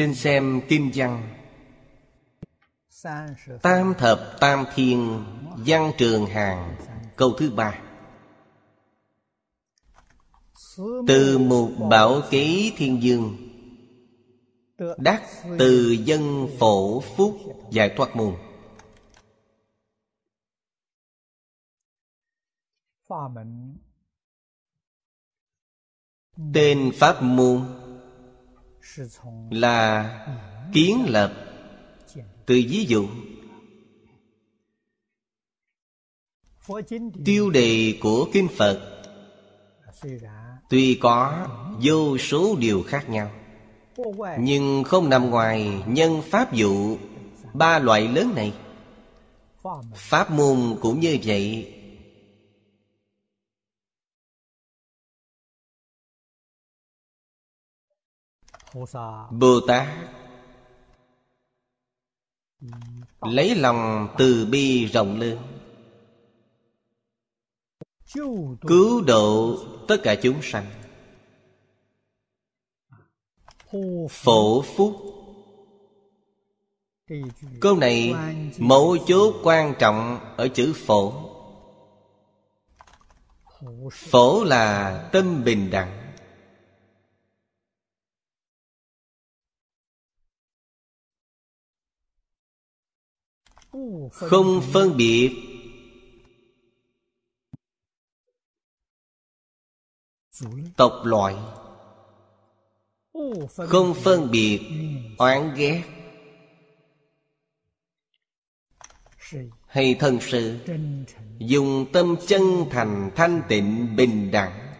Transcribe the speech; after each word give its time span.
Xin 0.00 0.14
xem 0.14 0.60
Kinh 0.68 0.90
văn 0.94 1.36
Tam 3.62 3.94
thập 3.98 4.36
tam 4.40 4.64
thiên 4.74 5.24
Văn 5.66 5.92
trường 5.98 6.26
hàng. 6.26 6.76
Câu 7.16 7.32
thứ 7.38 7.50
ba. 7.50 7.80
Từ 11.06 11.38
một 11.38 11.70
bảo 11.90 12.20
ký 12.30 12.72
thiên 12.76 13.02
dương, 13.02 13.36
Đắc 14.98 15.22
từ 15.58 15.96
dân 16.04 16.48
phổ 16.58 17.00
phúc 17.00 17.38
Giải 17.70 17.94
thoát 17.96 18.16
môn. 18.16 18.34
Tên 26.54 26.92
Pháp 26.98 27.22
môn 27.22 27.79
là 29.50 30.26
kiến 30.72 31.04
lập 31.08 31.32
Từ 32.46 32.62
ví 32.68 32.84
dụ. 32.88 33.08
Tiêu 37.24 37.50
đề 37.50 37.98
của 38.00 38.28
Kinh 38.32 38.48
Phật 38.56 39.02
Tuy 40.70 40.94
có 40.94 41.48
vô 41.82 42.18
số 42.18 42.56
điều 42.58 42.82
khác 42.82 43.10
nhau, 43.10 43.30
Nhưng 44.38 44.84
không 44.84 45.08
nằm 45.08 45.30
ngoài 45.30 45.82
nhân 45.86 46.22
pháp 46.30 46.52
dụ 46.52 46.96
Ba 47.54 47.78
loại 47.78 48.08
lớn 48.08 48.32
này. 48.34 48.52
Pháp 49.94 50.30
môn 50.30 50.76
cũng 50.80 51.00
như 51.00 51.18
vậy 51.24 51.74
Bồ 59.30 59.60
Tát 59.66 59.88
Lấy 63.20 63.54
lòng 63.54 64.08
từ 64.18 64.46
bi 64.50 64.86
rộng 64.86 65.20
lớn. 65.20 65.38
Cứu 68.66 69.00
độ 69.00 69.58
tất 69.88 69.96
cả 70.02 70.14
chúng 70.22 70.42
sanh. 70.42 70.66
Phổ 74.10 74.62
phúc. 74.62 74.96
Câu 77.60 77.76
này 77.76 78.14
mẫu 78.58 78.96
chốt 79.06 79.34
quan 79.42 79.74
trọng 79.78 80.20
ở 80.36 80.48
chữ 80.48 80.72
phổ. 80.86 81.12
Phổ 83.92 84.44
là 84.44 85.08
tâm 85.12 85.44
bình 85.44 85.70
đẳng 85.70 85.99
Không 94.12 94.62
phân 94.72 94.96
biệt. 94.96 95.30
Tộc 100.76 100.92
loại. 101.04 101.34
Không 103.56 103.94
phân 103.94 104.30
biệt. 104.30 104.60
Oán 105.18 105.54
ghét. 105.54 105.82
Hay 109.66 109.96
thân 110.00 110.18
sự. 110.20 110.58
Dùng 111.38 111.86
tâm 111.92 112.16
chân 112.26 112.42
thành 112.70 113.10
thanh 113.16 113.42
tịnh 113.48 113.96
bình 113.96 114.30
đẳng. 114.30 114.74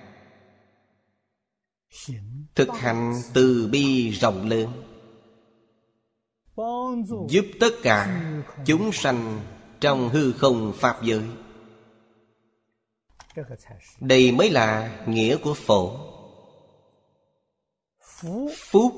Thực 2.54 2.68
hành 2.68 3.14
từ 3.34 3.68
bi 3.72 4.10
rộng 4.10 4.48
lớn. 4.48 4.89
Giúp 7.28 7.46
tất 7.60 7.70
cả 7.82 8.22
chúng 8.66 8.92
sanh 8.92 9.40
trong 9.80 10.08
hư 10.08 10.32
không 10.32 10.72
Pháp 10.76 11.02
giới. 11.02 11.22
Đây 14.00 14.32
mới 14.32 14.50
là 14.50 14.98
nghĩa 15.06 15.36
của 15.36 15.54
phổ. 15.54 15.96
Phúc, 18.56 18.94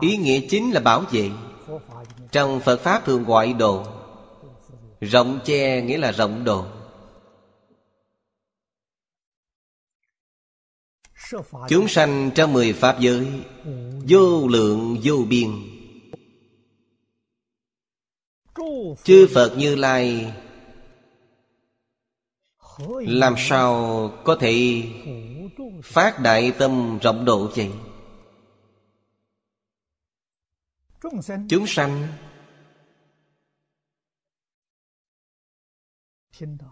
Ý 0.00 0.16
nghĩa 0.16 0.40
chính 0.48 0.70
là 0.70 0.80
bảo 0.80 1.04
vệ. 1.10 1.30
Trong 2.32 2.60
Phật 2.60 2.80
Pháp 2.80 3.04
thường 3.04 3.24
gọi 3.24 3.52
độ. 3.52 3.84
Rộng 5.00 5.40
che 5.44 5.82
nghĩa 5.82 5.98
là 5.98 6.12
rộng 6.12 6.44
độ. 6.44 6.64
Chúng 11.68 11.88
sanh 11.88 12.30
trong 12.34 12.52
mười 12.52 12.72
Pháp 12.72 13.00
giới 13.00 13.42
Vô 14.08 14.48
lượng 14.48 15.00
vô 15.04 15.16
biên. 15.28 15.69
Chư 19.04 19.28
Phật 19.34 19.54
Như 19.58 19.74
Lai, 19.74 20.34
Làm 23.00 23.34
sao 23.38 23.74
có 24.24 24.36
thể 24.40 24.82
Phát 25.84 26.20
đại 26.22 26.52
tâm 26.58 26.98
rộng 27.02 27.24
độ 27.24 27.50
vậy? 27.56 27.70
Chúng 31.48 31.66
sanh 31.66 32.08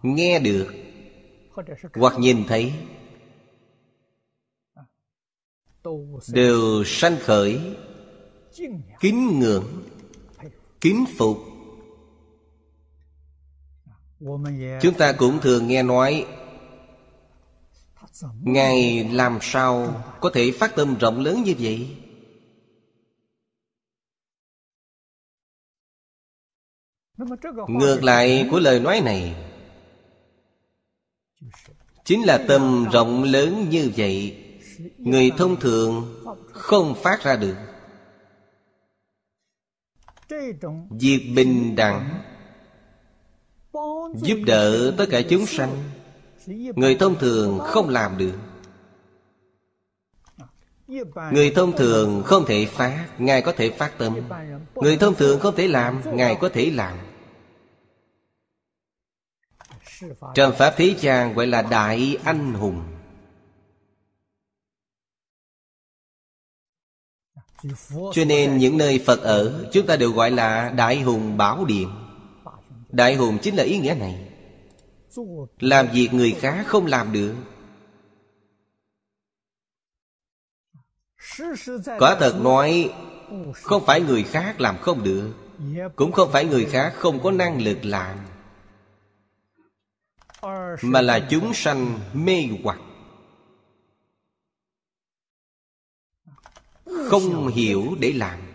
Nghe 0.02 0.38
được 0.38 0.74
Hoặc 1.94 2.14
nhìn 2.18 2.44
thấy 2.48 2.72
Đều 6.28 6.84
sanh 6.86 7.16
khởi, 7.20 7.76
Kính 9.00 9.38
ngưỡng, 9.38 9.82
Kính 10.80 11.04
phục 11.18 11.38
Chúng 14.80 14.94
ta 14.98 15.12
cũng 15.12 15.40
thường 15.40 15.68
nghe 15.68 15.82
nói, 15.82 16.26
Ngài 18.42 19.04
làm 19.12 19.38
sao 19.42 20.02
có 20.20 20.30
thể 20.34 20.52
phát 20.58 20.76
tâm 20.76 20.98
rộng 20.98 21.20
lớn 21.20 21.42
như 21.42 21.54
vậy? 21.58 21.96
Ngược 27.68 28.04
lại 28.04 28.48
của 28.50 28.58
lời 28.58 28.80
nói 28.80 29.00
này, 29.00 29.34
Chính 32.04 32.26
là 32.26 32.44
tâm 32.48 32.86
rộng 32.92 33.22
lớn 33.22 33.66
như 33.70 33.90
vậy, 33.96 34.44
Người 34.98 35.30
thông 35.36 35.60
thường 35.60 36.22
không 36.52 36.94
phát 37.02 37.22
ra 37.22 37.36
được. 37.36 37.56
Việc 40.90 41.32
bình 41.36 41.76
đẳng 41.76 42.22
Giúp 44.14 44.38
đỡ 44.46 44.94
tất 44.98 45.06
cả 45.10 45.22
chúng 45.30 45.46
sanh, 45.46 45.84
Người 46.76 46.94
thông 46.94 47.18
thường 47.18 47.58
không 47.58 47.88
làm 47.88 48.18
được. 48.18 48.32
Người 51.32 51.50
thông 51.50 51.76
thường 51.76 52.22
không 52.26 52.46
thể 52.46 52.66
phát 52.66 53.06
Ngài 53.18 53.42
có 53.42 53.52
thể 53.52 53.70
phát 53.70 53.98
tâm. 53.98 54.16
Người 54.74 54.96
thông 54.96 55.14
thường 55.14 55.40
không 55.40 55.56
thể 55.56 55.68
làm, 55.68 56.02
Ngài 56.16 56.34
có 56.40 56.48
thể 56.48 56.70
làm. 56.70 56.98
Trong 60.34 60.52
Pháp 60.58 60.74
Thế 60.76 60.94
gian 61.00 61.34
gọi 61.34 61.46
là 61.46 61.62
Đại 61.62 62.16
Anh 62.24 62.54
Hùng. 62.54 62.82
Cho 68.12 68.24
nên 68.26 68.58
những 68.58 68.78
nơi 68.78 69.02
Phật 69.06 69.20
ở, 69.20 69.64
Chúng 69.72 69.86
ta 69.86 69.96
đều 69.96 70.12
gọi 70.12 70.30
là 70.30 70.70
Đại 70.76 71.00
Hùng 71.00 71.36
Bảo 71.36 71.64
Điện. 71.64 72.07
Đại 72.88 73.14
Hùng 73.14 73.38
chính 73.42 73.56
là 73.56 73.62
ý 73.62 73.78
nghĩa 73.78 73.94
này. 73.94 74.28
Làm 75.58 75.88
việc 75.92 76.08
người 76.12 76.32
khác 76.40 76.64
không 76.66 76.86
làm 76.86 77.12
được. 77.12 77.34
Quả 81.98 82.16
thật 82.20 82.40
nói, 82.40 82.94
Không 83.62 83.86
phải 83.86 84.00
người 84.00 84.22
khác 84.22 84.60
làm 84.60 84.78
không 84.78 85.04
được, 85.04 85.32
Cũng 85.96 86.12
không 86.12 86.32
phải 86.32 86.44
người 86.44 86.64
khác 86.64 86.94
không 86.96 87.22
có 87.22 87.30
năng 87.30 87.62
lực 87.62 87.78
làm, 87.82 88.18
Mà 90.82 91.00
là 91.00 91.26
chúng 91.30 91.54
sanh 91.54 92.00
mê 92.12 92.48
hoặc. 92.62 92.78
Không 96.84 97.48
hiểu 97.48 97.96
để 98.00 98.12
làm. 98.12 98.47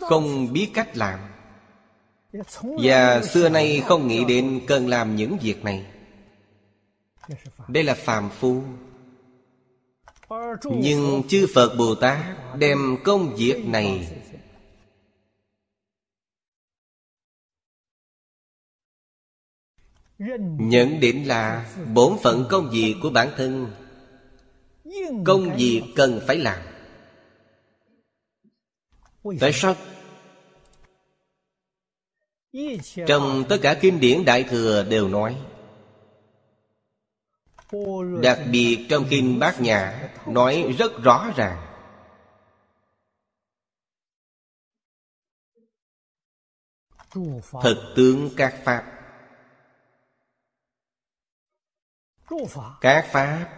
Không 0.00 0.52
biết 0.52 0.70
cách 0.74 0.96
làm. 0.96 1.18
Và 2.62 3.22
xưa 3.22 3.48
nay 3.48 3.82
không 3.86 4.08
nghĩ 4.08 4.24
đến 4.24 4.60
cần 4.66 4.88
làm 4.88 5.16
những 5.16 5.38
việc 5.42 5.64
này. 5.64 5.86
đây 7.68 7.84
là 7.84 7.94
phàm 7.94 8.30
phu. 8.30 8.62
nhưng 10.64 11.22
chư 11.28 11.46
phật 11.54 11.74
bồ 11.78 11.94
tát 11.94 12.18
đem 12.58 12.96
công 13.04 13.36
việc 13.36 13.66
này 13.66 14.18
nhận 20.58 21.00
định 21.00 21.28
là 21.28 21.72
bổn 21.94 22.16
phận 22.22 22.46
công 22.50 22.70
việc 22.70 22.96
của 23.02 23.10
bản 23.10 23.28
thân. 23.36 23.70
công 25.24 25.56
việc 25.56 25.82
cần 25.96 26.20
phải 26.26 26.36
làm 26.38 26.71
tại 29.40 29.52
sao? 29.52 29.74
trong 33.06 33.44
tất 33.48 33.58
cả 33.62 33.78
kinh 33.80 34.00
điển 34.00 34.24
đại 34.24 34.42
thừa 34.42 34.84
đều 34.90 35.08
nói 35.08 35.36
đặc 38.22 38.38
biệt 38.50 38.86
trong 38.90 39.06
kinh 39.10 39.38
bát 39.38 39.60
nhã 39.60 40.10
nói 40.26 40.74
rất 40.78 40.92
rõ 41.02 41.32
ràng. 41.36 41.68
thực 47.62 47.92
tướng 47.96 48.30
các 48.36 48.54
pháp. 48.64 48.84
các 52.80 53.06
pháp 53.12 53.48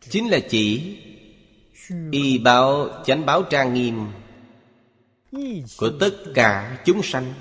chính 0.00 0.30
là 0.30 0.38
chỉ 0.50 0.98
y 2.12 2.38
báo 2.38 2.88
chánh 3.04 3.26
báo 3.26 3.42
trang 3.42 3.74
nghiêm 3.74 4.21
của 5.78 5.90
tất 6.00 6.10
cả 6.34 6.82
chúng 6.84 7.02
sanh 7.02 7.34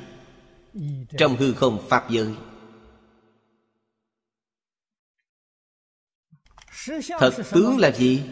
trong 1.18 1.36
hư 1.36 1.54
không 1.54 1.88
pháp 1.90 2.10
giới. 2.10 2.36
Thật 7.20 7.34
tướng 7.52 7.78
là 7.78 7.92
gì? 7.92 8.24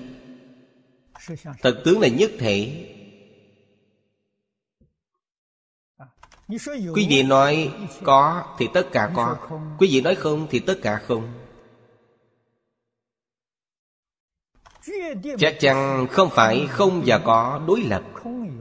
Thật 1.61 1.81
tướng 1.85 1.99
là 1.99 2.07
nhất 2.07 2.31
thể. 2.39 2.85
Quý 6.93 7.07
vị 7.09 7.23
nói 7.23 7.73
có 8.03 8.55
thì 8.59 8.67
tất 8.73 8.87
cả 8.91 9.11
có. 9.15 9.49
Quý 9.79 9.87
vị 9.91 10.01
nói 10.01 10.15
không 10.15 10.47
thì 10.49 10.59
tất 10.59 10.79
cả 10.81 11.01
không. 11.07 11.33
Chắc 15.39 15.57
chắn 15.59 16.07
không 16.11 16.29
phải 16.31 16.67
không 16.69 17.03
và 17.05 17.21
có 17.25 17.63
đối 17.67 17.81
lập 17.81 18.03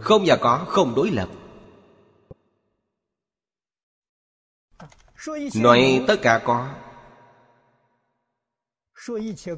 không 0.00 0.22
và 0.26 0.36
có, 0.36 0.64
không 0.68 0.94
đối 0.94 1.10
lập. 1.10 1.28
Nói 5.54 6.04
tất 6.06 6.16
cả 6.22 6.42
có. 6.44 6.68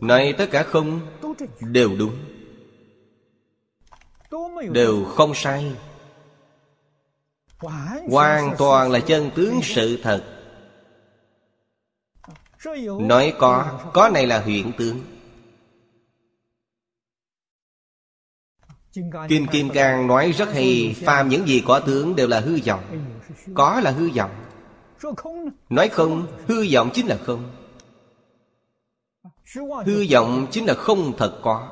Nói 0.00 0.34
tất 0.38 0.46
cả 0.50 0.62
không 0.62 1.00
đều 1.60 1.90
đúng. 1.98 2.16
Đều 4.72 5.04
không 5.04 5.34
sai. 5.34 5.76
Hoàn 8.10 8.54
toàn 8.58 8.90
là 8.90 9.00
chân 9.00 9.31
tướng 9.34 9.60
sự 9.62 9.98
thật. 10.02 10.25
Nói 13.00 13.34
có 13.38 13.81
có 13.93 14.08
này 14.08 14.26
là 14.26 14.40
hiện 14.40 14.72
tướng 14.78 15.19
Kim 19.28 19.46
Kim 19.46 19.70
Cang 19.70 20.06
nói 20.06 20.32
rất 20.32 20.52
hay, 20.54 20.96
Phàm 21.02 21.28
những 21.28 21.48
gì 21.48 21.62
có 21.66 21.81
tướng 21.81 22.16
đều 22.16 22.28
là 22.28 22.40
hư 22.40 22.58
vọng. 22.66 22.82
Có 23.54 23.81
là 23.81 23.90
hư 23.90 24.10
vọng. 24.10 24.31
Nói 25.69 25.88
không, 25.88 26.26
Hư 26.46 26.66
vọng 26.72 26.90
chính 26.94 27.06
là 27.06 27.19
không. 27.26 27.50
Hư 29.87 30.06
vọng 30.10 30.46
chính 30.50 30.66
là 30.66 30.75
không 30.75 31.12
thật 31.19 31.38
có. 31.42 31.69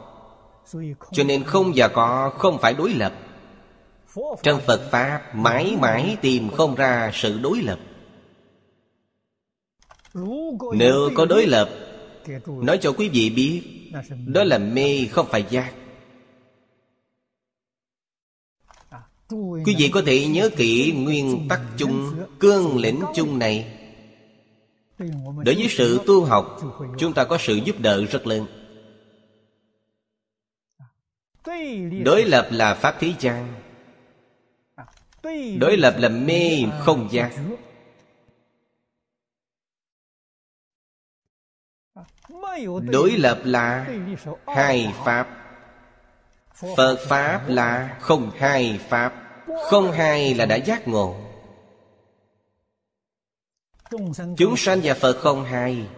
Cho 1.13 1.25
nên 1.25 1.45
không 1.45 1.73
và 1.75 1.89
có, 1.89 2.33
không 2.39 2.59
phải 2.59 2.75
đối 2.75 2.91
lập. 2.91 3.13
Trong 4.43 4.61
Phật 4.67 4.91
Pháp, 4.91 5.35
mãi 5.35 5.77
mãi 5.81 6.17
tìm 6.21 6.51
không 6.51 6.75
ra 6.75 7.11
sự 7.15 7.39
đối 7.43 7.61
lập. 7.61 7.79
Nếu 10.75 11.11
có 11.15 11.25
đối 11.25 11.47
lập, 11.47 11.69
Nói 12.47 12.79
cho 12.79 12.93
quý 12.93 13.09
vị 13.09 13.31
biết, 13.31 13.63
Đó 14.27 14.45
là 14.45 14.59
mê 14.59 15.07
không 15.11 15.27
phải 15.31 15.45
giác. 15.51 15.73
Quý 19.31 19.75
vị 19.79 19.91
có 19.95 20.03
thể 20.07 20.27
nhớ 20.27 20.51
kỹ 20.57 20.93
nguyên 20.97 21.47
tắc 21.49 21.61
chung 21.77 22.25
Cương 22.39 22.77
lĩnh 22.77 23.03
chung 23.15 23.39
này. 23.39 23.79
Đối 25.45 25.55
với 25.55 25.67
sự 25.71 26.01
tu 26.07 26.25
học 26.25 26.61
Chúng 26.99 27.15
ta 27.15 27.25
có 27.25 27.39
sự 27.41 27.55
giúp 27.55 27.77
đỡ 27.81 28.05
rất 28.05 28.27
lớn. 28.27 28.47
Đối 32.05 32.25
lập 32.25 32.49
là 32.51 32.75
Pháp 32.75 32.97
Thế 33.01 33.15
gian. 33.21 33.55
Đối 35.61 35.77
lập 35.77 35.95
là 35.99 36.09
mê 36.09 36.65
không 36.81 37.09
giác 37.11 37.33
Đối 42.91 43.11
lập 43.11 43.41
là 43.45 43.87
hai 44.47 44.95
Pháp 45.05 45.48
Phật 46.59 46.99
Pháp 47.09 47.49
là 47.49 47.99
không 48.01 48.31
hai 48.37 48.81
Pháp, 48.89 49.15
Không 49.71 49.93
hai 49.93 50.35
là 50.35 50.47
đã 50.47 50.57
giác 50.57 50.89
ngộ. 50.89 51.17
Chúng 54.37 54.57
sanh 54.57 54.81
và 54.83 54.95
Phật 54.95 55.19
không 55.21 55.45
hai. 55.45 55.89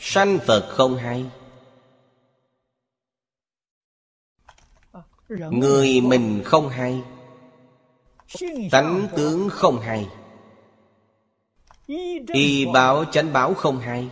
Sanh 0.00 0.38
Phật 0.46 0.68
không 0.76 0.96
hai. 0.96 1.26
Người 5.28 6.00
mình 6.00 6.42
không 6.44 6.68
hay 6.68 7.02
Tánh 8.70 9.08
tướng 9.16 9.48
không 9.50 9.80
hay 9.80 10.08
Y 12.32 12.66
báo 12.66 13.04
chánh 13.04 13.32
báo 13.32 13.54
không 13.54 13.78
hay 13.78 14.08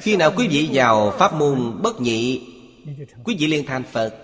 khi 0.00 0.16
nào 0.16 0.32
quý 0.36 0.48
vị 0.48 0.70
vào 0.72 1.14
pháp 1.18 1.34
môn 1.34 1.82
bất 1.82 2.00
nhị, 2.00 2.50
Quý 3.24 3.36
vị 3.38 3.46
liên 3.46 3.66
thành 3.66 3.82
Phật. 3.92 4.14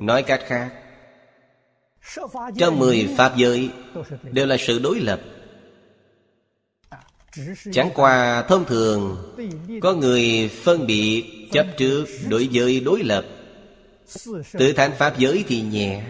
Nói 0.00 0.22
cách 0.22 0.40
khác, 0.46 0.70
Trong 2.58 2.78
mười 2.78 3.14
Pháp 3.18 3.36
giới 3.36 3.70
Đều 4.22 4.46
là 4.46 4.56
sự 4.56 4.78
đối 4.78 5.00
lập. 5.00 5.20
Chẳng 7.72 7.90
qua 7.94 8.42
thông 8.42 8.64
thường, 8.64 9.16
Có 9.82 9.94
người 9.94 10.50
phân 10.64 10.86
biệt 10.86 11.24
chấp 11.52 11.66
trước 11.76 12.04
đối 12.28 12.48
với 12.52 12.80
đối 12.80 13.02
lập. 13.02 13.24
Tự 14.52 14.72
thành 14.72 14.92
Pháp 14.98 15.18
giới 15.18 15.44
thì 15.48 15.60
nhẹ, 15.60 16.02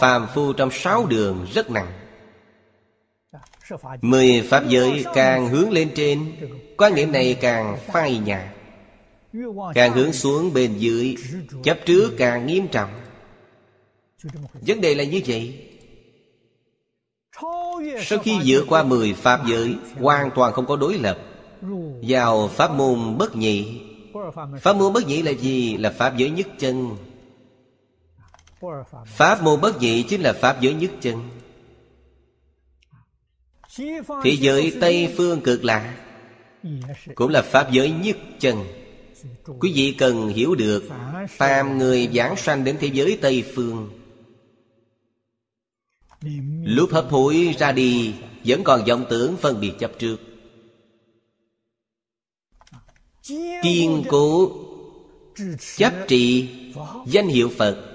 Phàm 0.00 0.26
phu 0.34 0.52
trong 0.52 0.70
sáu 0.72 1.06
đường 1.06 1.46
rất 1.54 1.70
nặng. 1.70 1.99
Mười 4.02 4.42
Pháp 4.50 4.68
giới 4.68 5.04
càng 5.14 5.48
hướng 5.48 5.70
lên 5.70 5.90
trên, 5.94 6.32
Quan 6.76 6.94
niệm 6.94 7.12
này 7.12 7.36
càng 7.40 7.78
phai 7.86 8.18
nhạt. 8.18 8.46
Càng 9.74 9.92
hướng 9.92 10.12
xuống 10.12 10.52
bên 10.52 10.78
dưới, 10.78 11.14
Chấp 11.62 11.78
trước 11.86 12.14
càng 12.18 12.46
nghiêm 12.46 12.68
trọng. 12.68 12.90
Vấn 14.52 14.80
đề 14.80 14.94
là 14.94 15.04
như 15.04 15.20
vậy. 15.26 15.66
Sau 18.02 18.18
khi 18.18 18.38
vượt 18.46 18.64
qua 18.68 18.82
mười 18.82 19.14
Pháp 19.14 19.40
giới, 19.46 19.76
Hoàn 20.00 20.30
toàn 20.34 20.52
không 20.52 20.66
có 20.66 20.76
đối 20.76 20.98
lập. 20.98 21.18
Vào 22.02 22.48
Pháp 22.48 22.70
môn 22.70 23.18
bất 23.18 23.36
nhị. 23.36 23.80
Pháp 24.60 24.76
môn 24.76 24.92
bất 24.92 25.06
nhị 25.06 25.22
là 25.22 25.30
gì? 25.30 25.76
Là 25.76 25.90
Pháp 25.90 26.16
giới 26.16 26.30
nhất 26.30 26.46
chân. 26.58 26.96
Pháp 29.06 29.42
môn 29.42 29.60
bất 29.60 29.80
nhị 29.80 30.02
chính 30.02 30.20
là 30.20 30.32
Pháp 30.32 30.60
giới 30.60 30.74
nhất 30.74 30.90
chân. 31.00 31.22
Thế 34.22 34.36
giới 34.40 34.72
Tây 34.80 35.14
Phương 35.16 35.40
cực 35.40 35.64
lạ, 35.64 35.96
Cũng 37.14 37.30
là 37.30 37.42
Pháp 37.42 37.72
giới 37.72 37.90
nhất 37.90 38.16
chân. 38.38 38.56
Quý 39.60 39.72
vị 39.74 39.94
cần 39.98 40.28
hiểu 40.28 40.54
được 40.54 40.84
Phàm 41.28 41.78
người 41.78 42.08
giảng 42.14 42.36
sanh 42.36 42.64
đến 42.64 42.76
thế 42.80 42.90
giới 42.92 43.18
Tây 43.20 43.44
Phương. 43.54 43.90
Lúc 46.64 46.90
hấp 46.92 47.10
hối 47.10 47.54
ra 47.58 47.72
đi, 47.72 48.14
Vẫn 48.44 48.64
còn 48.64 48.84
vọng 48.84 49.04
tưởng 49.10 49.36
phân 49.36 49.60
biệt 49.60 49.72
chấp 49.78 49.90
trước. 49.98 50.16
Kiên 53.62 54.04
cố, 54.08 54.52
Chấp 55.76 55.92
trị 56.08 56.48
Danh 57.06 57.28
hiệu 57.28 57.50
Phật 57.58 57.89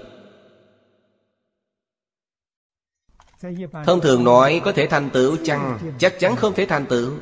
Thông 3.86 4.00
thường 4.00 4.24
nói 4.24 4.60
có 4.64 4.72
thể 4.72 4.86
thành 4.86 5.10
tựu 5.10 5.36
chăng? 5.44 5.78
Chắc 5.98 6.20
chắn 6.20 6.36
không 6.36 6.54
thể 6.54 6.66
thành 6.66 6.86
tựu. 6.86 7.12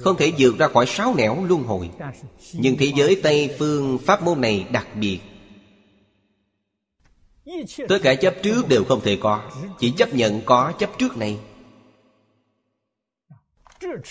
Không 0.00 0.16
thể 0.18 0.32
vượt 0.38 0.58
ra 0.58 0.68
khỏi 0.68 0.86
sáu 0.86 1.14
nẻo 1.14 1.44
luân 1.44 1.62
hồi. 1.62 1.90
Nhưng 2.52 2.76
thế 2.76 2.92
giới 2.96 3.20
Tây 3.22 3.54
Phương 3.58 3.98
Pháp 3.98 4.22
môn 4.22 4.40
này 4.40 4.66
đặc 4.72 4.86
biệt. 4.94 5.20
Tất 7.88 7.98
cả 8.02 8.14
chấp 8.14 8.34
trước 8.42 8.68
đều 8.68 8.84
không 8.84 9.00
thể 9.00 9.18
có. 9.20 9.42
Chỉ 9.78 9.90
chấp 9.90 10.14
nhận 10.14 10.40
có 10.44 10.72
chấp 10.78 10.90
trước 10.98 11.16
này. 11.16 11.38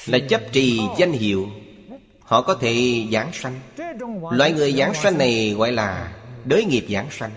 Là 0.05 0.19
chấp 0.29 0.41
trì 0.51 0.79
danh 0.97 1.11
hiệu. 1.11 1.47
Họ 2.19 2.41
có 2.41 2.55
thể 2.55 3.05
giảng 3.11 3.31
sanh. 3.33 3.59
Loại 4.31 4.51
người 4.51 4.73
giảng 4.73 4.93
sanh 4.93 5.17
này 5.17 5.55
gọi 5.57 5.71
là 5.71 6.17
Đới 6.45 6.65
nghiệp 6.65 6.85
giảng 6.89 7.07
sanh. 7.11 7.31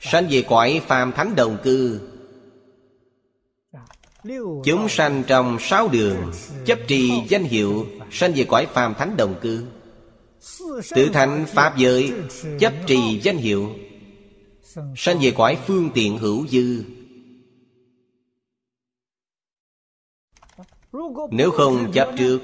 Sanh 0.00 0.28
về 0.30 0.44
cõi 0.48 0.82
phàm 0.86 1.12
thánh 1.12 1.36
đồng 1.36 1.58
cư. 1.62 2.00
Chúng 4.64 4.88
sanh 4.88 5.22
trong 5.26 5.58
sáu 5.60 5.88
đường 5.88 6.32
Chấp 6.66 6.78
trì 6.88 7.10
danh 7.28 7.44
hiệu 7.44 7.86
Sanh 8.10 8.32
về 8.34 8.44
cõi 8.44 8.66
phàm 8.66 8.94
thánh 8.94 9.16
đồng 9.16 9.34
cư. 9.40 9.66
Tự 10.94 11.10
thành 11.12 11.46
Pháp 11.48 11.76
giới 11.76 12.12
Chấp 12.60 12.72
trì 12.86 13.20
danh 13.22 13.36
hiệu 13.36 13.70
Sanh 14.96 15.18
về 15.20 15.32
cõi 15.36 15.58
phương 15.66 15.90
tiện 15.94 16.18
hữu 16.18 16.46
dư. 16.46 16.84
Nếu 21.30 21.50
không 21.50 21.92
chấp 21.92 22.10
trước 22.18 22.40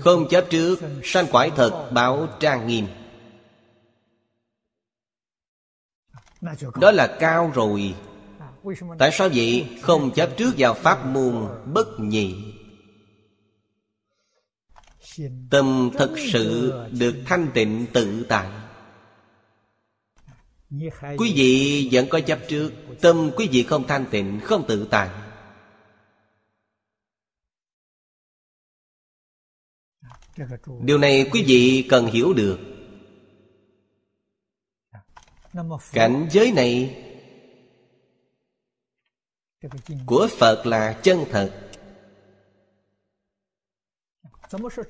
Không 0.00 0.28
chấp 0.28 0.46
trước 0.50 0.78
Sanh 1.04 1.26
quải 1.26 1.50
thật 1.50 1.90
báo 1.92 2.28
trang 2.40 2.66
nghiêm 2.66 2.86
Đó 6.80 6.90
là 6.90 7.16
cao 7.20 7.52
rồi. 7.54 7.94
Tại 8.98 9.10
sao 9.12 9.28
vậy? 9.34 9.78
Không 9.82 10.10
chấp 10.14 10.30
trước 10.36 10.54
vào 10.58 10.74
pháp 10.74 11.06
môn 11.06 11.48
bất 11.74 12.00
nhị. 12.00 12.54
Tâm 15.50 15.90
thật 15.98 16.14
sự 16.32 16.72
được 16.90 17.14
thanh 17.26 17.48
tịnh 17.54 17.86
tự 17.92 18.26
tại. 18.28 18.48
Quý 21.18 21.32
vị 21.36 21.88
vẫn 21.92 22.06
có 22.08 22.20
chấp 22.20 22.38
trước. 22.48 22.72
Tâm 23.00 23.30
quý 23.36 23.48
vị 23.52 23.62
không 23.62 23.86
thanh 23.86 24.06
tịnh, 24.10 24.40
không 24.44 24.64
tự 24.68 24.88
tại. 24.90 25.10
Điều 30.80 30.98
này 30.98 31.28
quý 31.32 31.44
vị 31.46 31.86
cần 31.90 32.06
hiểu 32.06 32.32
được 32.32 32.75
Cảnh 35.92 36.28
giới 36.30 36.52
này 36.52 37.02
Của 40.06 40.28
Phật 40.38 40.66
là 40.66 41.00
chân 41.02 41.24
thật. 41.30 41.70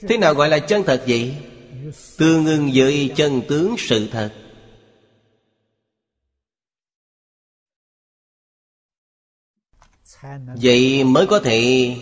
Thế 0.09 0.19
nào 0.19 0.35
gọi 0.35 0.49
là 0.49 0.59
chân 0.59 0.83
thật 0.87 1.05
vậy? 1.09 1.37
Tương 2.19 2.47
ưng 2.47 2.71
với 2.75 3.13
chân 3.17 3.43
tướng 3.49 3.75
sự 3.79 4.09
thật. 4.13 4.35
Vậy 10.63 11.05
mới 11.05 11.27
có 11.27 11.41
thể 11.41 11.97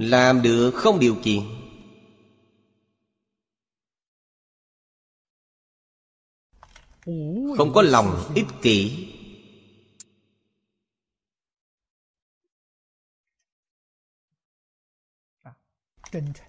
Làm 0.00 0.42
được 0.42 0.70
không 0.74 0.98
điều 0.98 1.16
kiện 1.22 1.42
Không 7.56 7.72
có 7.74 7.82
lòng 7.82 8.32
ích 8.34 8.46
kỷ. 8.62 9.08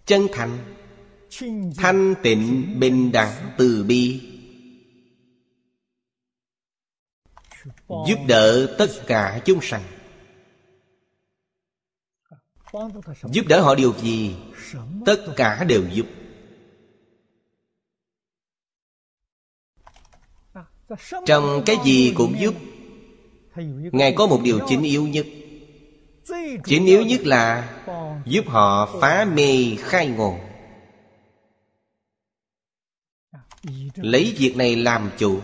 Chân 0.06 0.28
thành. 0.34 0.76
Thanh 1.78 2.16
tịnh 2.24 2.76
bình 2.80 3.12
đẳng 3.12 3.52
từ 3.58 3.84
bi. 3.84 4.22
Giúp 8.08 8.18
đỡ 8.28 8.76
tất 8.78 8.88
cả 9.08 9.42
chúng 9.46 9.60
sanh. 9.62 9.84
Giúp 13.32 13.46
đỡ 13.48 13.62
họ 13.62 13.76
điều 13.76 13.94
gì? 13.94 14.36
Tất 15.06 15.26
cả 15.36 15.64
đều 15.64 15.84
giúp. 15.94 16.06
Trong 21.26 21.64
cái 21.66 21.76
gì 21.86 22.14
cũng 22.16 22.36
giúp. 22.40 22.56
Ngài 23.92 24.14
có 24.18 24.28
một 24.28 24.40
điều 24.44 24.60
chính 24.68 24.84
yếu 24.84 25.08
nhất. 25.08 25.26
Chính 26.66 26.86
yếu 26.86 27.02
nhất 27.02 27.22
là 27.24 27.70
giúp 28.26 28.48
họ 28.48 29.00
phá 29.02 29.28
mê 29.34 29.76
khai 29.80 30.08
ngộ. 30.08 30.38
Lấy 33.96 34.36
việc 34.38 34.58
này 34.58 34.76
làm 34.76 35.12
chủ. 35.18 35.40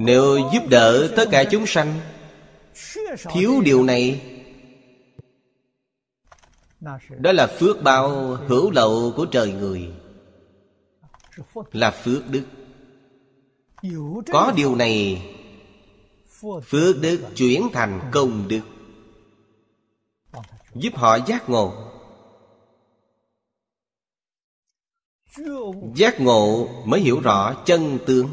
Nếu 0.00 0.38
giúp 0.52 0.62
đỡ 0.70 1.12
tất 1.16 1.28
cả 1.30 1.44
chúng 1.44 1.66
sanh, 1.66 2.00
thiếu 3.32 3.60
điều 3.64 3.84
này, 3.84 4.20
đó 7.08 7.32
là 7.32 7.46
phước 7.46 7.82
bao 7.82 8.10
hữu 8.46 8.70
lậu 8.70 9.12
của 9.16 9.26
trời 9.26 9.52
người 9.52 9.88
là 11.72 11.90
phước 11.90 12.22
đức. 12.30 12.44
Có 14.32 14.52
điều 14.56 14.74
này 14.74 15.22
phước 16.62 17.00
đức 17.00 17.20
chuyển 17.36 17.68
thành 17.72 18.10
công 18.12 18.48
đức 18.48 18.60
giúp 20.74 20.94
họ 20.94 21.18
giác 21.26 21.50
ngộ. 21.50 21.90
Giác 25.94 26.20
ngộ 26.20 26.68
mới 26.84 27.00
hiểu 27.00 27.20
rõ 27.20 27.62
chân 27.66 27.98
tướng 28.06 28.28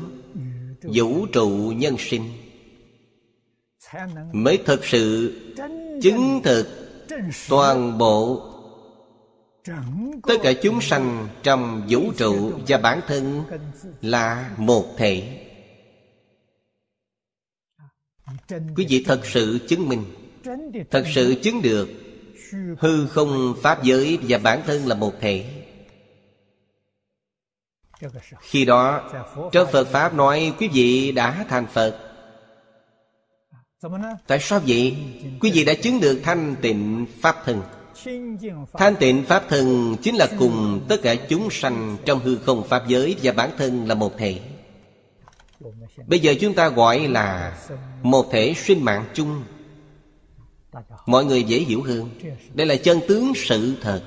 vũ 0.81 1.25
trụ 1.25 1.73
nhân 1.75 1.95
sinh 1.99 2.23
mới 4.33 4.57
thực 4.65 4.85
sự 4.85 5.35
chứng 6.01 6.41
thực 6.43 6.67
toàn 7.49 7.97
bộ 7.97 8.50
tất 10.27 10.35
cả 10.43 10.53
chúng 10.61 10.81
sanh 10.81 11.27
trong 11.43 11.87
vũ 11.89 12.11
trụ 12.17 12.51
và 12.67 12.77
bản 12.77 13.01
thân 13.07 13.43
là 14.01 14.51
một 14.57 14.85
thể. 14.97 15.47
Quý 18.49 18.85
vị 18.89 19.03
thật 19.07 19.21
sự 19.25 19.59
chứng 19.67 19.89
minh, 19.89 20.03
thật 20.91 21.03
sự 21.15 21.35
chứng 21.43 21.61
được 21.61 21.89
hư 22.79 23.07
không 23.07 23.55
pháp 23.61 23.83
giới 23.83 24.19
và 24.21 24.37
bản 24.37 24.61
thân 24.65 24.87
là 24.87 24.95
một 24.95 25.13
thể. 25.21 25.45
Khi 28.39 28.65
đó, 28.65 29.11
trong 29.51 29.67
phật 29.71 29.87
pháp 29.87 30.13
nói 30.13 30.53
quý 30.59 30.69
vị 30.73 31.11
đã 31.11 31.45
thành 31.49 31.67
phật. 31.73 31.99
Tại 34.27 34.39
sao 34.41 34.61
vậy? 34.67 34.97
Quý 35.41 35.51
vị 35.51 35.65
đã 35.65 35.73
chứng 35.73 35.99
được 35.99 36.21
thanh 36.23 36.55
tịnh 36.61 37.05
pháp 37.21 37.35
thân 37.45 37.61
thanh 38.73 38.95
tịnh 38.99 39.25
pháp 39.25 39.43
thân 39.49 39.95
chính 40.01 40.15
là 40.15 40.27
cùng 40.39 40.85
tất 40.89 41.01
cả 41.01 41.15
chúng 41.15 41.49
sanh 41.51 41.97
trong 42.05 42.19
hư 42.19 42.37
không 42.37 42.67
pháp 42.67 42.87
giới 42.87 43.15
và 43.23 43.31
bản 43.31 43.49
thân 43.57 43.87
là 43.87 43.95
một 43.95 44.17
thể. 44.17 44.39
Bây 46.07 46.19
giờ 46.19 46.33
chúng 46.41 46.53
ta 46.53 46.69
gọi 46.69 47.07
là 47.07 47.57
một 48.03 48.25
thể 48.31 48.53
sinh 48.57 48.85
mạng 48.85 49.05
chung. 49.13 49.43
Mọi 51.05 51.25
người 51.25 51.43
dễ 51.43 51.59
hiểu 51.59 51.83
hơn. 51.83 52.09
Đây 52.53 52.67
là 52.67 52.75
chân 52.75 52.99
tướng 53.07 53.33
sự 53.35 53.75
thật. 53.81 54.03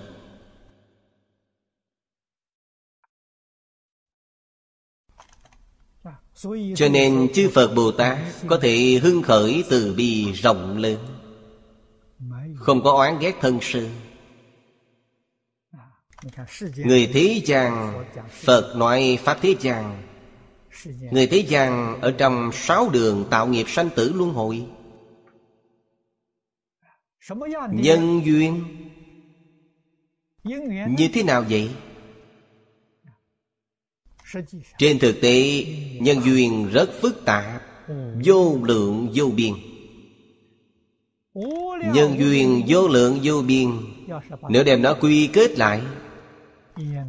Cho 6.76 6.88
nên 6.88 7.28
chư 7.34 7.50
phật 7.54 7.74
bồ 7.74 7.90
tát 7.90 8.18
có 8.46 8.58
thể 8.62 9.00
hưng 9.02 9.22
khởi 9.22 9.64
từ 9.70 9.94
bi 9.96 10.32
rộng 10.32 10.78
lớn 10.78 11.13
không 12.64 12.82
có 12.82 12.92
oán 12.92 13.18
ghét 13.18 13.34
thân 13.40 13.58
sư. 13.62 13.88
Người 16.76 17.10
thế 17.12 17.42
gian 17.44 18.04
phật 18.30 18.76
nói 18.76 19.18
pháp 19.24 19.38
thế 19.42 19.54
gian 19.60 20.02
người 21.10 21.26
thế 21.26 21.38
gian 21.38 22.00
ở 22.00 22.10
trong 22.18 22.50
sáu 22.52 22.88
đường 22.88 23.26
tạo 23.30 23.46
nghiệp 23.46 23.66
sanh 23.68 23.90
tử 23.96 24.12
luân 24.14 24.30
hồi. 24.30 24.66
Nhân 27.72 28.20
duyên. 28.24 28.64
Như 30.98 31.08
thế 31.14 31.22
nào 31.22 31.44
vậy? 31.50 31.70
Trên 34.78 34.98
thực 34.98 35.20
tế, 35.22 35.66
nhân 36.00 36.20
duyên 36.24 36.68
rất 36.72 36.90
phức 37.00 37.24
tạp, 37.24 37.62
vô 38.24 38.58
lượng 38.62 39.12
vô 39.14 39.30
biên 39.36 39.54
nhân 41.94 42.18
duyên 42.18 42.64
vô 42.68 42.88
lượng 42.88 43.20
vô 43.22 43.42
biên 43.42 43.70
nếu 44.48 44.64
đem 44.64 44.82
nó 44.82 44.94
quy 45.00 45.30
kết 45.32 45.58
lại 45.58 45.82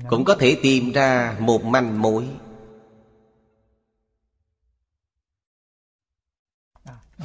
cũng 0.09 0.25
có 0.25 0.35
thể 0.35 0.57
tìm 0.63 0.91
ra 0.91 1.37
một 1.39 1.63
manh 1.63 2.01
mối. 2.01 2.27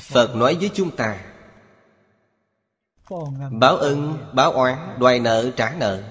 Phật 0.00 0.36
nói 0.36 0.56
với 0.60 0.70
chúng 0.74 0.96
ta 0.96 1.30
Báo 3.50 3.76
ân, 3.76 4.18
báo 4.34 4.52
oán, 4.52 4.98
đoài 4.98 5.20
nợ, 5.20 5.50
trả 5.56 5.74
nợ. 5.78 6.02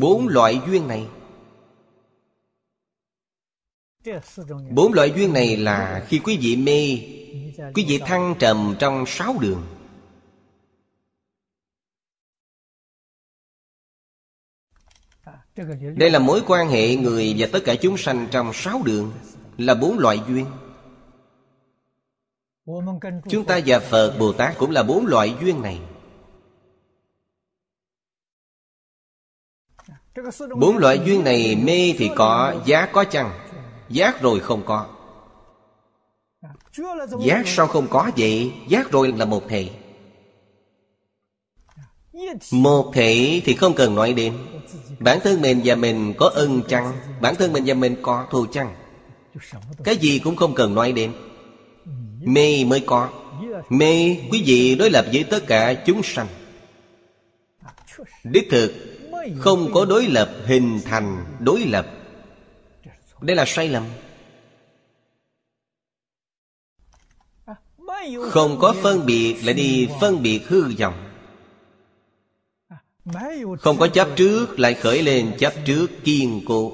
Bốn 0.00 0.28
loại 0.28 0.60
duyên 0.66 0.88
này 0.88 1.08
Bốn 4.70 4.92
loại 4.92 5.12
duyên 5.16 5.32
này 5.32 5.56
là 5.56 6.06
khi 6.08 6.18
quý 6.18 6.38
vị 6.40 6.56
mê 6.56 6.98
Quý 7.74 7.84
vị 7.88 7.98
thăng 7.98 8.34
trầm 8.38 8.76
trong 8.78 9.04
sáu 9.06 9.34
đường. 9.40 9.66
Đây 15.96 16.10
là 16.10 16.18
mối 16.18 16.42
quan 16.46 16.68
hệ 16.68 16.96
người 16.96 17.34
và 17.38 17.48
tất 17.52 17.60
cả 17.64 17.74
chúng 17.74 17.96
sanh 17.96 18.28
trong 18.30 18.52
sáu 18.54 18.82
đường 18.84 19.12
Là 19.58 19.74
bốn 19.74 19.98
loại 19.98 20.20
duyên. 20.28 20.46
Chúng 23.30 23.44
ta 23.46 23.60
và 23.66 23.78
Phật 23.78 24.16
Bồ 24.18 24.32
Tát 24.32 24.58
cũng 24.58 24.70
là 24.70 24.82
bốn 24.82 25.06
loại 25.06 25.34
duyên 25.40 25.62
này. 25.62 25.80
Bốn 30.56 30.78
loại 30.78 31.00
duyên 31.04 31.24
này 31.24 31.56
mê 31.56 31.94
thì 31.98 32.10
có, 32.16 32.62
giá 32.66 32.88
có 32.92 33.04
chăng? 33.04 33.47
Giác 33.88 34.22
rồi 34.22 34.40
không 34.40 34.62
có. 34.66 34.86
Giác 37.24 37.42
sao 37.46 37.66
không 37.66 37.86
có 37.90 38.10
vậy? 38.16 38.52
Giác 38.68 38.90
rồi 38.90 39.12
là 39.16 39.24
một 39.24 39.42
thể. 39.48 39.70
Một 42.52 42.90
thể 42.94 43.42
thì 43.44 43.54
không 43.54 43.74
cần 43.74 43.94
nói 43.94 44.12
đến. 44.12 44.32
Bản 44.98 45.18
thân 45.20 45.40
mình 45.40 45.60
và 45.64 45.74
mình 45.74 46.14
có 46.18 46.30
ân 46.34 46.62
chăng? 46.68 46.92
Bản 47.20 47.34
thân 47.34 47.52
mình 47.52 47.64
và 47.66 47.74
mình 47.74 47.96
có 48.02 48.26
thù 48.30 48.46
chăng? 48.46 48.74
Cái 49.84 49.96
gì 49.96 50.18
cũng 50.18 50.36
không 50.36 50.54
cần 50.54 50.74
nói 50.74 50.92
đến. 50.92 51.12
Mê 52.20 52.64
mới 52.64 52.80
có. 52.86 53.08
Mê, 53.68 54.16
quý 54.30 54.42
vị 54.46 54.76
đối 54.78 54.90
lập 54.90 55.06
với 55.12 55.24
tất 55.24 55.46
cả 55.46 55.74
chúng 55.86 56.02
sanh. 56.02 56.26
Đích 58.24 58.48
thực, 58.50 58.72
Không 59.38 59.70
có 59.74 59.84
đối 59.84 60.06
lập 60.06 60.30
hình 60.46 60.80
thành 60.84 61.24
đối 61.38 61.60
lập. 61.60 61.86
Đây 63.20 63.36
là 63.36 63.44
sai 63.46 63.68
lầm. 63.68 63.84
Không 68.30 68.58
có 68.60 68.74
phân 68.82 69.06
biệt 69.06 69.36
lại 69.44 69.54
đi 69.54 69.88
phân 70.00 70.22
biệt 70.22 70.40
hư 70.48 70.76
vọng. 70.78 71.04
Không 73.60 73.78
có 73.78 73.88
chấp 73.88 74.08
trước 74.16 74.58
lại 74.58 74.74
khởi 74.74 75.02
lên 75.02 75.36
chấp 75.38 75.52
trước 75.66 75.86
kiên 76.04 76.42
cố. 76.46 76.72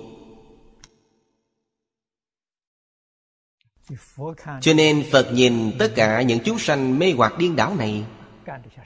Cho 4.61 4.75
nên 4.75 5.05
Phật 5.13 5.33
nhìn 5.33 5.73
tất 5.79 5.93
cả 5.97 6.23
những 6.23 6.39
chúng 6.45 6.59
sanh 6.59 6.99
mê 6.99 7.13
hoặc 7.17 7.39
điên 7.39 7.57
đảo 7.57 7.75
này, 7.75 8.05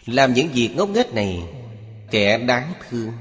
Làm 0.06 0.34
những 0.34 0.48
việc 0.48 0.70
ngốc 0.76 0.88
nghếch 0.88 1.14
này, 1.14 1.42
Kẻ 2.10 2.38
đáng 2.38 2.72
thương. 2.88 3.12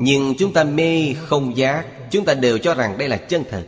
Nhưng 0.00 0.34
chúng 0.38 0.52
ta 0.52 0.64
mê 0.64 1.14
không 1.14 1.56
giác, 1.56 1.86
Chúng 2.10 2.24
ta 2.24 2.34
đều 2.34 2.58
cho 2.58 2.74
rằng 2.74 2.98
đây 2.98 3.08
là 3.08 3.16
chân 3.16 3.44
thật. 3.50 3.66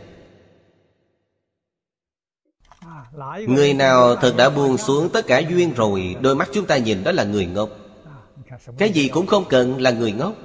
Người 3.47 3.73
nào 3.73 4.15
thật 4.15 4.33
đã 4.37 4.49
buông 4.49 4.77
xuống 4.77 5.09
tất 5.13 5.27
cả 5.27 5.39
duyên 5.39 5.73
rồi, 5.73 6.15
Đôi 6.21 6.35
mắt 6.35 6.49
chúng 6.53 6.65
ta 6.65 6.77
nhìn 6.77 7.03
đó 7.03 7.11
là 7.11 7.23
người 7.23 7.45
ngốc. 7.45 7.69
Cái 8.77 8.89
gì 8.89 9.07
cũng 9.07 9.27
không 9.27 9.45
cần 9.49 9.81
là 9.81 9.91
người 9.91 10.11
ngốc. 10.11 10.35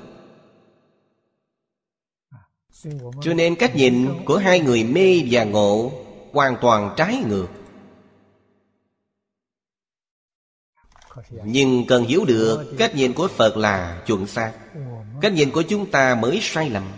Cho 3.23 3.35
nên 3.35 3.57
cách 3.57 3.77
nhìn 3.77 4.09
của 4.25 4.37
hai 4.37 4.61
người 4.61 4.85
mê 4.85 5.23
và 5.31 5.45
ngộ 5.45 5.93
Hoàn 6.33 6.57
toàn 6.61 6.95
trái 6.97 7.23
ngược. 7.29 7.47
Nhưng 11.45 11.87
cần 11.87 12.05
hiểu 12.05 12.25
được 12.25 12.75
Cách 12.79 12.95
nhìn 12.95 13.13
của 13.13 13.29
Phật 13.29 13.57
là 13.57 14.03
chuẩn 14.07 14.27
xác. 14.27 14.53
Cách 15.25 15.33
nhìn 15.33 15.51
của 15.51 15.63
chúng 15.63 15.91
ta 15.91 16.15
mới 16.15 16.39
sai 16.43 16.71
lầm. 16.71 16.93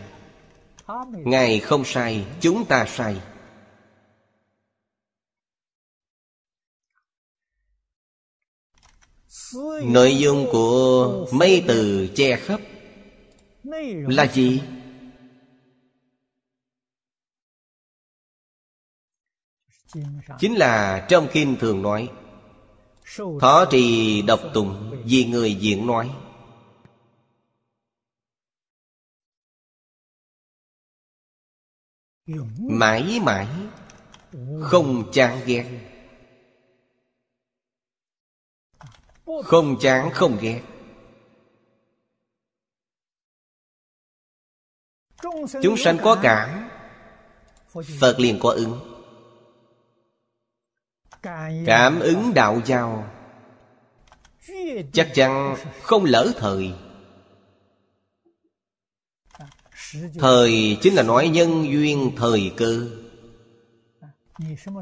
Ngài 1.25 1.61
không 1.61 1.85
sai, 1.85 2.27
Chúng 2.41 2.65
ta 2.65 2.87
sai. 2.87 3.17
Nội 9.83 10.19
dung 10.19 10.47
của 10.53 11.27
mấy 11.33 11.65
từ 11.69 12.09
che 12.15 12.37
khắp 12.37 12.61
Là 14.09 14.27
gì? 14.27 14.63
Chính 20.39 20.55
là 20.55 21.07
trong 21.09 21.29
kinh 21.33 21.57
thường 21.61 21.83
nói 21.83 22.09
Thỏ 23.41 23.65
trì 23.71 24.23
độc 24.23 24.41
tùng 24.55 25.03
Vì 25.05 25.25
người 25.25 25.55
diễn 25.55 25.87
nói. 25.87 26.11
Mãi 32.59 33.21
mãi, 33.23 33.49
Không 34.61 35.13
chán 35.13 35.41
ghét. 35.47 35.67
Không 39.45 39.77
chán, 39.81 40.11
không 40.13 40.39
ghét. 40.41 40.63
Chúng 45.63 45.77
sanh 45.77 45.99
có 46.03 46.19
cảm, 46.23 46.69
Phật 48.01 48.17
liền 48.19 48.39
có 48.43 48.51
ứng. 48.51 48.81
Cảm 51.67 52.01
ứng 52.01 52.35
đạo 52.35 52.61
giao. 52.65 53.11
Chắc 54.93 55.11
chắn 55.15 55.57
không 55.83 56.05
lỡ 56.05 56.33
thời. 56.37 56.75
Thời 60.19 60.79
chính 60.83 60.95
là 60.95 61.03
nói 61.03 61.29
nhân 61.29 61.73
duyên 61.73 62.13
thời 62.17 62.53
cơ. 62.57 62.89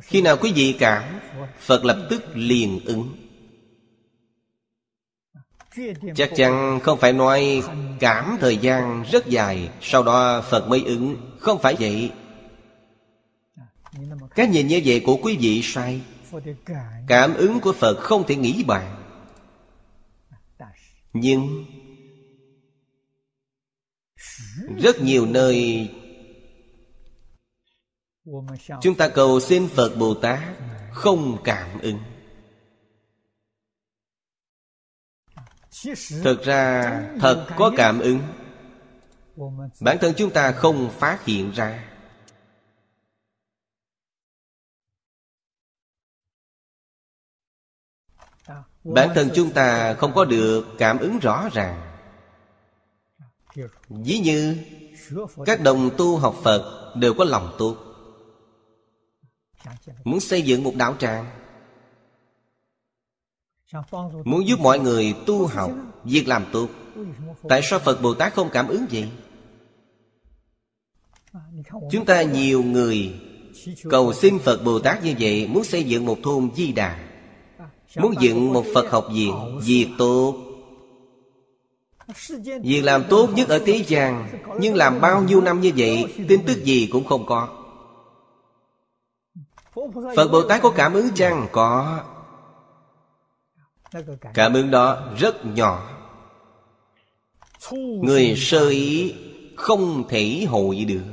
Khi 0.03 0.23
nào 0.23 0.37
quý 0.37 0.53
vị 0.53 0.77
cảm 0.79 1.21
Phật 1.61 1.85
lập 1.85 2.07
tức 2.11 2.23
liền 2.35 2.81
ứng. 2.85 3.17
Chắc 6.15 6.31
chắn 6.37 6.81
không 6.83 6.99
phải 6.99 7.13
nói 7.13 7.63
cảm 8.01 8.37
thời 8.41 8.57
gian 8.57 9.05
rất 9.13 9.27
dài, 9.27 9.71
Sau 9.81 10.03
đó 10.03 10.45
Phật 10.51 10.69
mới 10.69 10.85
ứng. 10.85 11.17
Không 11.39 11.59
phải 11.63 11.77
vậy. 11.81 12.11
Cái 14.35 14.47
nhìn 14.47 14.67
như 14.67 14.83
vậy 14.85 15.03
của 15.07 15.17
quý 15.23 15.37
vị 15.41 15.63
sai. 15.63 16.01
Cảm 17.07 17.35
ứng 17.35 17.61
của 17.61 17.73
Phật 17.73 17.95
không 18.01 18.27
thể 18.27 18.37
nghĩ 18.37 18.65
bàn. 18.67 18.97
Nhưng 21.13 21.65
rất 24.79 25.01
nhiều 25.01 25.27
nơi 25.27 25.89
Chúng 28.83 28.95
ta 28.99 29.09
cầu 29.09 29.41
xin 29.41 29.69
Phật 29.69 29.97
Bồ 29.99 30.15
Tát 30.15 30.41
Không 30.93 31.39
cảm 31.45 31.81
ứng. 31.81 31.99
Thực 36.23 36.43
ra, 36.45 37.01
thật 37.21 37.47
có 37.57 37.73
cảm 37.77 38.01
ứng. 38.01 38.21
Bản 39.81 39.99
thân 40.01 40.15
chúng 40.17 40.31
ta 40.31 40.53
không 40.53 40.91
phát 40.99 41.25
hiện 41.25 41.51
ra. 41.51 41.91
Bản 48.85 49.09
thân 49.15 49.31
chúng 49.35 49.53
ta 49.53 49.95
không 49.95 50.15
có 50.15 50.25
được 50.25 50.67
cảm 50.79 50.99
ứng 50.99 51.19
rõ 51.19 51.49
ràng. 51.53 51.94
Ví 53.89 54.19
như 54.19 54.57
Các 55.47 55.61
đồng 55.61 55.91
tu 55.97 56.17
học 56.17 56.37
Phật 56.43 56.93
đều 56.97 57.15
có 57.15 57.25
lòng 57.25 57.55
tu, 57.59 57.77
Muốn 60.05 60.21
xây 60.21 60.43
dựng 60.43 60.63
một 60.65 60.73
đạo 60.77 60.97
tràng 60.99 61.27
Muốn 64.25 64.49
giúp 64.49 64.61
mọi 64.61 64.79
người 64.79 65.15
tu 65.27 65.47
học 65.47 65.73
Việc 66.05 66.29
làm 66.29 66.45
tu, 66.53 66.69
Tại 67.49 67.61
sao 67.63 67.79
Phật 67.79 68.03
Bồ 68.03 68.15
Tát 68.15 68.35
không 68.35 68.51
cảm 68.53 68.69
ứng 68.69 68.87
gì? 68.91 69.09
Chúng 71.91 72.05
ta 72.05 72.23
nhiều 72.23 72.63
người 72.63 73.21
Cầu 73.91 74.13
xin 74.13 74.39
Phật 74.39 74.65
Bồ 74.65 74.79
Tát 74.79 75.05
như 75.05 75.15
vậy 75.19 75.49
Muốn 75.49 75.65
xây 75.65 75.85
dựng 75.85 76.07
một 76.07 76.19
thôn 76.23 76.51
di 76.57 76.73
đà 76.73 77.09
Muốn 77.97 78.15
dựng 78.21 78.53
một 78.53 78.65
Phật 78.75 78.91
học 78.91 79.07
viện 79.13 79.59
Việc 79.63 79.89
tốt. 79.99 80.44
Việc 82.63 82.83
làm 82.83 83.05
tốt 83.11 83.29
nhất 83.35 83.49
ở 83.49 83.59
thế 83.67 83.85
gian 83.87 84.29
Nhưng 84.59 84.75
làm 84.75 85.01
bao 85.01 85.23
nhiêu 85.23 85.41
năm 85.41 85.61
như 85.61 85.73
vậy, 85.77 86.15
Tin 86.29 86.47
tức 86.47 86.65
gì 86.65 86.89
cũng 86.93 87.05
không 87.05 87.27
có. 87.27 87.49
Phật 90.17 90.29
Bồ 90.33 90.43
Tát 90.43 90.63
có 90.63 90.71
cảm 90.71 90.93
ứng 90.93 91.09
chăng? 91.15 91.49
Có. 91.53 92.01
Cảm 94.35 94.55
ứng 94.55 94.71
đó 94.71 95.13
rất 95.19 95.47
nhỏ. 95.47 95.91
Người 98.03 98.35
sơ 98.37 98.69
ý 98.69 99.15
không 99.57 100.09
thể 100.09 100.47
hội 100.49 100.85
được. 100.85 101.05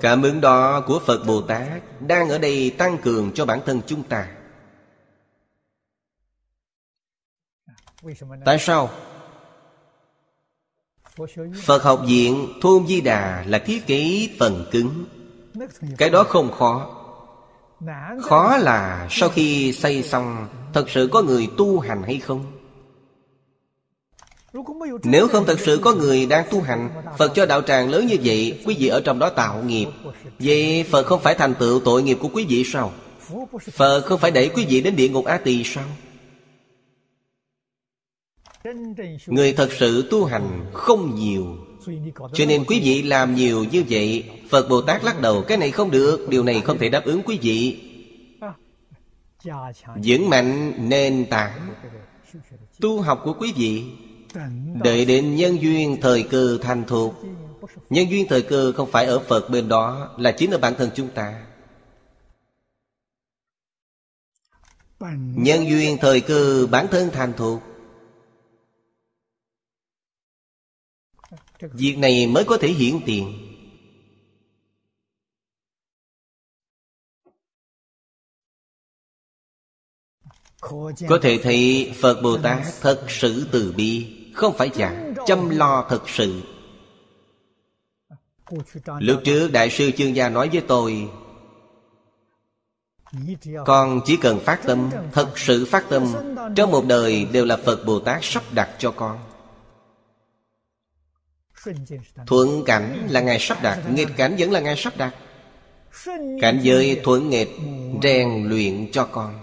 Cảm 0.00 0.22
ứng 0.22 0.40
đó 0.40 0.80
của 0.80 1.00
Phật 1.06 1.26
Bồ 1.26 1.40
Tát 1.40 1.82
Đang 2.00 2.28
ở 2.28 2.38
đây 2.38 2.70
tăng 2.78 2.98
cường 2.98 3.32
cho 3.34 3.46
bản 3.46 3.60
thân 3.66 3.80
chúng 3.86 4.02
ta. 4.02 4.28
Tại 8.44 8.58
sao? 8.58 8.90
Phật 11.62 11.82
học 11.82 12.02
viện 12.06 12.48
Thôn 12.62 12.86
Di 12.86 13.00
Đà 13.00 13.44
là 13.46 13.58
thiết 13.58 13.86
kế 13.86 14.28
phần 14.38 14.64
cứng. 14.70 15.04
Cái 15.98 16.10
đó 16.10 16.24
không 16.24 16.52
khó. 16.52 16.92
Khó 18.22 18.56
là 18.56 19.08
sau 19.10 19.28
khi 19.28 19.72
xây 19.72 20.02
xong 20.02 20.48
Thật 20.72 20.90
sự 20.90 21.08
có 21.12 21.22
người 21.22 21.48
tu 21.56 21.80
hành 21.80 22.02
hay 22.02 22.18
không? 22.18 22.52
Nếu 25.04 25.28
không 25.28 25.44
thật 25.46 25.60
sự 25.60 25.80
có 25.82 25.94
người 25.94 26.26
đang 26.26 26.46
tu 26.50 26.60
hành 26.60 26.90
Phật 27.18 27.32
cho 27.34 27.46
đạo 27.46 27.62
tràng 27.62 27.90
lớn 27.90 28.06
như 28.06 28.16
vậy 28.24 28.62
Quý 28.66 28.76
vị 28.78 28.88
ở 28.88 29.00
trong 29.00 29.18
đó 29.18 29.30
tạo 29.30 29.62
nghiệp. 29.62 29.86
Vậy 30.38 30.84
Phật 30.90 31.06
không 31.06 31.20
phải 31.22 31.34
thành 31.34 31.54
tựu 31.54 31.80
tội 31.80 32.02
nghiệp 32.02 32.18
của 32.20 32.28
quý 32.32 32.46
vị 32.48 32.64
sao? 32.64 32.92
Phật 33.72 34.00
không 34.00 34.20
phải 34.20 34.30
đẩy 34.30 34.48
quý 34.48 34.66
vị 34.68 34.80
đến 34.80 34.96
địa 34.96 35.08
ngục 35.08 35.24
A 35.24 35.38
Tỳ 35.38 35.64
sao 35.64 35.84
Người 39.26 39.52
thật 39.52 39.68
sự 39.78 40.08
tu 40.10 40.24
hành 40.24 40.66
không 40.72 41.14
nhiều. 41.14 41.56
Cho 42.32 42.44
nên 42.46 42.64
quý 42.64 42.80
vị 42.84 43.02
làm 43.02 43.34
nhiều 43.34 43.64
như 43.64 43.84
vậy, 43.88 44.30
Phật 44.50 44.68
Bồ 44.68 44.82
Tát 44.82 45.04
lắc 45.04 45.20
đầu, 45.20 45.44
Cái 45.48 45.58
này 45.58 45.70
không 45.70 45.90
được, 45.90 46.28
Điều 46.28 46.44
này 46.44 46.60
không 46.60 46.78
thể 46.78 46.88
đáp 46.88 47.04
ứng 47.04 47.22
quý 47.22 47.38
vị. 47.42 47.82
Dưỡng 50.02 50.28
mạnh 50.28 50.72
nền 50.88 51.26
tảng 51.30 51.74
Tu 52.80 53.00
học 53.00 53.20
của 53.24 53.32
quý 53.32 53.52
vị, 53.56 53.84
Đợi 54.84 55.04
đến 55.04 55.36
nhân 55.36 55.62
duyên 55.62 55.96
thời 56.00 56.22
cơ 56.22 56.58
thành 56.62 56.84
thuộc 56.88 57.14
Nhân 57.90 58.10
duyên 58.10 58.26
thời 58.28 58.42
cơ 58.42 58.72
không 58.72 58.90
phải 58.90 59.06
ở 59.06 59.18
Phật 59.18 59.50
bên 59.50 59.68
đó, 59.68 60.14
Là 60.18 60.32
chính 60.32 60.50
ở 60.50 60.58
bản 60.58 60.74
thân 60.78 60.90
chúng 60.94 61.08
ta. 61.08 61.42
Nhân 65.36 65.68
duyên 65.68 65.96
thời 66.00 66.20
cơ 66.20 66.66
bản 66.70 66.86
thân 66.90 67.10
thành 67.12 67.32
thuộc 67.36 67.62
Việc 71.60 71.98
này 71.98 72.26
mới 72.26 72.44
có 72.44 72.58
thể 72.60 72.68
hiển 72.68 73.00
tiền. 73.06 73.46
Có 81.08 81.18
thể 81.22 81.38
thấy 81.42 81.92
Phật 82.00 82.22
Bồ 82.22 82.38
Tát 82.38 82.62
thật 82.80 83.06
sự 83.08 83.46
từ 83.52 83.74
bi, 83.76 84.16
Không 84.34 84.56
phải 84.56 84.70
giả, 84.74 85.12
Chăm 85.26 85.50
lo 85.50 85.86
thật 85.88 86.02
sự. 86.08 86.42
Lúc 88.98 89.20
trước 89.24 89.52
Đại 89.52 89.70
sư 89.70 89.90
Chương 89.96 90.16
Gia 90.16 90.28
nói 90.28 90.48
với 90.52 90.62
tôi, 90.68 91.08
Con 93.66 94.00
chỉ 94.04 94.16
cần 94.16 94.40
phát 94.40 94.60
tâm, 94.66 94.90
Thật 95.12 95.38
sự 95.38 95.64
phát 95.64 95.84
tâm, 95.88 96.06
Trong 96.56 96.70
một 96.70 96.84
đời 96.86 97.24
đều 97.24 97.44
là 97.44 97.56
Phật 97.56 97.84
Bồ 97.86 98.00
Tát 98.00 98.18
sắp 98.24 98.42
đặt 98.52 98.70
cho 98.78 98.90
con. 98.90 99.35
Thuận 102.26 102.64
cảnh 102.64 103.06
là 103.10 103.20
Ngài 103.20 103.38
sắp 103.40 103.62
đặt 103.62 103.82
Nghịch 103.94 104.16
cảnh 104.16 104.36
vẫn 104.38 104.50
là 104.50 104.60
Ngài 104.60 104.76
sắp 104.76 104.96
đặt 104.96 105.14
Cảnh 106.40 106.60
giới 106.62 107.00
thuận 107.04 107.30
nghịch, 107.30 107.50
Rèn 108.02 108.48
luyện 108.48 108.92
cho 108.92 109.04
con. 109.04 109.38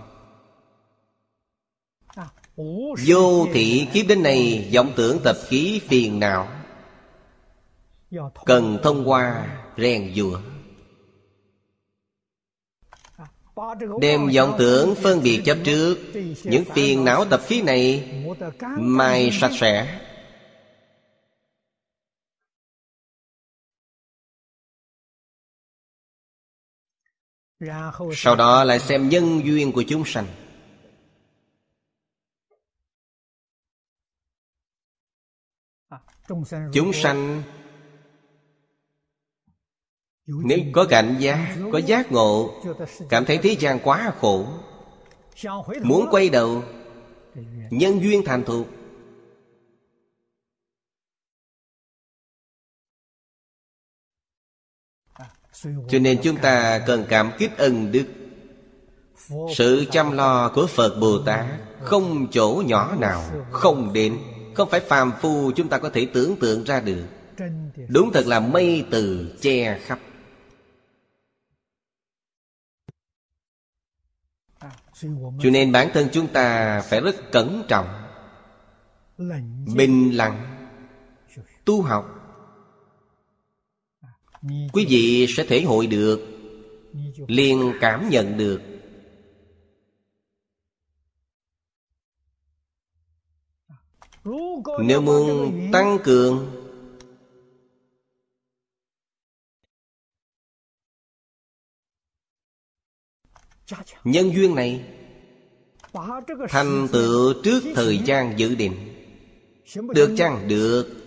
Vô 3.06 3.48
thị 3.54 3.88
kiếp 3.94 4.08
đến 4.08 4.24
này 4.24 4.70
vọng 4.76 4.94
tưởng 4.96 5.20
tập 5.24 5.38
khí 5.48 5.82
phiền 5.88 6.20
não. 6.20 6.48
Cần 8.46 8.80
thông 8.84 9.10
qua, 9.10 9.48
rèn 9.78 10.14
dùa 10.16 10.40
Đem 14.02 14.30
vọng 14.36 14.56
tưởng 14.60 14.96
phân 14.96 15.24
biệt 15.24 15.42
chấp 15.46 15.58
trước, 15.64 15.98
Những 16.44 16.66
phiền 16.74 17.06
não 17.06 17.26
tập 17.26 17.42
khí 17.48 17.62
này, 17.62 18.10
Mai 18.78 19.30
sạch 19.42 19.52
sẽ. 19.60 20.00
Sau 28.14 28.36
đó 28.36 28.64
lại 28.64 28.80
xem 28.80 29.10
nhân 29.10 29.42
duyên 29.46 29.72
của 29.72 29.84
chúng 29.88 30.06
sanh. 30.06 30.26
Chúng 36.74 36.94
sanh 36.94 37.44
Nếu 40.26 40.60
có 40.74 40.86
cảnh 40.90 41.16
giác 41.20 41.56
Có 41.72 41.78
giác 41.78 42.12
ngộ 42.12 42.62
Cảm 43.10 43.26
thấy 43.26 43.38
thế 43.38 43.56
gian 43.60 43.80
quá 43.84 44.14
khổ 44.20 44.46
Muốn 45.84 46.08
quay 46.12 46.30
đầu 46.30 46.64
Nhân 47.70 48.02
duyên 48.04 48.24
thành 48.26 48.44
thục 48.44 48.68
Cho 55.64 56.00
nên 56.00 56.20
chúng 56.24 56.38
ta 56.38 56.80
cần 56.80 57.06
cảm 57.10 57.32
kích 57.38 57.58
ân 57.58 57.92
đức. 57.92 58.06
Sự 59.56 59.86
chăm 59.92 60.12
lo 60.12 60.50
của 60.50 60.68
Phật 60.68 61.00
Bồ 61.00 61.20
Tát 61.26 61.46
Không 61.82 62.28
chỗ 62.32 62.64
nhỏ 62.66 62.96
nào, 63.00 63.24
không 63.52 63.94
đến, 63.94 64.20
Không 64.56 64.70
phải 64.70 64.80
phàm 64.80 65.12
phu 65.22 65.52
chúng 65.56 65.70
ta 65.70 65.78
có 65.78 65.90
thể 65.90 66.08
tưởng 66.14 66.36
tượng 66.40 66.64
ra 66.64 66.80
được. 66.80 67.06
Đúng 67.88 68.12
thật 68.14 68.28
là 68.28 68.40
mây 68.40 68.86
từ 68.92 69.34
che 69.42 69.80
khắp. 69.80 70.00
Cho 75.40 75.50
nên 75.52 75.72
bản 75.72 75.90
thân 75.94 76.08
chúng 76.12 76.28
ta 76.28 76.82
phải 76.82 77.02
rất 77.02 77.32
cẩn 77.32 77.64
trọng, 77.68 77.88
Bình 79.76 80.18
lặng, 80.18 80.68
Tu 81.66 81.82
học 81.82 82.23
quý 84.74 84.86
vị 84.90 85.28
sẽ 85.30 85.46
thể 85.46 85.62
hội 85.62 85.88
được, 85.88 86.22
liền 87.28 87.74
cảm 87.82 88.10
nhận 88.10 88.38
được. 88.38 88.62
Nếu 94.80 95.02
muốn 95.02 95.70
tăng 95.72 95.98
cường, 96.04 96.52
nhân 104.04 104.32
duyên 104.36 104.56
này 104.56 104.86
thành 106.50 106.88
tựu 106.92 107.34
trước 107.44 107.64
thời 107.76 107.98
gian 107.98 108.34
dự 108.40 108.56
định, 108.56 108.74
được 109.94 110.16
chăng 110.18 110.48
được? 110.48 111.03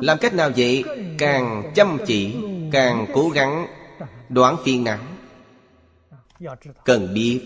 Làm 0.00 0.18
cách 0.20 0.34
nào 0.34 0.50
vậy? 0.56 0.84
Càng 1.18 1.72
chăm 1.74 1.98
chỉ, 2.06 2.36
càng 2.72 3.06
cố 3.14 3.28
gắng. 3.28 3.66
Đoán 4.28 4.56
phiền 4.64 4.84
não. 4.84 4.98
Cần 6.84 7.14
biết. 7.14 7.40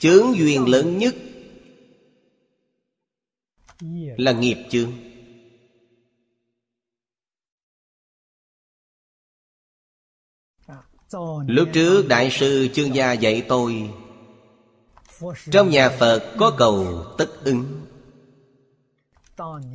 Chướng 0.00 0.36
duyên 0.36 0.68
lớn 0.68 0.98
nhất 0.98 1.14
là 4.16 4.32
nghiệp 4.32 4.56
chướng. 4.70 4.92
Lúc 11.46 11.68
trước 11.72 12.06
đại 12.08 12.30
sư 12.30 12.68
chương 12.74 12.94
gia 12.94 13.12
dạy 13.12 13.42
tôi, 13.48 13.90
trong 15.50 15.70
nhà 15.70 15.88
phật 15.98 16.34
có 16.38 16.54
cầu 16.58 17.04
tất 17.18 17.44
ứng 17.44 17.87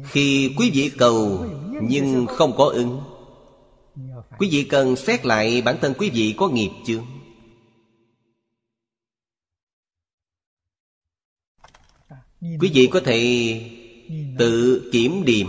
khi 0.06 0.54
quý 0.58 0.72
vị 0.74 0.92
cầu, 0.98 1.46
nhưng 1.82 2.26
không 2.28 2.54
có 2.58 2.66
ứng. 2.66 3.02
Quý 4.40 4.50
vị 4.52 4.64
cần 4.64 4.96
xét 4.96 5.26
lại 5.26 5.62
bản 5.62 5.78
thân 5.82 5.94
quý 5.98 6.10
vị 6.10 6.36
có 6.38 6.50
nghiệp 6.50 6.72
chưa? 6.86 7.00
Quý 12.42 12.72
vị 12.74 12.90
có 12.92 13.00
thể 13.00 13.22
tự 14.40 14.90
kiểm 14.94 15.24
điểm. 15.26 15.48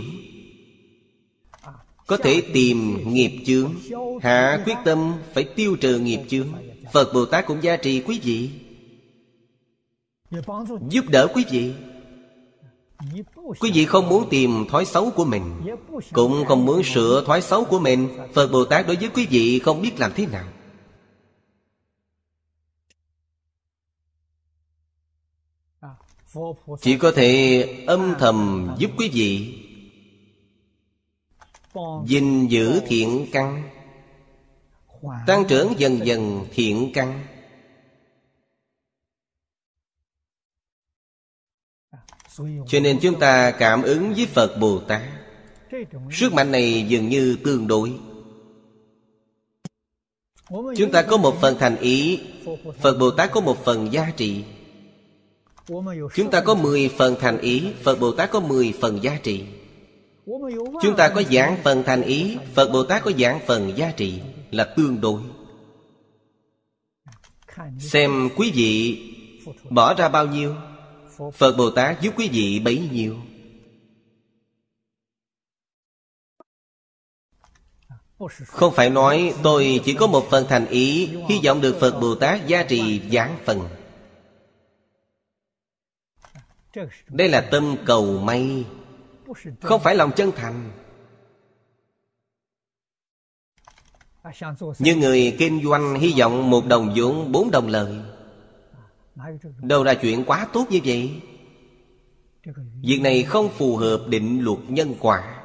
Có 2.07 2.17
thể 2.17 2.41
tìm 2.53 2.97
nghiệp 3.13 3.43
chướng 3.45 3.73
Hạ 4.21 4.63
quyết 4.65 4.75
tâm 4.85 5.13
phải 5.33 5.43
tiêu 5.43 5.75
trừ 5.81 5.99
nghiệp 5.99 6.19
chướng 6.29 6.47
Phật 6.93 7.13
Bồ 7.13 7.25
Tát 7.25 7.45
cũng 7.47 7.63
gia 7.63 7.77
trì 7.77 8.01
quý 8.01 8.19
vị. 8.23 8.49
Giúp 10.89 11.05
đỡ 11.09 11.27
quý 11.33 11.45
vị. 11.49 11.73
Quý 13.45 13.71
vị 13.73 13.85
không 13.85 14.09
muốn 14.09 14.29
tìm 14.29 14.65
thói 14.69 14.85
xấu 14.85 15.11
của 15.11 15.25
mình, 15.25 15.43
Cũng 16.13 16.45
không 16.45 16.65
muốn 16.65 16.83
sửa 16.83 17.23
thói 17.25 17.41
xấu 17.41 17.65
của 17.65 17.79
mình. 17.79 18.09
Phật 18.33 18.47
Bồ 18.47 18.65
Tát 18.65 18.87
đối 18.87 18.95
với 18.95 19.09
quý 19.09 19.27
vị 19.29 19.59
không 19.59 19.81
biết 19.81 19.99
làm 19.99 20.11
thế 20.15 20.25
nào. 20.25 20.45
Chỉ 26.81 26.97
có 26.97 27.11
thể 27.15 27.63
âm 27.87 28.13
thầm 28.19 28.67
giúp 28.77 28.91
quý 28.97 29.09
vị 29.13 29.61
gìn 32.05 32.47
giữ 32.47 32.81
thiện 32.87 33.27
căn, 33.31 33.69
Tăng 35.27 35.45
trưởng 35.47 35.73
dần 35.77 36.05
dần 36.05 36.45
thiện 36.53 36.91
căn. 36.93 37.34
Cho 42.67 42.79
nên 42.79 42.99
chúng 43.01 43.19
ta 43.19 43.51
cảm 43.51 43.83
ứng 43.83 44.13
với 44.13 44.25
phật 44.25 44.57
bồ 44.59 44.79
tát. 44.79 45.01
Sức 46.11 46.33
mạnh 46.33 46.51
này 46.51 46.85
dường 46.87 47.09
như 47.09 47.37
tương 47.43 47.67
đối. 47.67 47.93
Chúng 50.77 50.91
ta 50.91 51.01
có 51.01 51.17
một 51.17 51.41
phần 51.41 51.55
thành 51.59 51.77
ý, 51.77 52.19
phật 52.81 52.97
bồ 52.99 53.11
tát 53.11 53.31
có 53.31 53.41
một 53.41 53.65
phần 53.65 53.93
giá 53.93 54.11
trị. 54.17 54.43
Chúng 56.15 56.31
ta 56.31 56.41
có 56.41 56.55
10 56.55 56.89
phần 56.97 57.15
thành 57.19 57.37
ý, 57.37 57.63
phật 57.83 57.99
bồ 57.99 58.11
tát 58.11 58.31
có 58.31 58.39
10 58.39 58.73
phần 58.81 59.03
giá 59.03 59.19
trị. 59.23 59.43
Chúng 60.81 60.95
ta 60.97 61.09
có 61.09 61.23
giảng 61.31 61.57
phần 61.63 61.83
thành 61.83 62.01
ý, 62.01 62.37
phật 62.53 62.71
bồ 62.71 62.83
tát 62.83 63.03
có 63.03 63.11
giảng 63.19 63.39
phần 63.47 63.77
giá 63.77 63.91
trị 63.91 64.21
là 64.51 64.63
tương 64.63 65.01
đối. 65.01 65.21
Xem 67.79 68.29
quý 68.35 68.51
vị 68.55 69.01
bỏ 69.69 69.93
ra 69.93 70.09
bao 70.09 70.27
nhiêu? 70.27 70.55
Phật 71.33 71.57
bồ 71.57 71.69
tát 71.69 72.01
giúp 72.01 72.13
quý 72.17 72.29
vị 72.31 72.59
bấy 72.59 72.89
nhiêu. 72.91 73.17
Không 78.45 78.73
phải 78.75 78.89
nói 78.89 79.33
tôi 79.43 79.81
chỉ 79.85 79.93
có 79.93 80.07
một 80.07 80.27
phần 80.29 80.45
thành 80.49 80.67
ý, 80.67 81.07
hy 81.29 81.39
vọng 81.45 81.61
được 81.61 81.77
phật 81.79 81.99
bồ 82.01 82.15
tát 82.15 82.47
gia 82.47 82.63
trì 82.63 83.01
giảng 83.11 83.37
phần. 83.45 83.69
Đây 87.07 87.29
là 87.29 87.41
tâm 87.51 87.75
cầu 87.85 88.19
may, 88.19 88.65
không 89.61 89.81
phải 89.83 89.95
lòng 89.95 90.11
chân 90.15 90.31
thành. 90.35 90.71
Như 94.79 94.95
người 94.95 95.35
kinh 95.39 95.63
doanh 95.63 95.95
hy 95.95 96.13
vọng 96.19 96.49
một 96.49 96.65
đồng 96.67 96.93
vốn 96.95 97.31
bốn 97.31 97.51
đồng 97.51 97.67
lời 97.67 98.01
đâu 99.61 99.83
ra 99.83 99.93
chuyện 99.93 100.23
quá 100.27 100.47
tốt 100.53 100.67
như 100.69 100.79
vậy? 100.85 101.21
Việc 102.81 102.99
này 103.01 103.23
không 103.23 103.49
phù 103.57 103.77
hợp 103.77 104.05
định 104.09 104.43
luật 104.43 104.59
nhân 104.67 104.95
quả. 104.99 105.41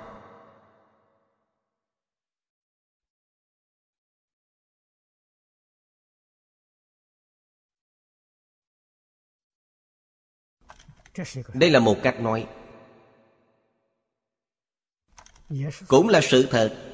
Đây 11.54 11.70
là 11.70 11.78
một 11.78 11.96
cách 12.02 12.20
nói. 12.20 12.48
Cũng 15.88 16.08
là 16.08 16.20
sự 16.22 16.48
thật. 16.50 16.89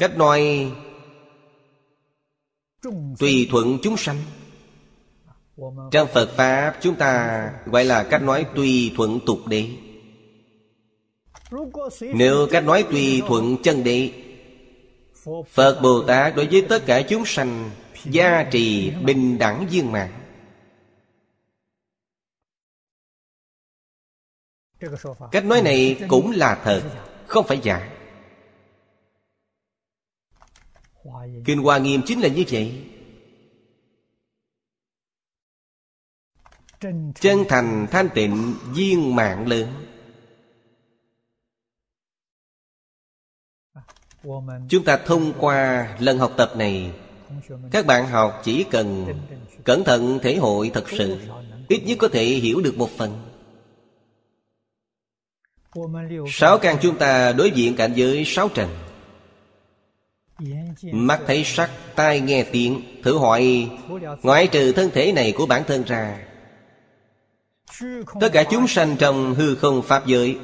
Cách 0.00 0.16
nói 0.16 0.72
tùy 3.18 3.48
thuận 3.50 3.78
chúng 3.82 3.96
sanh. 3.96 4.18
Trong 5.90 6.08
phật 6.14 6.30
pháp 6.36 6.76
chúng 6.80 6.94
ta 6.94 7.50
gọi 7.66 7.84
là 7.84 8.02
cách 8.02 8.22
nói 8.22 8.46
tùy 8.54 8.92
thuận 8.96 9.20
tục 9.26 9.38
đế. 9.46 9.68
Nếu 12.00 12.48
cách 12.50 12.64
nói 12.64 12.84
tùy 12.90 13.22
thuận 13.28 13.56
chân 13.62 13.84
đế 13.84 14.12
phật 15.50 15.80
bồ 15.82 16.02
tát 16.02 16.36
đối 16.36 16.46
với 16.46 16.66
tất 16.68 16.82
cả 16.86 17.02
chúng 17.02 17.24
sanh 17.24 17.70
gia 18.04 18.42
trì 18.42 18.90
bình 18.90 19.38
đẳng 19.38 19.66
viên 19.70 19.92
mạng 19.92 20.12
cách 25.32 25.44
nói 25.44 25.62
này 25.62 25.96
cũng 26.08 26.30
là 26.30 26.60
thật 26.64 26.82
không 27.26 27.46
phải 27.46 27.60
giả 27.62 27.95
kinh 31.44 31.58
hoa 31.58 31.78
nghiêm 31.78 32.02
chính 32.06 32.20
là 32.20 32.28
như 32.28 32.44
vậy. 32.48 32.84
Chân 37.20 37.44
thành 37.48 37.86
thanh 37.90 38.08
tịnh 38.14 38.54
viên 38.72 39.14
mạng 39.16 39.46
lớn. 39.46 39.68
Chúng 44.68 44.84
ta 44.84 44.96
thông 45.06 45.32
qua 45.38 45.96
lần 46.00 46.18
học 46.18 46.32
tập 46.36 46.52
này 46.56 46.92
các 47.70 47.86
bạn 47.86 48.08
học 48.08 48.40
chỉ 48.44 48.64
cần 48.70 49.06
cẩn 49.64 49.84
thận 49.84 50.18
thể 50.22 50.36
hội 50.36 50.70
thật 50.74 50.84
sự 50.88 51.18
ít 51.68 51.82
nhất 51.86 51.98
có 52.00 52.08
thể 52.08 52.24
hiểu 52.24 52.60
được 52.60 52.78
một 52.78 52.90
phần. 52.90 53.22
Sáu 56.28 56.58
căn 56.58 56.76
chúng 56.82 56.98
ta 56.98 57.32
đối 57.32 57.50
diện 57.50 57.76
cảnh 57.76 57.92
giới 57.94 58.24
sáu 58.26 58.48
trần 58.48 58.85
mắt 60.82 61.20
thấy 61.26 61.44
sắc, 61.44 61.70
tai 61.94 62.20
nghe 62.20 62.42
tiếng, 62.52 63.02
thử 63.02 63.18
hỏi, 63.18 63.70
ngoại 64.22 64.46
trừ 64.46 64.72
thân 64.72 64.90
thể 64.94 65.12
này 65.12 65.32
của 65.36 65.46
bản 65.46 65.62
thân 65.66 65.82
ra, 65.82 66.26
tất 68.20 68.28
cả 68.32 68.44
chúng 68.50 68.68
sanh 68.68 68.96
trong 68.98 69.34
hư 69.34 69.54
không 69.54 69.82
pháp 69.82 70.06
giới 70.06 70.38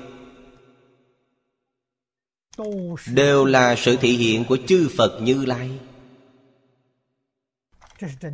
đều 3.06 3.44
là 3.44 3.76
sự 3.76 3.96
thị 3.96 4.16
hiện 4.16 4.44
của 4.44 4.58
chư 4.66 4.88
phật 4.96 5.18
như 5.22 5.44
lai. 5.44 5.70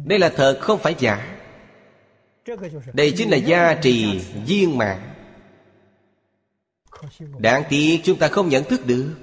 Đây 0.05 0.19
là 0.19 0.29
thật, 0.29 0.59
không 0.61 0.79
phải 0.79 0.95
giả. 0.99 1.39
Đây 2.93 3.15
chính 3.17 3.31
là 3.31 3.37
gia 3.37 3.75
trì 3.75 4.21
viên 4.47 4.79
mạng 4.79 5.15
đáng 7.39 7.63
tiếc 7.69 8.01
chúng 8.05 8.19
ta 8.19 8.29
không 8.29 8.49
nhận 8.49 8.65
thức 8.65 8.87
được 8.87 9.15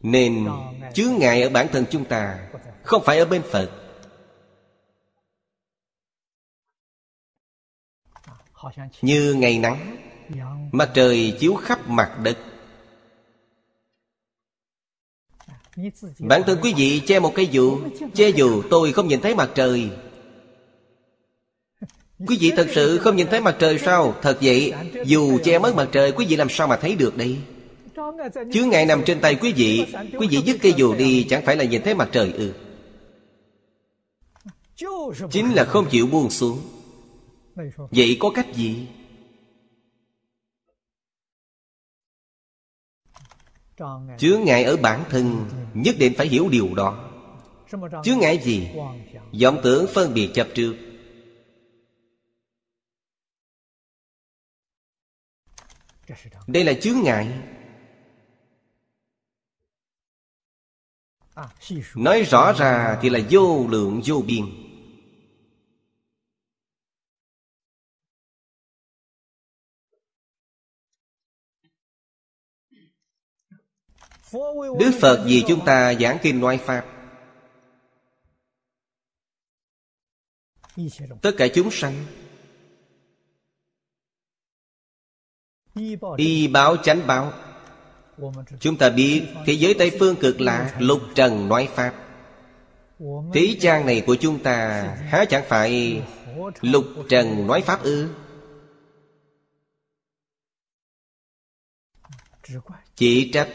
nên 0.00 0.48
chướng 0.94 1.18
ngại 1.18 1.42
ở 1.42 1.50
bản 1.50 1.68
thân 1.72 1.84
chúng 1.90 2.04
ta, 2.04 2.48
không 2.82 3.02
phải 3.04 3.18
ở 3.18 3.24
bên 3.24 3.42
phật. 3.42 3.70
Như 9.02 9.34
ngày 9.34 9.58
nắng, 9.58 9.96
mặt 10.72 10.90
trời 10.94 11.36
chiếu 11.40 11.54
khắp 11.54 11.88
mặt 11.88 12.18
đất. 12.22 12.38
Bản 16.18 16.42
thân 16.46 16.58
quý 16.62 16.74
vị 16.76 17.02
che 17.06 17.20
một 17.20 17.32
cái 17.34 17.46
dù, 17.46 17.80
Che 18.14 18.28
dù 18.28 18.62
tôi 18.70 18.92
không 18.92 19.08
nhìn 19.08 19.20
thấy 19.20 19.34
mặt 19.34 19.50
trời. 19.54 19.90
Quý 22.26 22.36
vị 22.40 22.52
thật 22.56 22.66
sự 22.74 22.98
không 22.98 23.16
nhìn 23.16 23.26
thấy 23.30 23.40
mặt 23.40 23.56
trời 23.58 23.78
sao? 23.78 24.14
Thật 24.22 24.38
vậy, 24.40 24.72
Dù 25.04 25.38
che 25.44 25.58
mất 25.58 25.74
mặt 25.74 25.88
trời, 25.92 26.12
Quý 26.12 26.26
vị 26.26 26.36
làm 26.36 26.48
sao 26.48 26.66
mà 26.66 26.76
thấy 26.76 26.94
được 26.94 27.16
đây? 27.16 27.38
Chướng 28.52 28.68
ngại 28.68 28.86
nằm 28.86 29.02
trên 29.06 29.20
tay 29.20 29.34
quý 29.34 29.52
vị 29.52 29.86
Quý 30.18 30.26
vị 30.30 30.42
dứt 30.44 30.56
cây 30.62 30.74
dù 30.76 30.94
đi, 30.94 31.26
Chẳng 31.30 31.44
phải 31.44 31.56
là 31.56 31.64
nhìn 31.64 31.82
thấy 31.82 31.94
mặt 31.94 32.08
trời 32.12 32.32
ư? 32.32 32.52
Chính 35.30 35.54
là 35.54 35.64
không 35.64 35.86
chịu 35.90 36.06
buông 36.06 36.30
xuống. 36.30 36.60
Vậy 37.90 38.16
có 38.20 38.30
cách 38.30 38.46
gì? 38.54 38.88
Chướng 44.18 44.44
ngại 44.44 44.64
ở 44.64 44.76
bản 44.76 45.04
thân, 45.10 45.48
nhất 45.74 45.96
định 45.98 46.12
phải 46.16 46.26
hiểu 46.26 46.48
điều 46.48 46.74
đó. 46.74 47.10
Chướng 48.04 48.18
ngại 48.18 48.40
gì? 48.42 48.68
Vọng 49.42 49.60
tưởng 49.62 49.86
phân 49.94 50.14
biệt 50.14 50.30
chập 50.34 50.48
trước. 50.54 50.74
Đây 56.46 56.64
là 56.64 56.72
chướng 56.80 57.00
ngại 57.02 57.28
nói 61.94 62.22
rõ 62.22 62.52
ra 62.52 62.98
thì 63.02 63.10
là 63.10 63.20
vô 63.30 63.66
lượng 63.68 64.00
vô 64.06 64.22
biên. 64.26 64.44
Đức 74.78 74.98
Phật 75.00 75.24
vì 75.26 75.44
chúng 75.48 75.64
ta 75.64 75.94
giảng 75.94 76.18
kinh 76.22 76.40
nói 76.40 76.60
Pháp. 76.64 76.86
Tất 81.22 81.30
cả 81.38 81.46
chúng 81.54 81.70
sanh 81.70 82.06
Y 86.16 86.48
báo 86.48 86.76
chánh 86.76 87.06
báo. 87.06 87.32
Chúng 88.60 88.76
ta 88.76 88.90
biết 88.90 89.22
Thế 89.46 89.52
giới 89.52 89.74
Tây 89.74 89.96
Phương 89.98 90.16
cực 90.16 90.40
lạ, 90.40 90.74
Lục 90.78 91.00
trần 91.14 91.48
nói 91.48 91.68
Pháp. 91.74 91.94
Thế 93.34 93.56
trang 93.60 93.86
này 93.86 94.02
của 94.06 94.16
chúng 94.20 94.42
ta 94.42 94.82
Há 95.08 95.24
chẳng 95.24 95.44
phải 95.48 96.02
Lục 96.60 96.84
trần 97.08 97.46
nói 97.46 97.62
Pháp 97.62 97.82
ư? 97.82 98.08
Chỉ 102.96 103.30
trách 103.32 103.48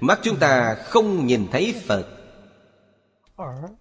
Mắt 0.00 0.20
chúng 0.22 0.36
ta 0.38 0.74
không 0.74 1.26
nhìn 1.26 1.48
thấy 1.52 1.74
Phật. 1.86 2.08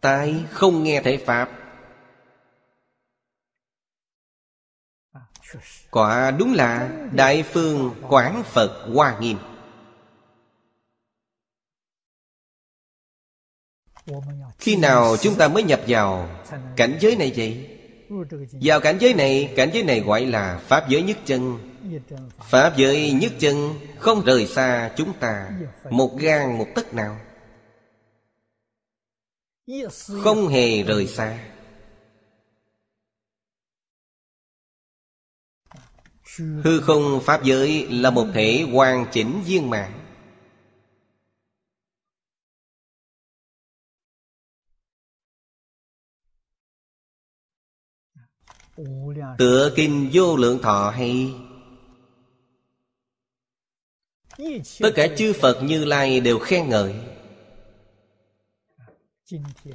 Tai 0.01 0.45
không 0.51 0.83
nghe 0.83 1.01
thấy 1.01 1.17
Pháp. 1.17 1.49
Quả 5.91 6.31
đúng 6.31 6.53
là 6.53 6.89
Đại 7.13 7.43
phương 7.43 7.95
Quảng 8.09 8.43
Phật 8.45 8.89
Hoa 8.93 9.19
Nghiêm. 9.19 9.37
Khi 14.59 14.75
nào 14.75 15.17
chúng 15.17 15.35
ta 15.35 15.47
mới 15.47 15.63
nhập 15.63 15.81
vào 15.87 16.29
cảnh 16.75 16.97
giới 16.99 17.15
này 17.15 17.33
vậy? 17.35 17.69
Vào 18.61 18.79
cảnh 18.79 18.97
giới 18.99 19.13
này, 19.13 19.53
Cảnh 19.55 19.69
giới 19.73 19.83
này 19.83 19.99
gọi 19.99 20.25
là 20.25 20.59
Pháp 20.63 20.89
giới 20.89 21.01
nhất 21.01 21.17
chân. 21.25 21.59
Pháp 22.49 22.77
giới 22.77 23.11
nhất 23.11 23.31
chân 23.39 23.73
Không 23.99 24.25
rời 24.25 24.47
xa 24.47 24.91
chúng 24.97 25.13
ta 25.13 25.49
Một 25.89 26.17
gan 26.19 26.57
một 26.57 26.67
tấc 26.75 26.93
nào. 26.93 27.17
Không 30.23 30.47
hề 30.47 30.83
rời 30.83 31.07
xa. 31.07 31.39
Hư 36.63 36.81
không 36.81 37.21
Pháp 37.23 37.43
giới 37.43 37.87
là 37.89 38.09
một 38.09 38.25
thể 38.33 38.65
hoàn 38.71 39.05
chỉnh 39.11 39.41
viên 39.45 39.69
mạng 39.69 39.96
Tựa 49.37 49.73
kinh 49.75 50.09
vô 50.13 50.37
lượng 50.37 50.59
thọ 50.61 50.89
hay? 50.89 51.33
Tất 54.79 54.91
cả 54.95 55.07
chư 55.17 55.33
Phật 55.33 55.63
Như 55.63 55.85
Lai 55.85 56.19
đều 56.19 56.39
khen 56.39 56.69
ngợi. 56.69 56.93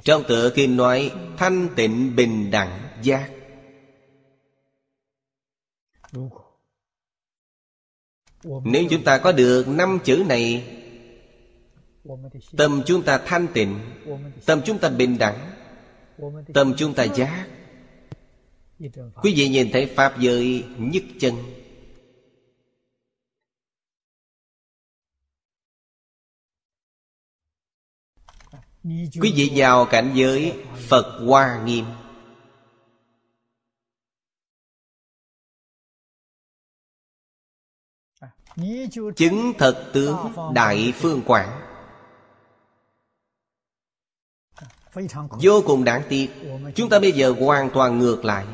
Trong 0.03 0.23
tựa 0.27 0.51
kinh 0.55 0.77
nói 0.77 1.11
Thanh 1.37 1.67
tịnh 1.75 2.15
bình 2.15 2.51
đẳng 2.51 2.89
giác. 3.01 3.29
Nếu 8.43 8.83
chúng 8.89 9.03
ta 9.03 9.17
có 9.17 9.31
được 9.31 9.67
năm 9.67 9.99
chữ 10.03 10.23
này 10.27 10.77
Tâm 12.57 12.81
chúng 12.85 13.03
ta 13.03 13.17
thanh 13.25 13.47
tịnh 13.53 13.79
Tâm 14.45 14.61
chúng 14.65 14.79
ta 14.79 14.89
bình 14.89 15.17
đẳng 15.17 15.51
Tâm 16.53 16.73
chúng 16.77 16.93
ta 16.93 17.03
giác 17.03 17.47
Quý 19.23 19.33
vị 19.35 19.49
nhìn 19.49 19.69
thấy 19.73 19.93
Pháp 19.95 20.19
giới 20.19 20.65
nhất 20.77 21.03
chân. 21.19 21.33
Quý 29.21 29.33
vị 29.35 29.51
vào 29.55 29.85
cảnh 29.85 30.11
giới 30.15 30.63
Phật 30.89 31.19
Hoa 31.27 31.63
Nghiêm. 31.65 31.85
Chứng 39.15 39.53
thật 39.57 39.91
tướng 39.93 40.17
Đại 40.53 40.93
Phương 40.95 41.21
Quảng. 41.25 41.61
Vô 45.43 45.61
cùng 45.65 45.83
đáng 45.83 46.03
tiếc. 46.09 46.29
Chúng 46.75 46.89
ta 46.89 46.99
bây 46.99 47.11
giờ 47.11 47.33
hoàn 47.39 47.69
toàn 47.73 47.99
ngược 47.99 48.25
lại 48.25 48.45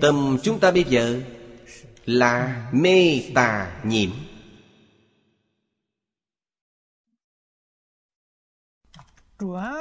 Tâm 0.00 0.38
chúng 0.42 0.60
ta 0.60 0.70
bây 0.70 0.84
giờ 0.84 1.20
Là 2.06 2.70
mê 2.72 3.22
tà 3.34 3.82
nhiễm. 3.84 4.10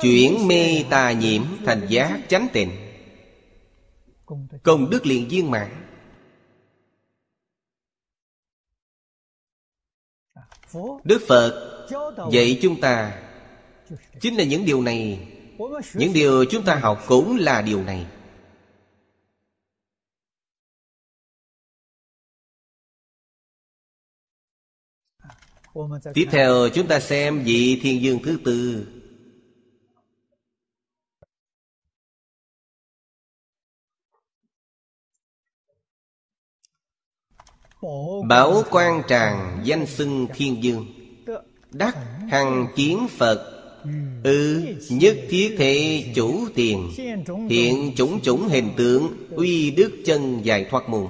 Chuyển 0.02 0.48
mê 0.48 0.84
tà 0.90 1.12
nhiễm 1.12 1.44
thành 1.66 1.88
giác 1.90 2.20
chánh 2.30 2.48
tịnh. 2.54 2.72
Công 4.64 4.90
đức 4.90 5.06
liền 5.06 5.28
viên 5.30 5.52
mãn. 5.52 5.70
Đức 11.04 11.22
Phật 11.28 11.86
dạy 12.32 12.60
chúng 12.62 12.82
ta 12.82 13.22
Chính 14.22 14.38
là 14.38 14.44
những 14.44 14.66
điều 14.66 14.82
này. 14.82 15.28
Những 15.94 16.14
điều 16.14 16.46
chúng 16.46 16.66
ta 16.66 16.76
học 16.76 17.04
cũng 17.08 17.38
là 17.38 17.62
điều 17.62 17.84
này 17.84 18.06
Tiếp 26.14 26.28
theo 26.32 26.70
chúng 26.74 26.88
ta 26.88 27.00
xem 27.00 27.44
vị 27.44 27.80
thiên 27.82 28.02
dương 28.02 28.20
thứ 28.24 28.38
tư. 28.46 28.86
Bảo 38.30 38.64
quan 38.72 39.02
tràng 39.08 39.62
danh 39.64 39.86
xưng 39.86 40.28
thiên 40.36 40.64
dương. 40.64 40.86
Đắc 41.72 41.98
hằng 42.30 42.68
chiến 42.76 43.08
Phật. 43.18 43.50
Ư 44.24 44.66
ừ, 44.66 44.76
nhất 44.90 45.18
thiết 45.30 45.56
thể 45.58 46.04
chủ 46.16 46.48
tiền 46.56 46.92
Hiện 47.50 47.94
chủng 47.96 48.22
chủng 48.22 48.48
hình 48.48 48.70
tượng 48.78 49.14
Uy 49.32 49.72
đức 49.72 49.92
chân 50.06 50.40
dài 50.44 50.66
thoát 50.70 50.90
môn 50.90 51.08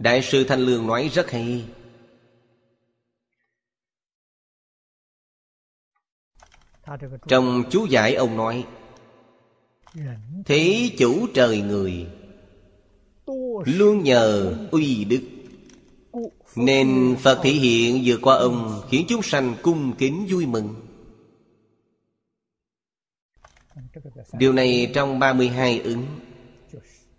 Đại 0.00 0.22
sư 0.22 0.44
Thanh 0.44 0.60
Lương 0.60 0.86
nói 0.86 1.10
rất 1.12 1.30
hay. 1.30 1.64
Trong 7.28 7.64
chú 7.70 7.86
giải 7.86 8.14
ông 8.14 8.36
nói, 8.36 8.66
Thế 10.46 10.90
chủ 10.98 11.26
trời 11.34 11.60
người, 11.60 12.06
Luôn 13.66 14.02
nhờ 14.02 14.56
uy 14.70 15.04
đức, 15.04 15.22
Nên 16.56 17.16
Phật 17.20 17.40
thể 17.42 17.50
hiện 17.50 18.02
vừa 18.04 18.16
qua 18.22 18.36
ông 18.36 18.82
Khiến 18.90 19.04
chúng 19.08 19.22
sanh 19.22 19.54
cung 19.62 19.94
kính 19.98 20.26
vui 20.30 20.46
mừng. 20.46 20.74
Điều 24.32 24.52
này 24.52 24.90
trong 24.94 25.18
32 25.18 25.80
ứng, 25.80 26.06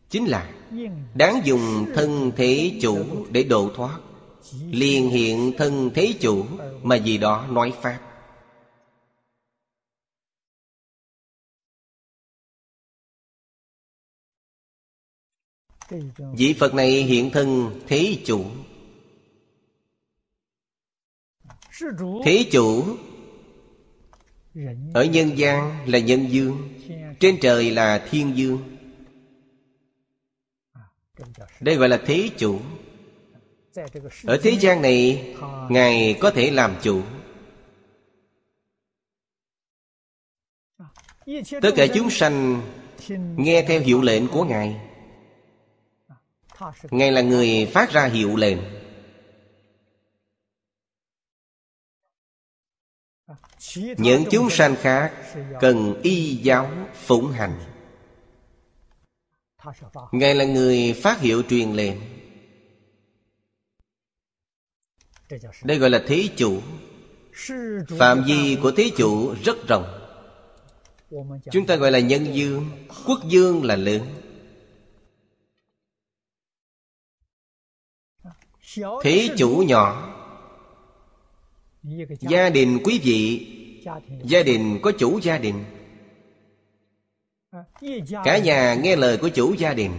Chính 0.10 0.26
là 0.26 0.59
Đáng 1.16 1.42
dùng 1.44 1.86
thân 1.96 2.32
thế 2.36 2.80
chủ 2.82 3.26
để 3.32 3.44
độ 3.44 3.72
thoát. 3.76 4.00
Liền 4.70 5.10
hiện 5.10 5.54
thân 5.58 5.90
thế 5.96 6.14
chủ 6.20 6.46
Mà 6.84 6.96
gì 6.96 7.18
đó 7.18 7.48
nói 7.50 7.74
Pháp. 7.82 8.00
Vị 16.38 16.56
Phật 16.60 16.74
này 16.74 16.92
hiện 16.92 17.30
thân 17.34 17.80
thế 17.88 18.18
chủ. 18.26 18.46
Thế 22.24 22.46
chủ 22.52 22.84
Ở 24.94 25.04
nhân 25.04 25.38
gian 25.38 25.90
là 25.90 26.00
nhân 26.00 26.28
dương, 26.30 26.70
Trên 27.20 27.38
trời 27.42 27.72
là 27.72 28.08
thiên 28.12 28.38
dương 28.38 28.79
đây 31.60 31.76
gọi 31.76 31.90
là 31.90 32.00
thế 32.06 32.30
chủ. 32.38 32.60
Ở 34.24 34.40
thế 34.44 34.52
gian 34.52 34.82
này, 34.82 35.28
Ngài 35.70 36.18
có 36.20 36.32
thể 36.32 36.52
làm 36.52 36.76
chủ. 36.82 37.02
Tất 41.62 41.72
cả 41.76 41.88
chúng 41.94 42.10
sanh 42.10 42.62
Nghe 43.18 43.66
theo 43.68 43.82
hiệu 43.82 44.02
lệnh 44.02 44.28
của 44.28 44.44
Ngài. 44.44 44.82
Ngài 46.92 47.12
là 47.12 47.22
người 47.22 47.70
phát 47.74 47.92
ra 47.92 48.06
hiệu 48.06 48.36
lệnh. 48.36 48.58
Những 53.98 54.24
chúng 54.32 54.50
sanh 54.50 54.76
khác 54.76 55.14
Cần 55.62 56.02
y 56.04 56.36
giáo 56.36 56.72
phụng 56.94 57.32
hành. 57.32 57.69
Ngài 60.12 60.36
là 60.36 60.46
người 60.46 60.94
phát 60.94 61.20
hiệu 61.22 61.44
truyền 61.50 61.74
lệnh. 61.74 61.98
Đây 65.64 65.78
gọi 65.78 65.90
là 65.90 66.04
thế 66.08 66.30
chủ. 66.38 66.62
Phạm 68.00 68.24
vi 68.28 68.58
của 68.62 68.72
thế 68.72 68.92
chủ 68.98 69.36
rất 69.44 69.58
rộng. 69.68 70.00
Chúng 71.52 71.66
ta 71.68 71.76
gọi 71.76 71.92
là 71.92 72.00
nhân 72.00 72.36
dương, 72.36 72.70
Quốc 73.06 73.20
dương 73.30 73.64
là 73.64 73.76
lớn. 73.76 74.02
Thế 79.04 79.30
chủ 79.38 79.64
nhỏ. 79.68 80.16
Gia 82.20 82.50
đình 82.50 82.80
quý 82.84 83.00
vị, 83.04 83.56
Gia 84.24 84.44
đình 84.44 84.80
có 84.82 84.92
chủ 85.00 85.20
gia 85.24 85.38
đình. 85.38 85.66
Cả 88.24 88.38
nhà 88.38 88.76
nghe 88.76 88.96
lời 88.96 89.18
của 89.18 89.30
chủ 89.30 89.54
gia 89.54 89.74
đình. 89.74 89.92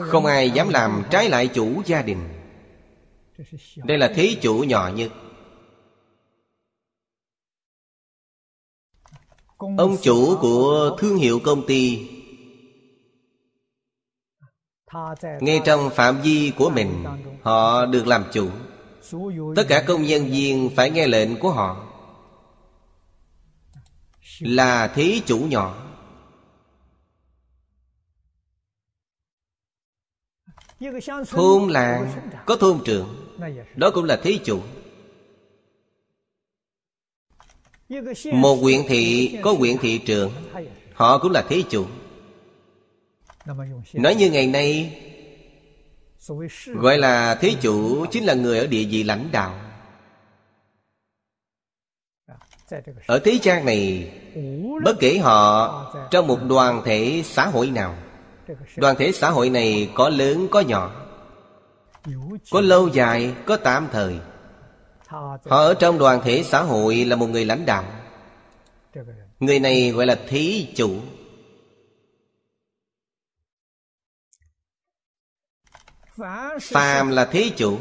Không 0.00 0.26
ai 0.26 0.50
dám 0.50 0.68
làm 0.68 1.04
trái 1.10 1.28
lại 1.28 1.48
chủ 1.54 1.82
gia 1.86 2.02
đình. 2.02 2.28
Đây 3.76 3.98
là 3.98 4.12
thế 4.14 4.36
chủ 4.42 4.58
nhỏ 4.58 4.90
nhất. 4.94 5.12
Ông 9.58 9.96
chủ 10.02 10.36
của 10.40 10.96
thương 11.00 11.16
hiệu 11.16 11.40
công 11.44 11.66
ty, 11.66 12.08
ngay 15.40 15.60
trong 15.64 15.90
phạm 15.90 16.20
vi 16.22 16.52
của 16.58 16.70
mình, 16.70 17.04
họ 17.42 17.86
được 17.86 18.06
làm 18.06 18.24
chủ. 18.32 18.50
Tất 19.56 19.64
cả 19.68 19.84
công 19.86 20.02
nhân 20.02 20.26
viên 20.26 20.70
phải 20.76 20.90
nghe 20.90 21.06
lệnh 21.06 21.38
của 21.40 21.50
họ 21.50 21.87
là 24.40 24.88
thí 24.88 25.22
chủ 25.26 25.38
nhỏ. 25.38 25.84
Thôn 31.28 31.68
làng 31.68 32.30
có 32.46 32.56
thôn 32.56 32.80
trưởng, 32.84 33.36
đó 33.76 33.90
cũng 33.94 34.04
là 34.04 34.16
thí 34.16 34.40
chủ. 34.44 34.62
Một 38.32 38.54
huyện 38.54 38.80
thị 38.88 39.38
có 39.42 39.52
huyện 39.52 39.78
thị 39.78 40.00
trưởng, 40.06 40.32
họ 40.94 41.18
cũng 41.18 41.32
là 41.32 41.42
thí 41.48 41.64
chủ. 41.70 41.86
Nói 43.92 44.14
như 44.14 44.30
ngày 44.30 44.46
nay, 44.46 45.00
gọi 46.66 46.98
là 46.98 47.34
thí 47.34 47.56
chủ 47.60 48.06
chính 48.10 48.24
là 48.24 48.34
người 48.34 48.58
ở 48.58 48.66
địa 48.66 48.84
vị 48.84 49.02
lãnh 49.02 49.28
đạo. 49.32 49.60
Ở 53.06 53.18
thế 53.24 53.38
gian 53.42 53.66
này 53.66 54.12
bất 54.84 54.96
kể 55.00 55.18
họ 55.18 55.84
trong 56.10 56.26
một 56.26 56.38
đoàn 56.48 56.82
thể 56.84 57.22
xã 57.24 57.46
hội 57.46 57.70
nào, 57.70 57.94
đoàn 58.76 58.96
thể 58.96 59.12
xã 59.12 59.30
hội 59.30 59.50
này 59.50 59.90
có 59.94 60.08
lớn, 60.08 60.48
có 60.50 60.60
nhỏ, 60.60 60.92
có 62.50 62.60
lâu 62.60 62.88
dài, 62.88 63.34
có 63.46 63.56
tạm 63.56 63.88
thời. 63.92 64.18
Họ 65.06 65.38
ở 65.44 65.74
trong 65.74 65.98
đoàn 65.98 66.20
thể 66.24 66.42
xã 66.42 66.62
hội 66.62 67.04
là 67.04 67.16
một 67.16 67.26
người 67.26 67.44
lãnh 67.44 67.66
đạo. 67.66 67.84
Người 69.40 69.60
này 69.60 69.90
gọi 69.90 70.06
là 70.06 70.18
thí 70.28 70.68
chủ. 70.76 71.00
Phàm 76.60 77.08
là 77.08 77.24
thí 77.24 77.50
chủ. 77.50 77.78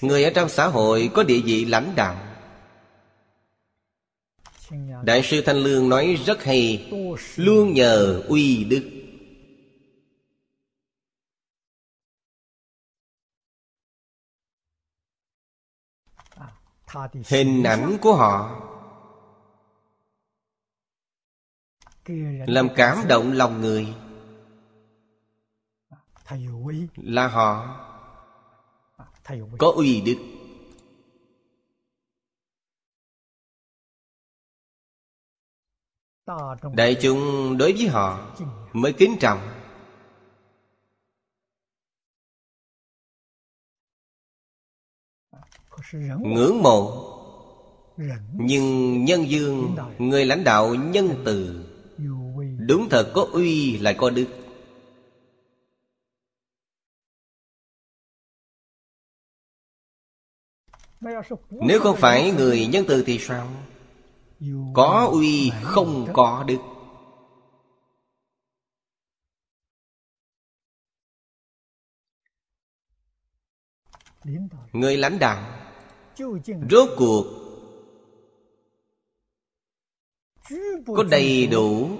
Người 0.00 0.24
ở 0.24 0.30
trong 0.34 0.48
xã 0.48 0.66
hội 0.66 1.10
có 1.14 1.22
địa 1.22 1.40
vị 1.44 1.64
lãnh 1.64 1.92
đạo 1.96 2.16
đại 5.04 5.22
sư 5.22 5.42
thanh 5.46 5.56
lương 5.56 5.88
nói 5.88 6.18
rất 6.26 6.44
hay. 6.44 6.90
Luôn 7.36 7.74
nhờ 7.74 8.22
uy 8.28 8.64
đức. 8.64 8.90
Hình 17.28 17.62
ảnh 17.62 17.98
của 18.00 18.14
họ 18.14 18.58
làm 22.46 22.68
cảm 22.76 22.98
động 23.08 23.32
lòng 23.32 23.60
người. 23.60 23.94
Là 26.96 27.28
họ 27.28 27.78
có 29.58 29.72
uy 29.76 30.00
đức. 30.00 30.31
Đại 36.74 36.96
chúng 37.02 37.18
đối 37.58 37.72
với 37.72 37.86
họ 37.88 38.36
mới 38.72 38.92
kính 38.92 39.16
trọng. 39.20 39.38
Ngưỡng 46.20 46.62
mộ. 46.62 47.08
Nhưng 48.34 49.04
nhân 49.04 49.30
dương 49.30 49.76
người 49.98 50.24
lãnh 50.24 50.44
đạo 50.44 50.74
nhân 50.74 51.22
từ. 51.24 51.64
Đúng 52.68 52.88
thật 52.90 53.12
có 53.14 53.26
uy 53.32 53.78
lại 53.78 53.94
có 53.98 54.10
đức. 54.10 54.26
Nếu 61.50 61.80
không 61.80 61.96
phải 61.96 62.30
người 62.30 62.66
nhân 62.66 62.84
từ 62.88 63.04
thì 63.06 63.18
sao 63.18 63.48
có 64.74 65.08
uy 65.12 65.52
không 65.62 66.06
có 66.12 66.44
đức. 66.48 66.58
Người 74.72 74.96
lãnh 74.96 75.18
đạo, 75.18 75.58
rốt 76.70 76.88
cuộc 76.96 77.24
có 80.86 81.04
đầy 81.10 81.46
đủ 81.46 81.98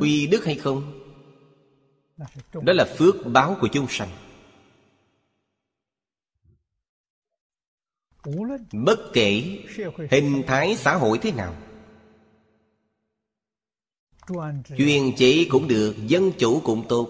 uy 0.00 0.26
đức 0.26 0.44
hay 0.44 0.54
không? 0.54 1.00
Đó 2.52 2.72
là 2.72 2.94
phước 2.98 3.14
báo 3.32 3.56
của 3.60 3.68
chúng 3.72 3.86
sanh. 3.88 4.08
Bất 8.72 8.98
kể 9.12 9.58
hình 10.10 10.42
thái 10.46 10.76
xã 10.76 10.94
hội 10.94 11.18
thế 11.22 11.32
nào 11.32 11.54
chuyên 14.76 15.12
chỉ 15.16 15.48
cũng 15.50 15.68
được, 15.68 15.94
dân 16.06 16.32
chủ 16.38 16.60
cũng 16.64 16.84
tốt. 16.88 17.08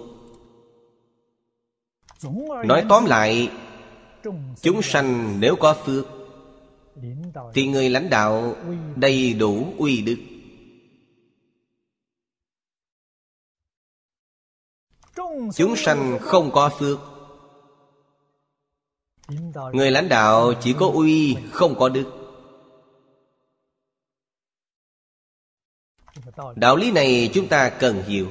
Nói 2.65 2.85
tóm 2.89 3.05
lại, 3.05 3.51
chúng 4.63 4.83
sanh 4.83 5.41
nếu 5.41 5.57
có 5.57 5.75
phước, 5.85 6.07
thì 7.55 7.67
người 7.67 7.91
lãnh 7.91 8.11
đạo 8.11 8.57
đầy 8.97 9.33
đủ 9.35 9.75
uy 9.79 10.03
đức. 10.03 10.17
Chúng 15.55 15.77
sanh 15.77 16.19
không 16.21 16.51
có 16.53 16.71
phước, 16.79 16.99
người 19.73 19.91
lãnh 19.91 20.09
đạo 20.09 20.53
chỉ 20.63 20.75
có 20.79 20.91
uy, 20.95 21.37
không 21.51 21.75
có 21.79 21.89
đức. 21.89 22.26
Đạo 26.57 26.77
lý 26.77 26.91
này 26.91 27.31
chúng 27.35 27.49
ta 27.49 27.71
cần 27.71 28.03
hiểu. 28.03 28.29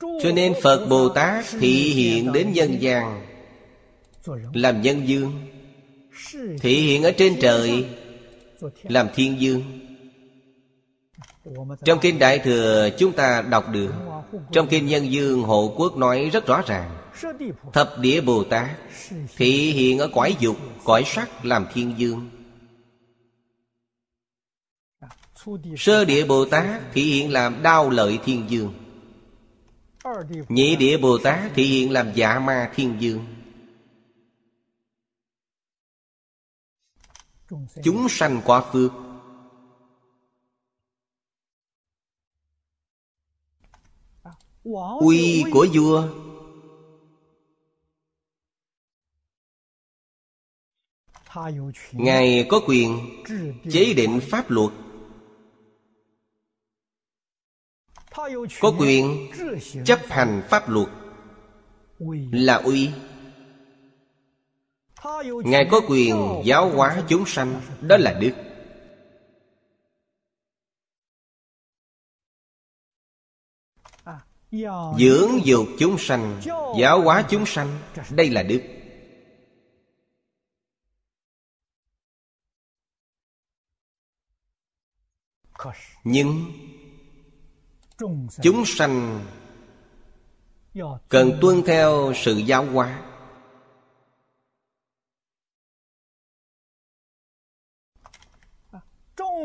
Cho 0.00 0.32
nên 0.34 0.54
phật 0.62 0.86
bồ 0.86 1.08
tát 1.08 1.44
thị 1.60 1.92
hiện 1.94 2.32
đến 2.32 2.52
nhân 2.52 2.76
gian, 2.80 3.26
làm 4.54 4.82
nhân 4.82 5.08
dương, 5.08 5.46
thị 6.60 6.80
hiện 6.80 7.02
ở 7.02 7.12
trên 7.18 7.36
trời, 7.40 7.86
làm 8.82 9.08
thiên 9.14 9.40
dương. 9.40 9.62
Trong 11.84 11.98
kinh 12.00 12.18
đại 12.18 12.38
thừa 12.38 12.90
chúng 12.98 13.12
ta 13.12 13.42
đọc 13.42 13.64
được, 13.72 13.92
trong 14.52 14.68
kinh 14.68 14.86
nhân 14.86 15.12
dương 15.12 15.42
hộ 15.42 15.74
quốc 15.76 15.96
nói 15.96 16.30
rất 16.32 16.46
rõ 16.46 16.62
ràng 16.66 17.05
thập 17.72 17.94
địa 18.00 18.20
bồ 18.20 18.44
tát 18.44 18.78
thị 19.36 19.72
hiện 19.72 19.98
ở 19.98 20.10
cõi 20.14 20.36
dục 20.40 20.56
cõi 20.84 21.02
sắc 21.06 21.44
làm 21.44 21.66
thiên 21.72 21.94
dương. 21.98 22.30
sơ 25.76 26.04
địa 26.04 26.26
bồ 26.26 26.44
tát 26.44 26.82
thị 26.92 27.02
hiện 27.02 27.32
làm 27.32 27.62
đao 27.62 27.90
lợi 27.90 28.18
thiên 28.24 28.50
dương. 28.50 28.74
nhị 30.48 30.76
địa 30.76 30.98
bồ 30.98 31.18
tát 31.18 31.52
thị 31.54 31.64
hiện 31.64 31.90
làm 31.90 32.12
dạ 32.14 32.38
ma 32.38 32.72
thiên 32.74 32.96
dương. 33.00 33.26
Chúng 37.84 38.08
sanh 38.08 38.40
quá 38.44 38.64
phước. 38.72 38.92
Uy 45.00 45.44
của 45.52 45.66
vua 45.74 46.08
ngài 51.92 52.46
có 52.48 52.60
quyền 52.66 52.98
chế 53.70 53.94
định 53.94 54.20
pháp 54.30 54.50
luật. 54.50 54.70
có 58.60 58.72
quyền 58.78 59.30
chấp 59.84 60.00
hành 60.08 60.42
pháp 60.50 60.68
luật. 60.68 60.88
Là 62.32 62.54
uy. 62.54 62.90
Ngài 65.44 65.68
có 65.70 65.80
quyền 65.88 66.42
giáo 66.44 66.70
hóa 66.70 67.02
chúng 67.08 67.26
sanh. 67.26 67.60
Đó 67.80 67.96
là 67.96 68.20
đức. 68.20 68.32
Dưỡng 74.98 75.30
dục 75.44 75.66
chúng 75.78 75.98
sanh 75.98 76.40
giáo 76.78 77.00
hóa 77.00 77.24
chúng 77.30 77.46
sanh. 77.46 77.78
đây 78.10 78.30
là 78.30 78.42
đức 78.42 78.75
nhưng 86.04 86.52
chúng 88.42 88.64
sanh 88.66 89.24
cần 91.08 91.38
tuân 91.40 91.62
theo 91.66 92.12
sự 92.16 92.36
giáo 92.36 92.64
hóa. 92.64 93.02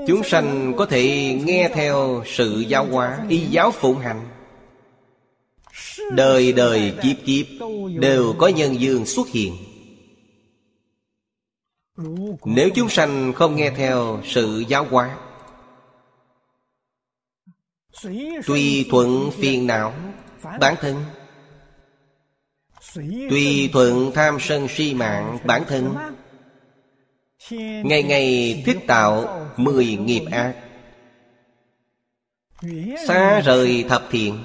Chúng 0.07 0.23
sanh 0.23 0.73
có 0.77 0.85
thể 0.85 1.33
nghe 1.45 1.69
theo 1.73 2.23
sự 2.25 2.59
giáo 2.59 2.85
hóa, 2.85 3.25
Y 3.29 3.45
giáo 3.45 3.71
phụng 3.71 3.99
hành. 3.99 4.27
Đời 6.11 6.53
đời 6.53 6.93
kiếp 7.03 7.25
kiếp 7.25 7.45
Đều 7.99 8.35
có 8.37 8.47
nhân 8.47 8.79
dương 8.79 9.05
xuất 9.05 9.27
hiện. 9.27 9.57
Nếu 12.45 12.69
chúng 12.75 12.89
sanh 12.89 13.33
không 13.33 13.55
nghe 13.55 13.71
theo 13.71 14.21
sự 14.25 14.63
giáo 14.67 14.85
hóa 14.89 15.17
Tùy 18.47 18.85
thuận 18.89 19.31
phiền 19.31 19.67
não 19.67 19.93
Bản 20.59 20.75
thân. 20.81 21.05
Tùy 23.29 23.69
thuận 23.73 24.11
tham 24.15 24.37
sân 24.39 24.67
si 24.67 24.93
mạng 24.93 25.37
bản 25.45 25.63
thân. 25.67 25.95
Ngày 27.83 28.03
ngày 28.03 28.63
thích 28.65 28.77
tạo 28.87 29.45
mười 29.57 29.85
nghiệp 29.85 30.25
ác. 30.31 30.53
Xa 33.07 33.39
rời 33.39 33.85
thập 33.89 34.07
thiện. 34.11 34.43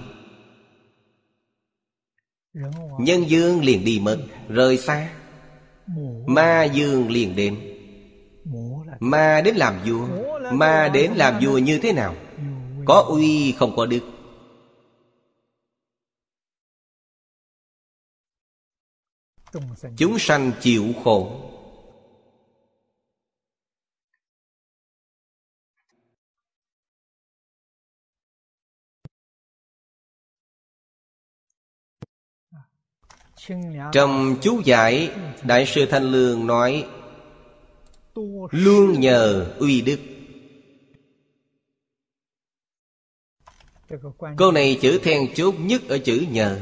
Nhân 2.99 3.31
dương 3.31 3.65
liền 3.65 3.85
đi 3.85 4.01
mất 4.03 4.19
Rời 4.49 4.79
xa. 4.79 5.09
Ma 6.27 6.65
dương 6.65 7.11
liền 7.11 7.37
đến. 7.37 7.61
Ma 9.01 9.41
đến 9.45 9.57
làm 9.57 9.75
vua. 9.87 10.09
Ma 10.53 10.89
đến 10.89 11.13
làm 11.15 11.41
vua 11.43 11.59
như 11.59 11.79
thế 11.79 11.93
nào 11.93 12.15
có 12.87 13.05
uy, 13.09 13.53
không 13.53 13.77
có 13.77 13.87
đức. 13.87 14.01
Chúng 19.97 20.19
sanh 20.19 20.53
chịu 20.61 20.85
khổ. 21.05 21.43
Trong 33.93 34.37
chú 34.43 34.61
giải, 34.65 35.11
Đại 35.43 35.67
sư 35.67 35.87
Thanh 35.91 36.03
Lương 36.03 36.47
nói, 36.47 36.89
Luôn 38.51 39.01
nhờ 39.01 39.55
uy 39.59 39.81
đức. 39.81 40.16
Câu 44.37 44.53
này 44.53 44.79
chữ 44.83 44.99
then 45.03 45.35
chốt 45.35 45.55
nhất 45.59 45.83
ở 45.89 45.99
chữ 45.99 46.27
nhờ. 46.31 46.61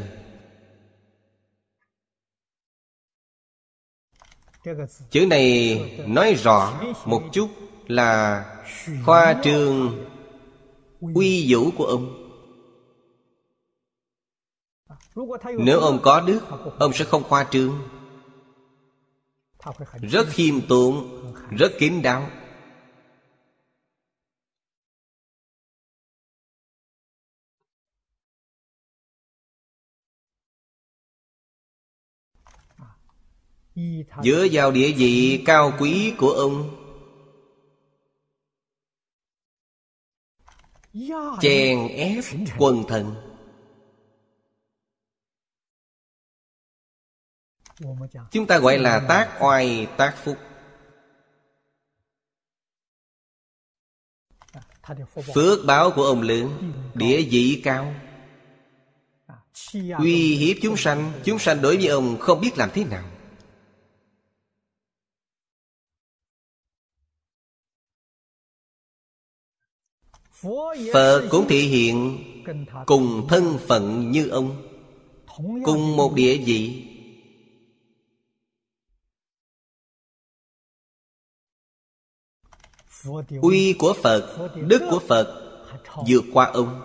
Chữ 5.11 5.27
này 5.27 5.81
nói 6.07 6.35
rõ 6.35 6.81
một 7.05 7.22
chút 7.33 7.49
là 7.87 8.45
khoa 9.05 9.41
trương 9.45 10.05
uy 11.14 11.47
vũ 11.49 11.70
của 11.77 11.85
ông. 11.85 12.20
Nếu 15.59 15.81
ông 15.81 15.99
có 16.03 16.20
đức 16.20 16.41
Ông 16.79 16.93
sẽ 16.93 17.05
không 17.05 17.22
khoa 17.22 17.45
trương. 17.51 17.89
Rất 20.03 20.27
khiêm 20.29 20.61
tốn 20.68 21.22
Rất 21.51 21.72
kín 21.79 22.03
đáo 22.03 22.31
Dựa 34.25 34.47
vào 34.53 34.72
địa 34.72 34.93
vị 34.93 35.43
cao 35.47 35.72
quý 35.79 36.14
của 36.18 36.31
ông. 36.31 36.81
Chèn 41.41 41.89
ép 41.89 42.25
quần 42.59 42.85
thần. 42.89 43.14
Chúng 48.31 48.47
ta 48.47 48.59
gọi 48.59 48.79
là 48.79 49.05
tác 49.09 49.37
oai, 49.41 49.87
tác 49.97 50.16
phúc. 50.25 50.37
Phước 55.35 55.66
báo 55.66 55.91
của 55.97 56.03
ông 56.03 56.22
lớn, 56.22 56.72
Địa 56.95 57.22
vị 57.31 57.61
cao. 57.64 57.95
Uy 59.99 60.37
hiếp 60.37 60.57
chúng 60.62 60.77
sanh 60.77 61.12
Chúng 61.25 61.39
sanh 61.39 61.62
đối 61.62 61.77
với 61.77 61.87
ông 61.87 62.16
không 62.20 62.41
biết 62.41 62.53
làm 62.57 62.70
thế 62.75 62.85
nào. 62.85 63.14
Phật 70.92 71.28
cũng 71.30 71.47
thể 71.49 71.59
hiện 71.59 72.18
Cùng 72.86 73.26
thân 73.28 73.59
phận 73.66 74.11
như 74.11 74.28
ông. 74.28 74.68
Cùng 75.64 75.97
một 75.97 76.14
địa 76.14 76.36
vị. 76.47 76.84
Uy 83.42 83.72
của 83.78 83.95
Phật, 84.03 84.51
Đức 84.66 84.82
của 84.90 84.99
Phật 85.09 85.40
vượt 86.09 86.24
qua 86.32 86.47
ông. 86.47 86.80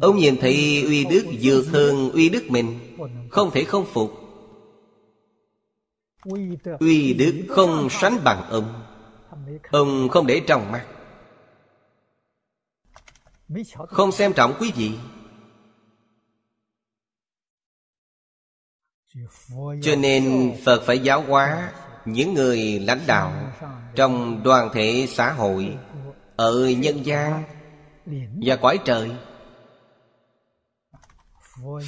Ông 0.00 0.16
nhìn 0.16 0.36
thấy 0.40 0.82
uy 0.82 1.04
đức 1.04 1.24
vượt 1.40 1.64
hơn 1.72 2.10
uy 2.10 2.28
đức 2.28 2.44
mình, 2.48 2.78
Không 3.30 3.50
thể 3.50 3.64
không 3.64 3.86
phục. 3.92 4.12
Uy 6.80 7.14
đức 7.14 7.46
không 7.48 7.88
sánh 7.90 8.18
bằng 8.24 8.50
ông. 8.50 8.89
Ông 9.70 10.08
không 10.08 10.26
để 10.26 10.42
trong 10.46 10.72
mắt. 10.72 10.86
Không 13.88 14.12
xem 14.12 14.32
trọng 14.32 14.54
quý 14.60 14.72
vị. 14.76 14.98
Cho 19.82 19.96
nên 19.98 20.54
Phật 20.64 20.82
phải 20.86 20.98
giáo 20.98 21.22
hóa 21.22 21.72
những 22.04 22.34
người 22.34 22.78
lãnh 22.78 23.00
đạo 23.06 23.52
trong 23.94 24.42
đoàn 24.42 24.68
thể 24.72 25.06
xã 25.08 25.32
hội 25.32 25.76
ở 26.36 26.68
nhân 26.78 27.06
gian 27.06 27.44
và 28.46 28.56
cõi 28.56 28.78
trời. 28.84 29.10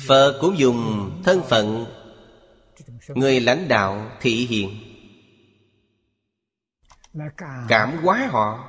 Phật 0.08 0.38
cũng 0.40 0.58
dùng 0.58 1.10
thân 1.24 1.42
phận 1.42 1.86
người 3.08 3.40
lãnh 3.40 3.68
đạo 3.68 4.10
thị 4.20 4.46
hiện 4.46 4.81
cảm 7.68 7.98
hóa 8.02 8.28
họ. 8.30 8.68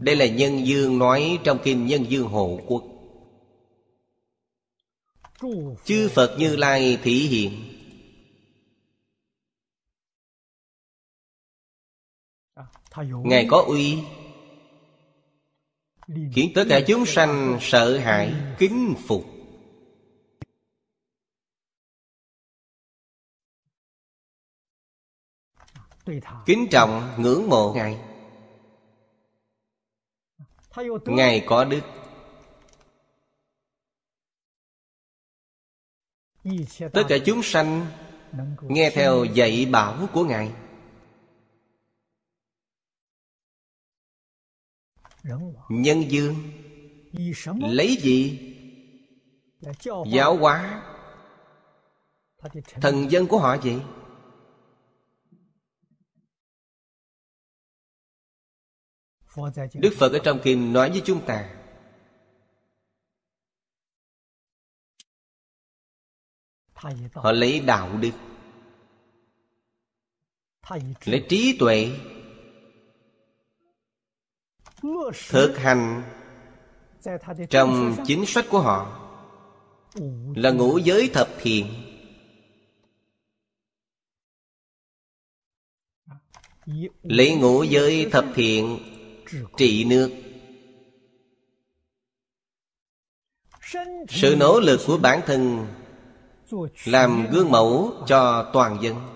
Đây 0.00 0.16
là 0.16 0.26
nhân 0.26 0.66
dương 0.66 0.98
nói 0.98 1.38
trong 1.44 1.58
kinh 1.64 1.86
nhân 1.86 2.04
dương 2.08 2.28
hộ 2.28 2.60
quốc. 2.66 2.84
Chư 5.84 6.08
phật 6.14 6.36
như 6.38 6.56
lai 6.56 6.98
thị 7.02 7.12
hiện. 7.28 7.70
Ngài 13.24 13.46
có 13.50 13.64
uy. 13.66 13.98
Khiến 16.06 16.52
tất 16.54 16.64
cả 16.68 16.80
chúng 16.86 17.06
sanh 17.06 17.58
sợ 17.60 17.98
hãi 17.98 18.34
kính 18.58 18.94
phục 19.06 19.33
kính 26.46 26.68
trọng 26.70 27.14
ngưỡng 27.18 27.48
mộ 27.48 27.72
ngài. 27.74 28.00
Ngài 31.06 31.44
có 31.46 31.64
đức. 31.64 31.80
Tất 36.92 37.02
cả 37.08 37.16
chúng 37.26 37.42
sanh 37.42 37.86
nghe 38.62 38.90
theo 38.94 39.24
dạy 39.24 39.66
bảo 39.72 40.08
của 40.12 40.24
ngài. 40.24 40.52
Nhân 45.68 46.10
dương, 46.10 46.34
lấy 47.58 47.96
gì? 47.96 48.50
Giáo 50.06 50.36
hóa, 50.36 50.82
thần 52.80 53.10
dân 53.10 53.26
của 53.26 53.38
họ 53.38 53.56
vậy? 53.56 53.80
Đức 59.74 59.94
phật 59.98 60.12
ở 60.12 60.18
trong 60.24 60.40
kinh 60.42 60.72
nói 60.72 60.90
với 60.90 61.02
chúng 61.04 61.26
ta, 61.26 61.54
họ 67.14 67.32
lấy 67.32 67.60
đạo 67.60 67.98
đức 68.00 68.10
lấy 71.04 71.26
trí 71.28 71.56
tuệ, 71.58 71.90
thực 75.28 75.56
hành 75.56 76.02
trong 77.50 77.96
chính 78.06 78.26
sách 78.26 78.44
của 78.50 78.60
họ, 78.60 79.10
là 80.36 80.50
ngũ 80.50 80.78
giới 80.78 81.10
thập 81.12 81.28
thiện. 81.38 81.66
Lấy 87.02 87.34
ngũ 87.34 87.62
giới 87.62 88.08
thập 88.12 88.24
thiện 88.34 88.93
Trị 89.56 89.84
nước. 89.84 90.10
Sự 94.08 94.36
nỗ 94.38 94.60
lực 94.60 94.80
của 94.86 94.98
bản 94.98 95.20
thân 95.26 95.66
Làm 96.84 97.26
gương 97.32 97.50
mẫu 97.50 98.04
cho 98.06 98.50
toàn 98.52 98.78
dân. 98.82 99.14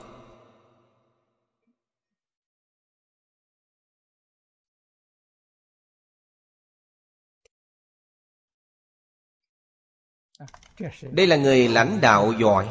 Đây 11.12 11.26
là 11.26 11.36
người 11.36 11.68
lãnh 11.68 12.00
đạo 12.00 12.32
giỏi. 12.40 12.68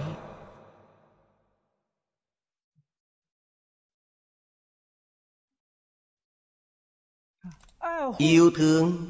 Yêu 8.17 8.51
thương. 8.55 9.09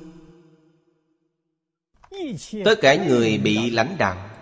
Tất 2.66 2.76
cả 2.82 3.08
người 3.08 3.38
bị 3.38 3.70
lãnh 3.70 3.96
đạo 4.00 4.38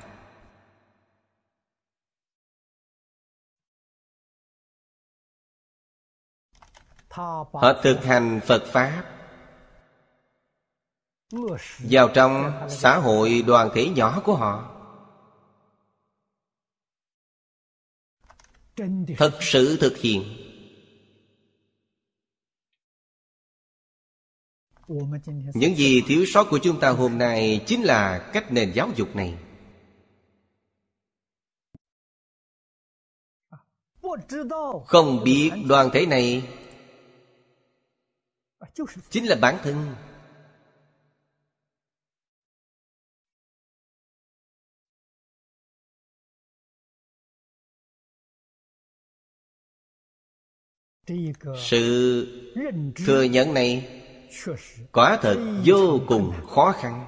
Họ 7.15 7.73
thực 7.83 8.03
hành 8.03 8.39
Phật 8.45 8.63
Pháp. 8.65 9.11
Vào 11.79 12.09
trong 12.13 12.51
xã 12.69 12.97
hội 12.97 13.43
đoàn 13.47 13.69
thể 13.73 13.89
nhỏ 13.89 14.21
của 14.25 14.35
họ. 14.35 14.71
Thật 19.17 19.37
sự 19.41 19.77
thực 19.81 19.97
hiện. 19.97 20.44
Những 25.53 25.75
gì 25.75 26.01
thiếu 26.07 26.25
sót 26.25 26.47
của 26.49 26.59
chúng 26.63 26.79
ta 26.79 26.89
hôm 26.89 27.17
nay 27.17 27.63
chính 27.67 27.83
là 27.83 28.29
cách 28.33 28.51
nền 28.51 28.71
giáo 28.71 28.89
dục 28.95 29.15
này. 29.15 29.37
Không 34.85 35.23
biết 35.23 35.51
đoàn 35.67 35.89
thể 35.93 36.05
này 36.05 36.49
chính 39.09 39.25
là 39.25 39.35
bản 39.41 39.57
thân. 39.63 39.95
Sự 51.57 52.27
thừa 53.05 53.23
nhận 53.23 53.53
này 53.53 54.01
quả 54.91 55.19
thật 55.21 55.61
vô 55.65 55.99
cùng 56.07 56.33
khó 56.49 56.71
khăn. 56.71 57.05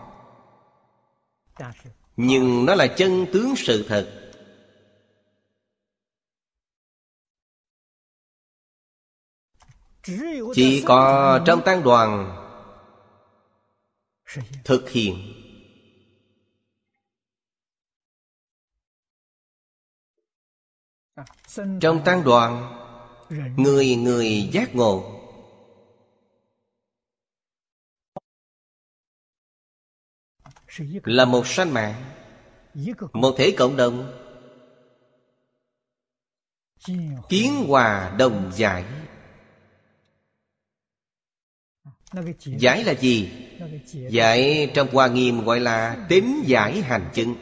Nhưng 2.17 2.65
nó 2.65 2.75
là 2.75 2.87
chân 2.87 3.25
tướng 3.33 3.53
sự 3.55 3.85
thật. 3.89 4.31
Chỉ 10.53 10.83
có 10.85 11.39
trong 11.45 11.61
tăng 11.65 11.83
đoàn 11.83 12.33
thực 14.63 14.89
hiện. 14.89 15.33
Trong 21.81 22.01
tăng 22.05 22.23
đoàn, 22.23 22.73
Người 23.57 23.95
người 23.95 24.49
giác 24.51 24.75
ngộ. 24.75 25.16
Là 31.03 31.25
một 31.25 31.47
sanh 31.47 31.73
mạng. 31.73 32.03
Một 33.13 33.35
thể 33.37 33.53
cộng 33.57 33.75
đồng. 33.77 34.13
Kiến 37.29 37.65
hòa 37.67 38.15
đồng 38.17 38.51
giải. 38.55 38.85
Giải 42.45 42.83
là 42.83 42.93
gì? 42.93 43.31
Giải 44.09 44.71
trong 44.73 44.87
Hoa 44.91 45.07
Nghiêm 45.07 45.45
gọi 45.45 45.59
là 45.59 46.05
tính 46.09 46.43
giải 46.45 46.81
hành 46.81 47.09
chứng. 47.13 47.35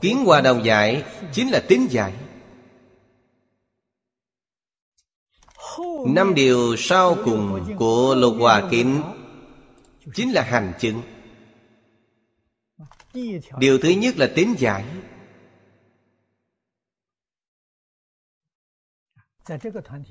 Kiến 0.00 0.24
hòa 0.24 0.40
đồng 0.40 0.64
giải 0.64 1.04
Chính 1.32 1.50
là 1.50 1.62
tính 1.68 1.86
giải 1.90 2.12
Năm 6.06 6.34
điều 6.34 6.76
sau 6.76 7.16
cùng 7.24 7.74
của 7.78 8.14
lục 8.18 8.34
hòa 8.38 8.68
kính 8.70 9.02
Chính 10.14 10.32
là 10.32 10.42
hành 10.42 10.72
chứng. 10.78 11.02
Điều 13.58 13.78
thứ 13.78 13.88
nhất 13.88 14.16
là 14.16 14.30
tính 14.34 14.54
giải. 14.58 14.84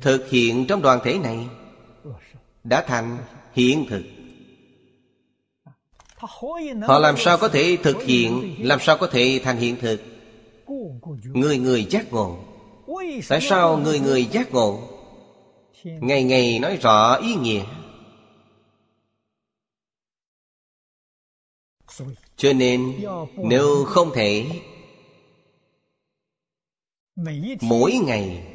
Thực 0.01 0.29
hiện 0.29 0.65
trong 0.67 0.81
đoàn 0.81 0.99
thể 1.03 1.19
này 1.19 1.47
Đã 2.63 2.83
thành 2.87 3.17
hiện 3.53 3.85
thực. 3.89 4.03
Họ 6.87 6.99
làm 6.99 7.15
sao 7.17 7.37
có 7.37 7.47
thể 7.47 7.77
thực 7.83 8.03
hiện, 8.03 8.55
Làm 8.59 8.79
sao 8.81 8.97
có 8.97 9.07
thể 9.07 9.41
thành 9.43 9.57
hiện 9.57 9.77
thực? 9.81 10.01
Người 11.23 11.57
người 11.57 11.85
giác 11.89 12.13
ngộ. 12.13 12.39
Tại 13.29 13.41
sao 13.41 13.77
người 13.77 13.99
người 13.99 14.25
giác 14.25 14.51
ngộ? 14.53 14.94
Ngày 15.83 16.23
ngày 16.23 16.59
nói 16.59 16.77
rõ 16.77 17.15
ý 17.15 17.35
nghĩa. 17.35 17.65
Cho 22.35 22.53
nên 22.53 23.03
nếu 23.37 23.85
không 23.85 24.11
thể 24.15 24.61
Mỗi 27.61 27.93
ngày 27.93 28.51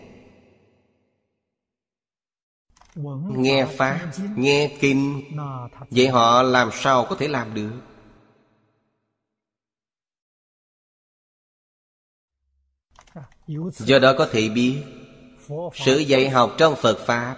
Nghe 3.36 3.66
Pháp, 3.76 4.12
nghe 4.36 4.76
Kinh 4.80 5.22
Vậy 5.90 6.08
họ 6.08 6.42
làm 6.42 6.70
sao 6.72 7.06
có 7.10 7.16
thể 7.16 7.28
làm 7.28 7.54
được? 7.54 7.80
Do 13.70 13.98
đó 13.98 14.14
có 14.18 14.28
thể 14.32 14.48
biết 14.48 14.82
sự 15.74 15.98
dạy 15.98 16.28
học 16.28 16.54
trong 16.58 16.76
Phật 16.76 16.98
Pháp, 16.98 17.36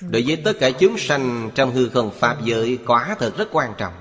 Đối 0.00 0.22
với 0.26 0.36
tất 0.44 0.52
cả 0.60 0.70
chúng 0.70 0.98
sanh 0.98 1.50
trong 1.54 1.72
hư 1.72 1.88
không 1.88 2.10
Pháp 2.10 2.36
giới 2.44 2.78
Quả 2.86 3.16
thật 3.18 3.36
rất 3.36 3.48
quan 3.52 3.74
trọng. 3.78 3.92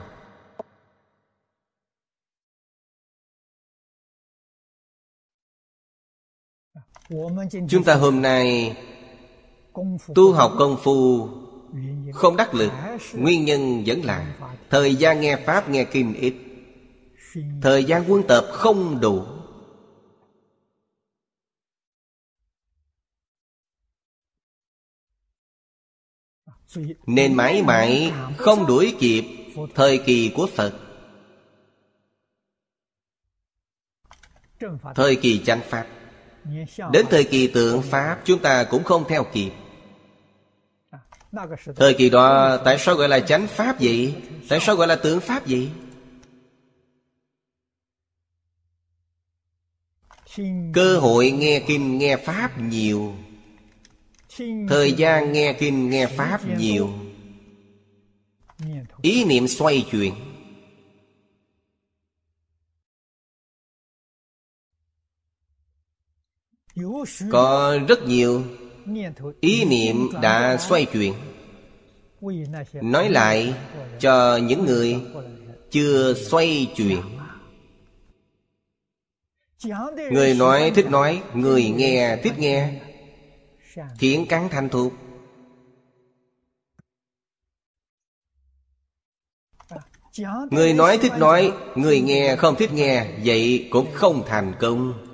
Chúng 7.70 7.84
ta 7.84 7.96
hôm 7.96 8.22
nay 8.22 8.78
Tu 10.16 10.34
học 10.34 10.54
công 10.60 10.78
phu 10.84 11.30
Không 12.14 12.36
đắc 12.36 12.54
lực, 12.54 12.72
Nguyên 13.14 13.46
nhân 13.46 13.84
vẫn 13.86 14.06
là 14.06 14.36
Thời 14.70 14.96
gian 14.96 15.22
nghe 15.22 15.36
Pháp 15.36 15.70
nghe 15.70 15.84
Kinh 15.84 16.14
ít, 16.14 16.34
Thời 17.62 17.84
gian 17.84 18.04
quân 18.08 18.24
tập 18.28 18.48
không 18.52 19.00
đủ. 19.02 19.39
Nên 27.06 27.34
mãi 27.34 27.64
mãi 27.64 28.14
không 28.38 28.66
đuổi 28.68 28.96
kịp 29.00 29.26
Thời 29.76 29.98
kỳ 29.98 30.32
của 30.36 30.48
Phật. 30.56 30.74
Thời 34.96 35.16
kỳ 35.16 35.42
chánh 35.46 35.62
Pháp. 35.70 35.88
Đến 36.92 37.06
thời 37.10 37.24
kỳ 37.24 37.48
tượng 37.48 37.82
Pháp, 37.82 38.22
Chúng 38.26 38.40
ta 38.40 38.64
cũng 38.64 38.84
không 38.84 39.04
theo 39.08 39.24
kịp. 39.34 39.52
Thời 41.76 41.94
kỳ 41.94 42.10
đó, 42.10 42.58
tại 42.66 42.78
sao 42.80 42.96
gọi 42.96 43.10
là 43.10 43.20
chánh 43.20 43.48
Pháp 43.48 43.76
vậy? 43.80 44.16
Tại 44.50 44.60
sao 44.62 44.76
gọi 44.76 44.88
là 44.88 44.96
tượng 44.96 45.20
Pháp 45.20 45.44
vậy? 45.48 45.70
Cơ 50.74 51.00
hội 51.00 51.32
nghe 51.32 51.64
kinh, 51.68 51.98
nghe 51.98 52.18
Pháp 52.18 52.60
nhiều. 52.60 53.16
Thời 54.70 54.94
gian 54.94 55.34
nghe 55.34 55.54
kinh 55.54 55.90
nghe 55.90 56.08
Pháp 56.08 56.42
nhiều. 56.58 56.90
Ý 59.02 59.26
niệm 59.26 59.48
xoay 59.48 59.86
chuyển. 59.92 60.14
Có 67.32 67.78
rất 67.88 68.08
nhiều 68.08 68.44
Ý 69.42 69.66
niệm 69.66 70.10
đã 70.22 70.58
xoay 70.58 70.86
chuyển. 70.86 71.14
Nói 72.74 73.10
lại 73.10 73.54
cho 74.00 74.38
những 74.38 74.66
người 74.66 74.96
chưa 75.72 76.14
xoay 76.14 76.72
chuyển. 76.76 77.02
Người 80.12 80.34
nói 80.34 80.72
thích 80.76 80.90
nói 80.90 81.24
Người 81.34 81.70
nghe 81.70 82.18
thích 82.24 82.34
nghe 82.38 82.80
Thiện 84.00 84.26
căn 84.30 84.50
thành 84.52 84.70
thuộc 84.70 84.94
Người 90.52 90.74
nói 90.74 90.98
thích 91.02 91.12
nói, 91.18 91.54
Người 91.76 92.02
nghe 92.02 92.36
không 92.36 92.56
thích 92.56 92.74
nghe, 92.74 93.20
Vậy 93.26 93.68
cũng 93.72 93.92
không 93.94 94.24
thành 94.28 94.54
công. 94.60 95.06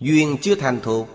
Duyên 0.00 0.36
chưa 0.40 0.54
thành 0.54 0.80
thuộc 0.82 1.08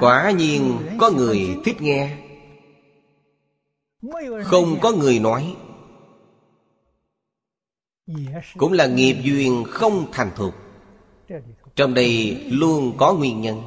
Quả 0.00 0.30
nhiên 0.30 0.78
có 0.98 1.10
người 1.10 1.58
thích 1.64 1.76
nghe. 1.80 2.29
Không 4.44 4.78
có 4.82 4.92
người 4.92 5.18
nói. 5.18 5.56
Cũng 8.58 8.72
là 8.72 8.86
nghiệp 8.86 9.16
duyên 9.22 9.64
không 9.68 10.06
thành 10.12 10.30
thục. 10.36 10.54
Trong 11.76 11.94
đây 11.94 12.40
luôn 12.50 12.94
có 12.96 13.14
nguyên 13.14 13.40
nhân. 13.40 13.62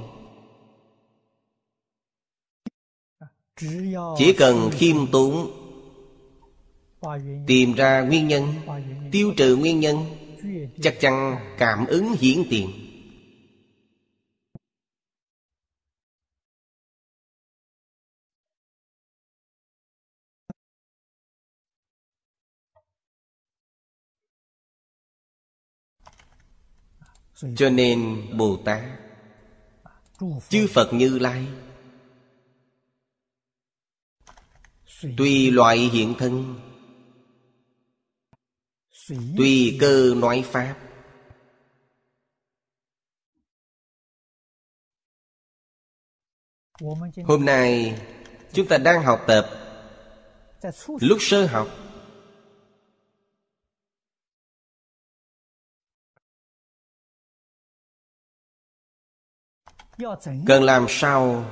Chỉ 4.17 4.33
cần 4.37 4.69
khiêm 4.71 4.95
tốn 5.11 5.51
Tìm 7.47 7.73
ra 7.73 8.01
nguyên 8.01 8.27
nhân 8.27 8.53
Tiêu 9.11 9.33
trừ 9.37 9.55
nguyên 9.55 9.79
nhân 9.79 9.97
Chắc 10.81 10.99
chắn 10.99 11.35
cảm 11.57 11.85
ứng 11.85 12.13
hiển 12.19 12.43
tiền 12.49 12.82
cho 27.35 27.69
nên 27.69 28.27
bồ 28.37 28.57
tát, 28.65 28.83
chư 30.49 30.67
phật 30.73 30.93
như 30.93 31.19
lai, 31.19 31.47
tùy 35.17 35.51
loại 35.51 35.77
hiện 35.77 36.13
thân, 36.17 36.59
tùy 39.37 39.77
cơ 39.81 40.13
nói 40.17 40.43
pháp, 40.51 40.75
hôm 47.25 47.45
nay 47.45 48.01
chúng 48.53 48.67
ta 48.67 48.77
đang 48.77 49.03
học 49.03 49.23
tập 49.27 49.49
lúc 50.99 51.17
sơ 51.21 51.45
học. 51.45 51.67
Cần 60.45 60.63
làm 60.63 60.85
sao 60.89 61.45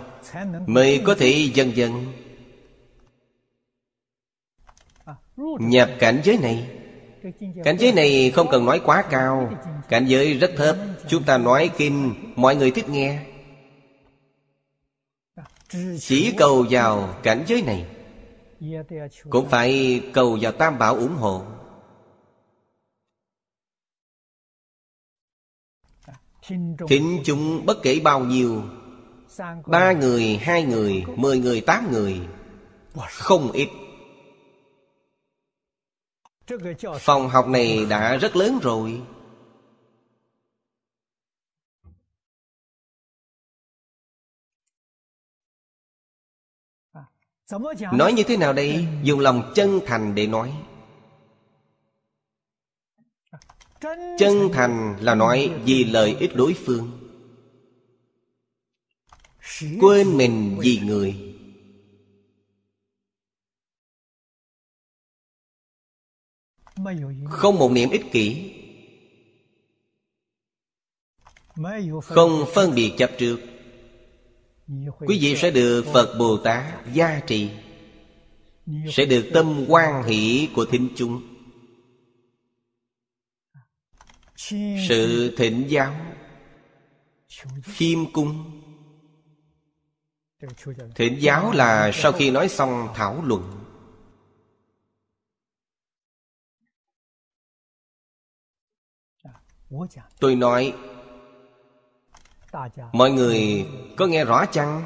mới 0.68 1.02
có 1.06 1.16
thể 1.16 1.50
dần 1.54 1.76
dần 1.76 2.14
nhập 5.60 5.90
cảnh 6.00 6.22
giới 6.24 6.38
này? 6.38 6.70
Cảnh 7.64 7.78
giới 7.80 7.92
này 7.94 8.32
không 8.32 8.48
cần 8.52 8.66
nói 8.66 8.82
quá 8.86 9.04
cao. 9.10 9.52
Cảnh 9.90 10.06
giới 10.06 10.34
rất 10.34 10.52
thấp. 10.58 10.76
Chúng 11.08 11.24
ta 11.24 11.38
nói 11.38 11.72
kinh, 11.78 12.14
mọi 12.36 12.56
người 12.56 12.72
thích 12.72 12.90
nghe. 12.90 13.20
Chỉ 16.00 16.34
cầu 16.38 16.66
vào 16.70 17.16
cảnh 17.24 17.44
giới 17.48 17.62
này. 17.62 17.86
Cũng 19.30 19.50
phải 19.50 20.02
cầu 20.14 20.38
vào 20.42 20.52
tam 20.52 20.78
bảo 20.78 20.96
ủng 20.96 21.16
hộ. 21.16 21.42
Thính 26.88 27.22
chúng 27.26 27.66
bất 27.66 27.78
kể 27.84 28.00
bao 28.04 28.20
nhiêu 28.20 28.64
Ba 29.68 29.92
người, 29.92 30.38
hai 30.42 30.64
người, 30.64 31.06
mười 31.16 31.40
người, 31.40 31.62
tám 31.62 31.92
người 31.92 32.22
Không 33.10 33.52
ít. 33.52 33.70
Phòng 37.00 37.30
học 37.30 37.48
này 37.48 37.86
đã 37.90 38.18
rất 38.18 38.36
lớn 38.36 38.60
rồi. 38.62 39.02
Nói 47.94 48.14
như 48.14 48.24
thế 48.24 48.38
nào 48.38 48.54
đây? 48.54 48.88
Dùng 49.04 49.20
lòng 49.20 49.52
chân 49.56 49.80
thành 49.86 50.16
để 50.16 50.28
nói. 50.28 50.54
Chân 54.18 54.50
thành 54.54 54.98
là 55.02 55.16
nói 55.16 55.52
vì 55.66 55.84
lợi 55.84 56.16
ích 56.20 56.36
đối 56.36 56.54
phương. 56.54 56.92
Quên 59.82 60.18
mình 60.18 60.58
vì 60.62 60.80
người. 60.84 61.36
Không 67.30 67.60
một 67.60 67.72
niệm 67.72 67.90
ích 67.90 68.12
kỷ. 68.12 68.54
Không 72.02 72.46
phân 72.54 72.76
biệt 72.76 72.94
chấp 72.98 73.12
trước. 73.18 73.40
Quý 75.00 75.20
vị 75.22 75.36
sẽ 75.38 75.52
được 75.52 75.86
phật 75.94 76.16
bồ 76.20 76.38
tát 76.38 76.94
gia 76.94 77.20
trì, 77.20 77.50
sẽ 78.90 79.06
được 79.06 79.30
tâm 79.34 79.66
quan 79.68 80.04
hỷ 80.04 80.50
của 80.56 80.66
thính 80.66 80.90
chúng. 80.96 81.31
Sự 84.88 85.36
thịnh 85.38 85.66
giáo, 85.70 85.96
khiêm 87.64 88.12
cung. 88.14 88.62
Thịnh 90.96 91.22
giáo 91.22 91.52
là 91.52 91.92
sau 91.94 92.12
khi 92.12 92.32
nói 92.32 92.50
xong 92.50 92.88
thảo 92.96 93.24
luận. 93.24 93.58
Tôi 100.20 100.36
nói, 100.36 100.74
mọi 102.94 103.12
người 103.12 103.68
có 103.98 104.08
nghe 104.08 104.26
rõ 104.26 104.46
chăng? 104.46 104.84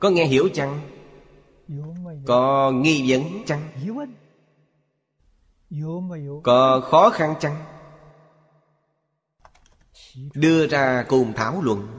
Có 0.00 0.10
nghe 0.10 0.24
hiểu 0.24 0.48
chăng? 0.54 0.80
Có 2.26 2.70
nghi 2.70 3.04
vấn 3.08 3.44
chăng? 3.46 3.68
Có 6.42 6.80
khó 6.80 7.10
khăn 7.10 7.34
chăng? 7.40 7.77
Đưa 10.34 10.66
ra 10.66 11.04
cùng 11.08 11.32
thảo 11.36 11.62
luận 11.62 11.98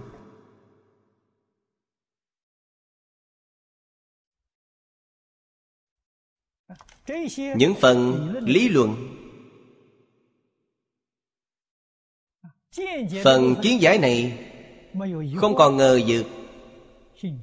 những 7.55 7.75
phần 7.81 8.33
lý 8.45 8.69
luận. 8.69 9.15
Phần 13.23 13.55
kiến 13.61 13.81
giải 13.81 13.97
này 13.97 14.45
không 15.37 15.55
còn 15.55 15.77
ngờ 15.77 16.01
vực, 16.07 16.25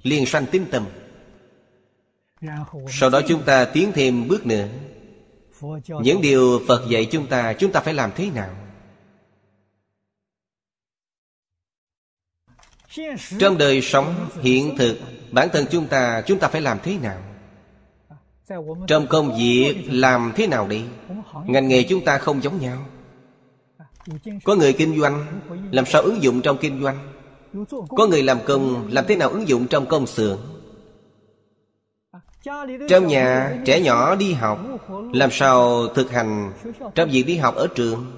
liền 0.03 0.27
sanh 0.27 0.47
tín 0.53 0.64
tâm. 0.70 0.87
Sau 2.89 3.11
đó 3.11 3.20
chúng 3.29 3.45
ta 3.45 3.64
tiến 3.64 3.93
thêm 3.95 4.29
bước 4.29 4.47
nữa. 4.47 4.68
Những 6.03 6.20
điều 6.22 6.61
phật 6.68 6.87
dạy 6.91 7.09
chúng 7.11 7.27
ta 7.27 7.53
chúng 7.53 7.72
ta 7.72 7.81
phải 7.81 7.95
làm 7.95 8.11
thế 8.16 8.31
nào? 8.31 8.66
Trong 13.39 13.59
đời 13.59 13.81
sống 13.81 14.15
hiện 14.43 14.77
thực, 14.77 14.99
bản 15.31 15.49
thân 15.53 15.65
chúng 15.71 15.87
ta 15.87 16.23
chúng 16.27 16.39
ta 16.39 16.49
phải 16.49 16.61
làm 16.61 16.79
thế 16.83 16.99
nào? 17.03 17.19
Trong 18.87 19.07
công 19.07 19.39
việc, 19.39 19.75
làm 19.87 20.33
thế 20.37 20.47
nào 20.47 20.69
đi 20.69 20.83
ngành 21.47 21.69
nghề 21.69 21.83
chúng 21.83 22.05
ta 22.05 22.19
không 22.19 22.43
giống 22.43 22.61
nhau. 22.61 22.87
Có 24.45 24.55
người 24.55 24.73
kinh 24.73 25.01
doanh, 25.01 25.41
làm 25.71 25.87
sao 25.87 26.03
ứng 26.03 26.23
dụng 26.23 26.43
trong 26.43 26.57
kinh 26.61 26.83
doanh? 26.83 26.99
Có 27.89 28.07
người 28.07 28.23
làm 28.23 28.39
công, 28.47 28.89
làm 28.93 29.05
thế 29.09 29.17
nào 29.17 29.29
ứng 29.29 29.49
dụng 29.49 29.67
trong 29.67 29.87
công 29.87 30.07
xưởng? 30.07 30.39
Trong 32.89 33.07
nhà, 33.07 33.59
trẻ 33.65 33.81
nhỏ 33.81 34.15
đi 34.15 34.33
học, 34.33 34.61
làm 35.13 35.31
sao 35.33 35.87
thực 35.95 36.11
hành 36.11 36.53
trong 36.95 37.11
việc 37.11 37.23
đi 37.23 37.37
học 37.37 37.55
ở 37.55 37.67
trường? 37.75 38.13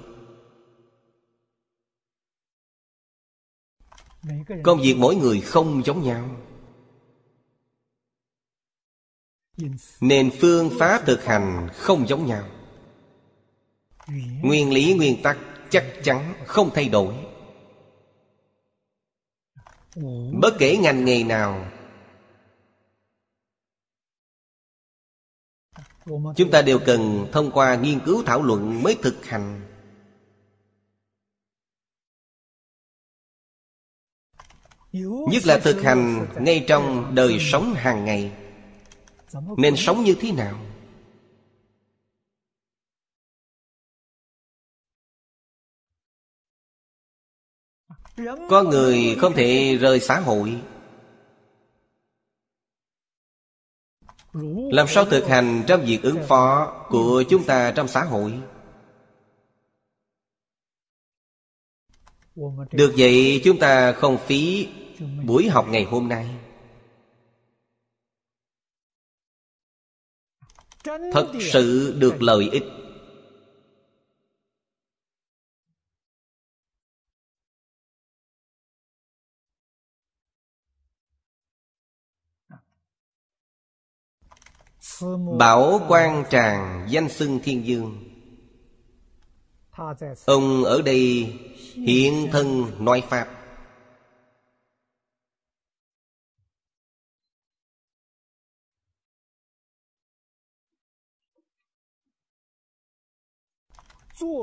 công 4.63 4.81
việc 4.81 4.95
mỗi 4.97 5.15
người 5.15 5.41
không 5.41 5.85
giống 5.85 6.03
nhau. 6.03 6.29
Nên 10.01 10.31
phương 10.41 10.69
pháp 10.79 11.01
thực 11.05 11.23
hành 11.23 11.67
không 11.73 12.07
giống 12.07 12.25
nhau. 12.25 12.43
Nguyên 14.41 14.73
lý, 14.73 14.93
nguyên 14.93 15.21
tắc 15.23 15.37
chắc 15.69 15.85
chắn 16.03 16.33
không 16.45 16.69
thay 16.73 16.89
đổi. 16.89 17.15
Bất 20.41 20.53
kể 20.59 20.77
ngành 20.77 21.05
nghề 21.05 21.23
nào, 21.23 21.65
chúng 26.35 26.51
ta 26.51 26.61
đều 26.61 26.79
cần 26.85 27.27
thông 27.31 27.51
qua 27.51 27.75
nghiên 27.75 27.99
cứu 28.05 28.23
thảo 28.25 28.43
luận 28.43 28.83
mới 28.83 28.97
thực 29.01 29.25
hành. 29.25 29.68
Nhất 34.91 35.45
là 35.45 35.59
thực 35.63 35.81
hành 35.81 36.27
ngay 36.39 36.65
trong 36.67 37.15
đời 37.15 37.37
sống 37.39 37.73
hàng 37.73 38.05
ngày. 38.05 38.31
Nên 39.57 39.75
sống 39.77 40.03
như 40.03 40.15
thế 40.19 40.31
nào? 40.31 40.59
Có 48.49 48.63
người 48.63 49.15
không 49.19 49.33
thể 49.33 49.77
rời 49.81 49.99
xã 49.99 50.19
hội. 50.19 50.61
Làm 54.71 54.87
sao 54.87 55.05
thực 55.05 55.27
hành 55.27 55.63
trong 55.67 55.85
việc 55.85 55.99
ứng 56.03 56.23
phó 56.27 56.73
của 56.89 57.23
chúng 57.29 57.43
ta 57.45 57.73
trong 57.75 57.87
xã 57.87 58.03
hội? 58.03 58.41
Được 62.71 62.93
vậy, 62.97 63.41
chúng 63.43 63.59
ta 63.59 63.91
không 63.91 64.17
phí 64.17 64.69
buổi 65.25 65.49
học 65.49 65.65
ngày 65.69 65.83
hôm 65.83 66.07
nay, 66.07 66.39
Thật 71.13 71.31
sự 71.51 71.95
được 71.99 72.21
lợi 72.21 72.49
ích. 72.51 72.63
Bảo 85.37 85.81
quan 85.87 86.23
tràng 86.29 86.87
danh 86.89 87.09
xưng 87.09 87.39
thiên 87.43 87.65
dương. 87.65 88.03
Ông 90.25 90.63
ở 90.63 90.81
đây 90.81 91.33
hiện 91.73 92.27
thân 92.31 92.71
nói 92.85 93.03
Pháp. 93.09 93.38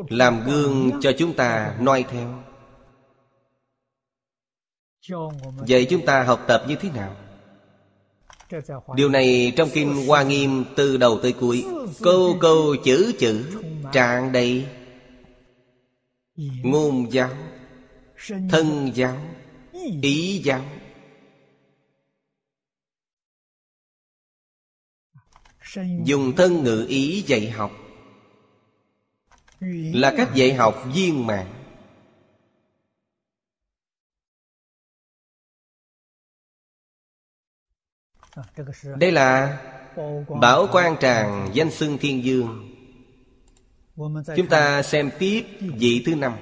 Làm 0.08 0.44
gương 0.46 0.90
cho 1.00 1.12
chúng 1.18 1.34
ta 1.34 1.76
noi 1.80 2.04
theo. 2.10 2.42
Vậy 5.68 5.86
chúng 5.90 6.06
ta 6.06 6.22
học 6.22 6.44
tập 6.48 6.64
như 6.68 6.76
thế 6.80 6.90
nào? 6.90 7.16
Điều 8.94 9.08
này 9.08 9.52
trong 9.56 9.68
Kinh 9.72 10.06
Hoa 10.06 10.22
Nghiêm 10.22 10.64
từ 10.76 10.96
đầu 10.96 11.18
tới 11.22 11.32
cuối. 11.32 11.64
Câu 12.02 12.36
câu 12.40 12.76
chữ 12.84 13.12
chữ 13.18 13.44
tràn 13.92 14.32
đầy. 14.32 14.66
Ngôn 16.62 17.12
giáo, 17.12 17.30
Thân 18.50 18.90
giáo, 18.94 19.16
Ý 20.02 20.42
giáo. 20.44 20.62
Dùng 26.04 26.32
thân 26.36 26.64
ngữ 26.64 26.86
ý 26.88 27.24
dạy 27.26 27.50
học. 27.50 27.86
Là 29.61 30.14
cách 30.16 30.28
dạy 30.34 30.54
học 30.54 30.84
viên 30.94 31.26
mạng 31.26 31.52
Đây 38.98 39.12
là 39.12 39.59
Bảo 40.40 40.66
quan 40.72 40.96
tràng 41.00 41.50
danh 41.52 41.70
xưng 41.70 41.98
thiên 41.98 42.24
dương. 42.24 42.72
Chúng 44.36 44.48
ta 44.50 44.82
xem 44.82 45.11
tiếp 45.18 45.42
vị 45.61 46.02
thứ 46.07 46.14
năm. 46.14 46.36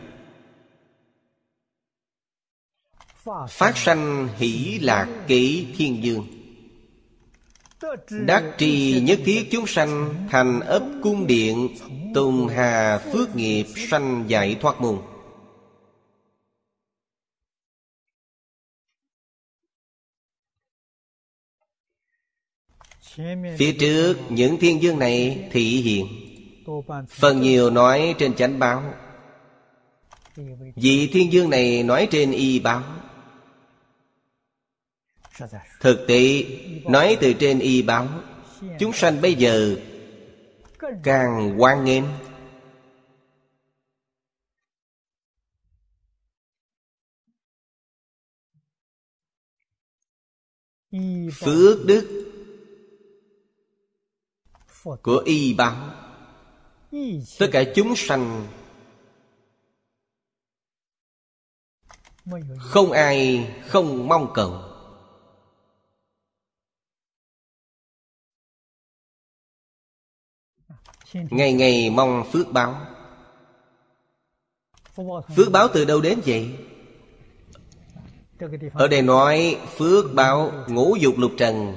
Phát 3.49 3.77
sanh 3.77 4.29
hỷ 4.37 4.79
lạc 4.83 5.09
kỷ 5.27 5.75
thiên 5.77 6.05
dương 6.05 6.44
Đắc 8.11 8.55
trì 8.59 9.01
nhất 9.01 9.19
thiết 9.25 9.49
chúng 9.51 9.67
sanh, 9.67 10.15
Thành 10.31 10.61
ấp 10.61 10.83
cung 11.03 11.27
điện, 11.27 11.69
Tùng 12.15 12.49
hà 12.49 12.99
phước 12.99 13.37
nghiệp, 13.37 13.65
sanh 13.91 14.25
giải 14.29 14.57
thoát 14.61 14.81
môn. 14.81 14.99
Phía 23.59 23.73
trước 23.81 24.17
những 24.29 24.57
thiên 24.61 24.83
dương 24.83 24.99
này 24.99 25.49
thị 25.53 25.63
hiện. 25.63 26.07
Phần 27.09 27.41
nhiều 27.41 27.71
nói 27.71 28.15
trên 28.19 28.35
chánh 28.35 28.59
báo. 28.59 28.83
Vị 30.77 31.11
thiên 31.13 31.33
dương 31.33 31.51
này 31.51 31.83
nói 31.83 32.09
trên 32.11 32.33
y 32.33 32.59
báo. 32.59 32.83
Thực 35.81 36.05
tế, 36.09 36.45
nói 36.85 37.17
từ 37.21 37.33
trên 37.33 37.59
y 37.59 37.83
báo, 37.83 38.09
Chúng 38.79 38.93
sanh 38.93 39.21
bây 39.21 39.35
giờ 39.35 39.77
Càng 41.03 41.55
quan 41.59 41.85
nghênh. 41.85 42.05
Phước 51.33 51.87
đức 51.87 52.31
của 55.03 55.23
y 55.27 55.55
báo, 55.55 55.91
tất 57.39 57.47
cả 57.53 57.65
chúng 57.75 57.97
sanh 57.97 58.47
không 62.59 62.93
ai 62.93 63.49
không 63.69 64.09
mong 64.09 64.33
cầu. 64.35 64.74
Ngày 71.15 71.53
ngày 71.53 71.91
mong 71.91 72.25
phước 72.33 72.53
báo. 72.53 72.87
Phước 75.37 75.53
báo 75.53 75.69
từ 75.75 75.85
đâu 75.85 76.01
đến 76.01 76.21
vậy? 76.27 76.51
Ở 78.73 78.89
đây 78.89 79.03
nói 79.03 79.59
phước 79.77 80.15
báo 80.15 80.53
ngũ 80.69 80.97
dục 80.97 81.15
lục 81.19 81.33
trần. 81.39 81.77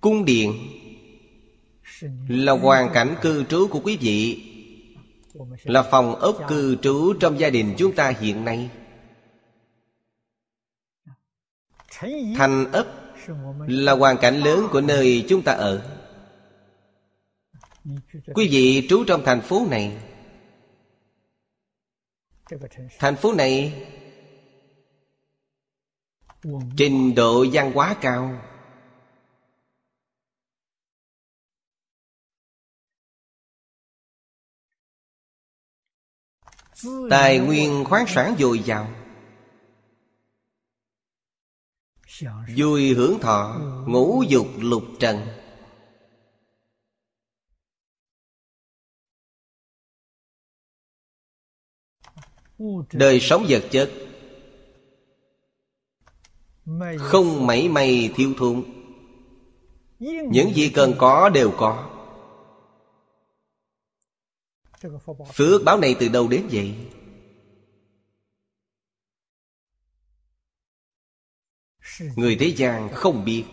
Cung 0.00 0.24
điện 0.24 0.52
Là 2.28 2.52
hoàn 2.52 2.90
cảnh 2.94 3.16
cư 3.22 3.44
trú 3.44 3.68
của 3.70 3.80
quý 3.84 3.96
vị 4.00 4.50
Là 5.64 5.82
phòng 5.82 6.14
ốc 6.14 6.38
cư 6.48 6.76
trú 6.82 7.14
trong 7.20 7.38
gia 7.38 7.50
đình 7.50 7.74
chúng 7.78 7.94
ta 7.94 8.12
hiện 8.20 8.44
nay. 8.44 8.70
Thành 12.36 12.72
ấp 12.72 13.03
là 13.66 13.92
hoàn 13.92 14.16
cảnh 14.18 14.40
lớn 14.40 14.68
của 14.72 14.80
nơi 14.80 15.26
chúng 15.28 15.42
ta 15.42 15.52
ở. 15.52 16.00
Quý 18.34 18.48
vị 18.50 18.86
trú 18.88 19.04
trong 19.06 19.22
thành 19.24 19.40
phố 19.40 19.66
này. 19.70 20.02
Thành 22.98 23.16
phố 23.16 23.32
này 23.32 23.84
Trình 26.76 27.14
độ 27.14 27.44
văn 27.52 27.72
hóa 27.72 27.96
cao. 28.00 28.40
Tài 37.10 37.38
nguyên 37.38 37.84
khoáng 37.84 38.06
sản 38.08 38.34
dồi 38.38 38.58
dào. 38.58 39.03
Vui 42.56 42.94
hưởng 42.94 43.20
thọ, 43.20 43.60
Ngũ 43.86 44.22
dục 44.28 44.46
lục 44.58 44.82
trần. 45.00 45.20
Đời 52.92 53.20
sống 53.20 53.44
vật 53.48 53.64
chất. 53.70 53.90
Không 56.98 57.46
mảy 57.46 57.68
may 57.68 58.10
thiếu 58.14 58.34
thốn. 58.38 58.64
Những 60.30 60.54
gì 60.54 60.70
cần 60.74 60.94
có 60.98 61.28
đều 61.28 61.52
có. 61.56 61.90
Phước 65.34 65.64
báo 65.64 65.78
này 65.78 65.96
từ 66.00 66.08
đâu 66.08 66.28
đến 66.28 66.48
vậy? 66.52 66.74
Người 72.16 72.36
thế 72.40 72.46
gian 72.46 72.88
không 72.92 73.24
biết. 73.24 73.44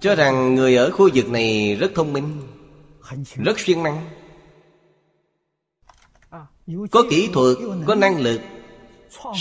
Cho 0.00 0.14
rằng 0.14 0.54
người 0.54 0.76
ở 0.76 0.90
khu 0.90 1.08
vực 1.14 1.28
này 1.28 1.76
rất 1.80 1.92
thông 1.94 2.12
minh 2.12 2.42
Rất 3.36 3.60
siêng 3.60 3.82
năng. 3.82 4.08
Có 6.90 7.04
kỹ 7.10 7.30
thuật, 7.32 7.56
có 7.86 7.94
năng 7.94 8.20
lực 8.20 8.40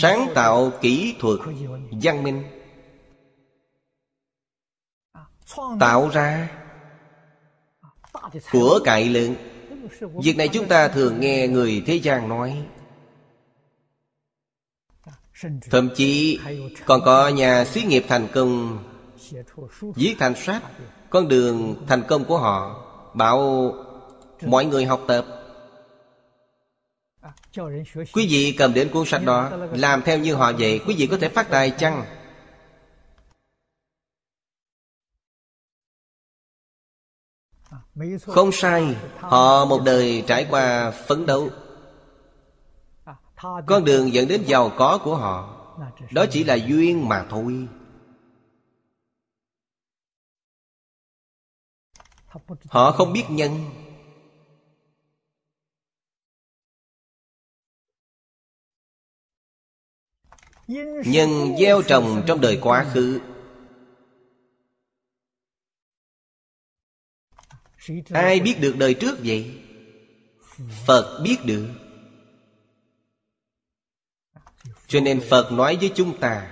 Sáng 0.02 0.28
tạo 0.36 0.72
kỹ 0.82 1.16
thuật 1.20 1.40
văn 2.04 2.24
minh. 2.24 2.44
Tạo 5.80 6.10
ra 6.10 6.50
Của 8.52 8.80
cải 8.84 9.10
lớn 9.10 9.36
Việc 10.24 10.38
này 10.38 10.48
chúng 10.48 10.68
ta 10.68 10.88
thường 10.88 11.20
nghe 11.20 11.48
người 11.48 11.84
thế 11.86 11.96
gian 11.96 12.30
nói. 12.30 12.66
Thậm 15.70 15.90
chí 15.96 16.40
còn 16.86 17.02
có 17.06 17.28
nhà 17.28 17.66
xí 17.66 17.84
nghiệp 17.84 18.06
thành 18.08 18.28
công 18.34 18.84
Viết 19.96 20.16
thành 20.20 20.36
sách 20.36 20.64
Con 21.10 21.28
đường 21.28 21.86
thành 21.88 22.04
công 22.08 22.26
của 22.26 22.38
họ 22.38 22.86
Bảo 23.14 23.74
mọi 24.42 24.66
người 24.66 24.86
học 24.86 25.02
tập. 25.08 25.26
Quý 28.14 28.28
vị 28.30 28.56
cầm 28.58 28.74
đến 28.74 28.90
cuốn 28.94 29.06
sách 29.06 29.22
đó 29.26 29.52
Làm 29.72 30.02
theo 30.02 30.20
như 30.20 30.36
họ 30.36 30.52
vậy 30.60 30.82
Quý 30.88 30.96
vị 30.98 31.08
có 31.08 31.18
thể 31.18 31.30
phát 31.30 31.50
tài 31.50 31.72
chăng? 31.72 32.06
Không 38.28 38.52
sai 38.52 38.96
Họ 39.20 39.66
một 39.66 39.82
đời 39.86 40.24
trải 40.28 40.48
qua 40.50 40.92
phấn 40.92 41.26
đấu 41.26 41.50
Con 43.42 43.86
đường 43.86 44.14
dẫn 44.14 44.28
đến 44.28 44.44
giàu 44.48 44.72
có 44.78 45.00
của 45.04 45.16
họ. 45.16 45.52
Đó 46.12 46.26
chỉ 46.32 46.44
là 46.44 46.54
duyên 46.56 47.10
mà 47.10 47.26
thôi. 47.30 47.68
Họ 52.66 52.92
không 52.92 53.14
biết 53.14 53.26
nhân. 53.30 53.66
Nhân 61.06 61.58
gieo 61.60 61.82
trồng 61.82 62.24
trong 62.28 62.42
đời 62.42 62.60
quá 62.62 62.86
khứ. 62.94 63.22
Ai 68.10 68.40
biết 68.40 68.58
được 68.62 68.76
đời 68.80 68.94
trước 68.94 69.18
vậy? 69.24 69.62
Phật 70.86 71.22
biết 71.24 71.38
được 71.46 71.85
Cho 74.88 75.00
nên 75.00 75.22
Phật 75.30 75.52
nói 75.52 75.78
với 75.82 75.92
chúng 75.96 76.20
ta 76.20 76.52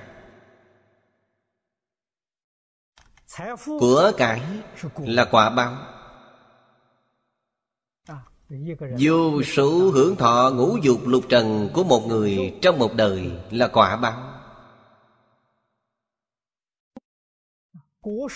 Của 3.66 4.12
cải 4.18 4.42
là 4.98 5.26
quả 5.32 5.50
báo. 5.50 5.78
Vô 9.00 9.44
số 9.44 9.92
hưởng 9.92 10.16
thọ 10.16 10.52
ngũ 10.56 10.78
dục 10.78 11.08
lục 11.08 11.24
trần 11.30 11.70
của 11.74 11.84
một 11.84 12.06
người 12.08 12.60
trong 12.62 12.80
một 12.80 12.94
đời 12.96 13.32
là 13.52 13.68
quả 13.68 13.98
báo. 13.98 14.30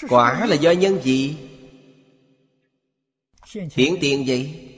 Quả 0.10 0.46
là 0.46 0.56
do 0.56 0.72
nhân 0.72 1.02
gì? 1.02 1.38
Hiển 3.54 3.94
tiền 4.02 4.24
vậy. 4.28 4.70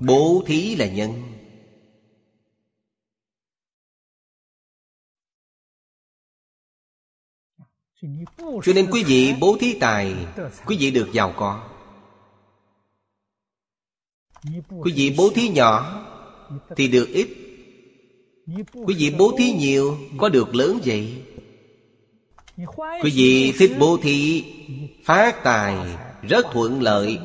Bố 0.00 0.42
thí 0.46 0.76
là 0.76 0.88
nhân 0.88 1.31
Cho 8.38 8.72
nên 8.74 8.90
quý 8.90 9.04
vị 9.04 9.34
bố 9.40 9.56
thí 9.60 9.74
tài, 9.80 10.14
Quý 10.66 10.76
vị 10.80 10.90
được 10.90 11.08
giàu 11.12 11.34
có. 11.36 11.68
Quý 14.82 14.92
vị 14.96 15.14
bố 15.18 15.30
thí 15.34 15.48
nhỏ 15.48 16.04
Thì 16.76 16.88
được 16.88 17.08
ít. 17.08 17.28
Quý 18.72 18.94
vị 18.98 19.14
bố 19.18 19.34
thí 19.38 19.52
nhiều 19.52 19.98
Có 20.18 20.28
được 20.28 20.54
lớn 20.54 20.78
vậy. 20.84 21.22
Quý 23.02 23.10
vị 23.14 23.52
thích 23.58 23.72
bố 23.78 23.98
thí, 24.02 24.44
Phát 25.04 25.42
tài, 25.44 25.96
Rất 26.22 26.46
thuận 26.52 26.82
lợi. 26.82 27.18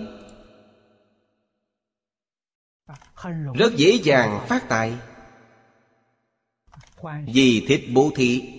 Rất 3.53 3.75
dễ 3.75 3.99
dàng 4.03 4.45
phát 4.49 4.69
tài. 4.69 4.93
Vì 7.33 7.65
thích 7.67 7.83
bố 7.93 8.11
thí. 8.15 8.56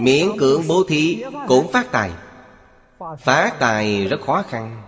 Miễn 0.00 0.28
cưỡng 0.38 0.62
bố 0.68 0.84
thí 0.88 1.24
Cũng 1.48 1.72
phát 1.72 1.88
tài. 1.92 2.10
Phát 3.18 3.56
tài 3.60 4.08
rất 4.08 4.20
khó 4.20 4.42
khăn. 4.42 4.82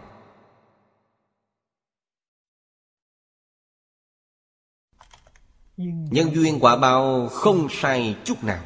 Nhân 6.10 6.34
duyên 6.34 6.58
quả 6.60 6.76
bao 6.76 7.28
không 7.28 7.68
sai 7.70 8.16
chút 8.24 8.44
nào. 8.44 8.64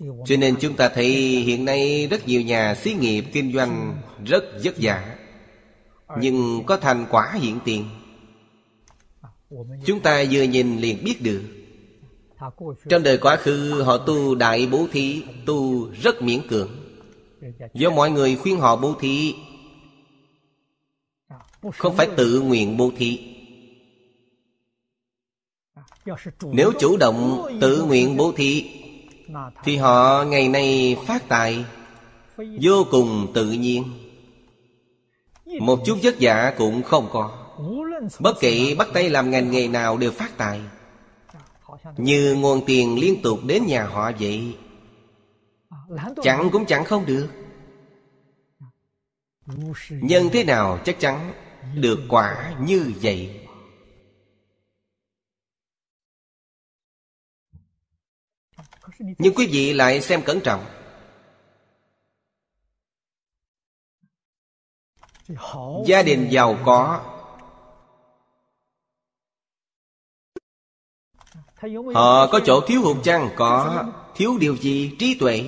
Cho 0.00 0.36
nên 0.38 0.56
chúng 0.60 0.76
ta 0.76 0.88
thấy 0.88 1.10
hiện 1.46 1.64
nay 1.64 2.06
rất 2.10 2.26
nhiều 2.26 2.42
nhà 2.42 2.74
xí 2.74 2.94
nghiệp 2.94 3.24
kinh 3.32 3.52
doanh 3.52 4.02
rất 4.24 4.44
vất 4.64 4.74
vả, 4.80 5.16
Nhưng 6.20 6.62
có 6.66 6.76
thành 6.76 7.06
quả 7.10 7.32
hiện 7.32 7.58
tiền. 7.64 7.97
Chúng 9.84 10.00
ta 10.00 10.24
vừa 10.30 10.42
nhìn 10.42 10.78
liền 10.78 11.04
biết 11.04 11.22
được. 11.22 11.42
Trong 12.88 13.02
đời 13.02 13.18
quá 13.18 13.36
khứ, 13.36 13.82
họ 13.82 13.98
tu 13.98 14.34
đại 14.34 14.66
bố 14.66 14.86
thí, 14.92 15.22
Tu 15.46 15.90
rất 15.90 16.22
miễn 16.22 16.48
cưỡng. 16.48 16.70
Do 17.74 17.90
mọi 17.90 18.10
người 18.10 18.36
khuyên 18.36 18.58
họ 18.58 18.76
bố 18.76 18.94
thí, 19.00 19.34
Không 21.72 21.96
phải 21.96 22.08
tự 22.16 22.40
nguyện 22.40 22.76
bố 22.76 22.90
thí. 22.96 23.34
Nếu 26.42 26.72
chủ 26.78 26.96
động 26.96 27.46
tự 27.60 27.82
nguyện 27.82 28.16
bố 28.16 28.32
thí, 28.32 28.64
Thì 29.64 29.76
họ 29.76 30.24
ngày 30.24 30.48
nay 30.48 30.96
phát 31.06 31.28
tài, 31.28 31.64
Vô 32.36 32.86
cùng 32.90 33.30
tự 33.34 33.50
nhiên. 33.50 33.84
Một 35.60 35.80
chút 35.86 35.98
vất 36.02 36.14
vả 36.20 36.54
cũng 36.58 36.82
không 36.82 37.08
có. 37.12 37.37
Bất 38.20 38.40
kỳ 38.40 38.74
bắt 38.74 38.88
tay 38.94 39.10
làm 39.10 39.30
ngành 39.30 39.50
nghề 39.50 39.68
nào 39.68 39.98
đều 39.98 40.12
phát 40.12 40.30
tài. 40.36 40.60
Như 41.96 42.34
nguồn 42.34 42.62
tiền 42.66 42.98
liên 43.00 43.22
tục 43.22 43.38
đến 43.46 43.66
nhà 43.66 43.86
họ 43.86 44.10
vậy, 44.20 44.56
Chẳng 46.22 46.48
cũng 46.52 46.66
chẳng 46.66 46.84
không 46.84 47.06
được. 47.06 47.28
Nhân 49.90 50.28
thế 50.32 50.44
nào 50.44 50.78
chắc 50.84 50.96
chắn 51.00 51.32
được 51.74 51.98
quả 52.08 52.54
như 52.60 52.92
vậy. 53.02 53.46
Nhưng 58.98 59.34
quý 59.34 59.48
vị 59.52 59.72
lại 59.72 60.00
xem 60.00 60.22
cẩn 60.22 60.40
trọng. 60.40 60.64
Gia 65.86 66.02
đình 66.02 66.28
giàu 66.30 66.58
có 66.64 67.14
Họ 71.94 72.26
có 72.26 72.40
chỗ 72.44 72.60
thiếu 72.66 72.82
hụt 72.82 72.96
chăng? 73.04 73.30
Có 73.36 73.84
Thiếu 74.14 74.38
điều 74.38 74.56
gì? 74.56 74.96
Trí 74.98 75.18
tuệ. 75.18 75.44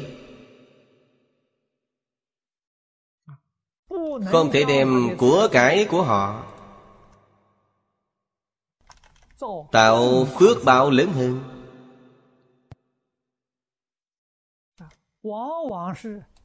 Không 4.27 4.51
thể 4.53 4.65
đem 4.65 5.17
của 5.19 5.49
cải 5.53 5.87
của 5.91 6.03
họ. 6.03 6.47
Tạo 9.73 10.27
phước 10.39 10.65
báo 10.65 10.91
lớn 10.91 11.13
hơn. 11.13 11.41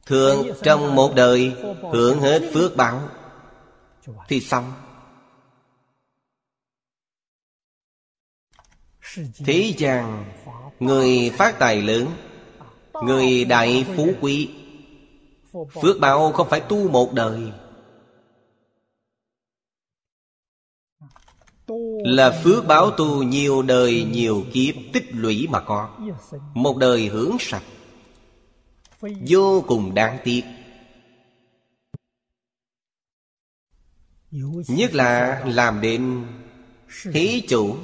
Thường 0.06 0.46
trong 0.62 0.94
một 0.94 1.12
đời 1.14 1.54
Hưởng 1.92 2.20
hết 2.20 2.42
phước 2.54 2.76
báo. 2.76 3.08
Thì 4.28 4.40
xong 4.40 4.72
Thế 9.44 9.74
gian 9.78 10.24
Người 10.80 11.30
phát 11.30 11.58
tài 11.58 11.82
lớn, 11.82 12.06
Người 13.02 13.44
đại 13.44 13.86
phú 13.96 14.12
quý, 14.20 14.50
Phước 15.82 16.00
báo 16.00 16.32
không 16.32 16.48
phải 16.48 16.60
tu 16.60 16.90
một 16.90 17.12
đời. 17.12 17.40
Là 22.04 22.40
phước 22.44 22.66
báo 22.66 22.90
tu 22.90 23.22
nhiều 23.22 23.62
đời, 23.62 24.06
nhiều 24.10 24.44
kiếp, 24.52 24.74
tích 24.92 25.04
lũy 25.10 25.46
mà 25.50 25.60
có. 25.60 25.90
Một 26.54 26.76
đời 26.76 27.06
hưởng 27.06 27.36
sạch, 27.40 27.62
Vô 29.28 29.64
cùng 29.66 29.94
đáng 29.94 30.18
tiếc. 30.24 30.42
Nhất 34.68 34.94
là 34.94 35.42
làm 35.46 35.80
đến 35.80 36.26
Thí 37.12 37.40
chủ 37.48 37.76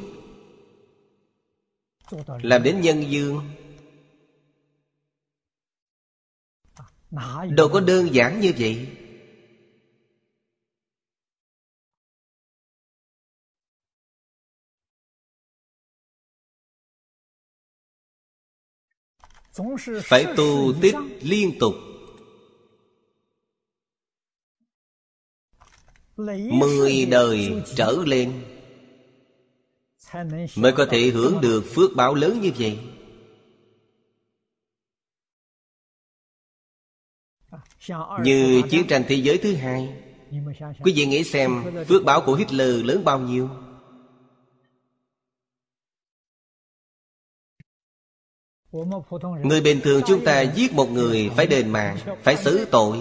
làm 2.42 2.62
đến 2.62 2.80
nhân 2.80 3.11
dương. 3.11 3.50
Đâu 7.50 7.68
có 7.72 7.80
đơn 7.80 8.14
giản 8.14 8.40
như 8.40 8.53
vậy. 8.59 8.88
Phải 20.03 20.26
tu 20.36 20.74
tích 20.82 20.94
liên 21.20 21.59
tục. 21.61 21.74
Mười 26.53 27.07
đời 27.11 27.62
trở 27.76 27.96
lên 28.07 28.51
mới 30.57 30.73
có 30.73 30.87
thể 30.91 31.11
hưởng 31.11 31.41
được 31.41 31.65
phước 31.75 31.91
báo 31.97 32.15
lớn 32.15 32.41
như 32.41 32.51
vậy. 32.59 32.79
Như 38.23 38.63
chiến 38.71 38.87
tranh 38.89 39.05
thế 39.09 39.17
giới 39.17 39.39
thứ 39.39 39.55
hai, 39.55 39.95
quý 40.85 40.93
vị 40.97 41.07
nghĩ 41.07 41.25
xem 41.25 41.65
phước 41.89 42.05
báo 42.05 42.23
của 42.27 42.35
hitler 42.35 42.85
lớn 42.85 43.05
bao 43.05 43.19
nhiêu? 43.19 43.49
Người 49.43 49.61
bình 49.61 49.81
thường 49.85 50.03
chúng 50.07 50.25
ta 50.25 50.41
giết 50.41 50.73
một 50.73 50.91
người 50.91 51.31
phải 51.37 51.47
đền 51.47 51.69
mạng, 51.69 51.99
Phải 52.23 52.37
xử 52.37 52.65
tội. 52.65 52.99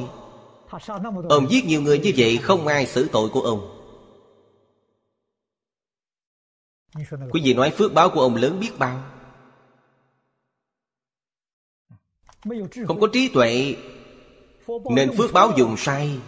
Ông 1.30 1.52
giết 1.52 1.66
nhiều 1.66 1.82
người 1.82 2.00
như 2.00 2.12
vậy, 2.18 2.38
Không 2.38 2.68
ai 2.68 2.86
xử 2.86 3.08
tội 3.12 3.30
của 3.30 3.42
ông. 3.42 3.81
Quý 7.32 7.42
vị 7.44 7.54
nói 7.54 7.72
phước 7.72 7.94
báo 7.94 8.10
của 8.10 8.22
ông 8.22 8.36
lớn 8.36 8.60
biết 8.60 8.72
bao. 8.80 9.04
Không 12.88 13.00
có 13.00 13.08
trí 13.14 13.28
tuệ 13.28 13.76
Nên 14.92 15.18
phước 15.18 15.34
báo 15.34 15.52
dùng 15.58 15.78
sai. 15.78 16.20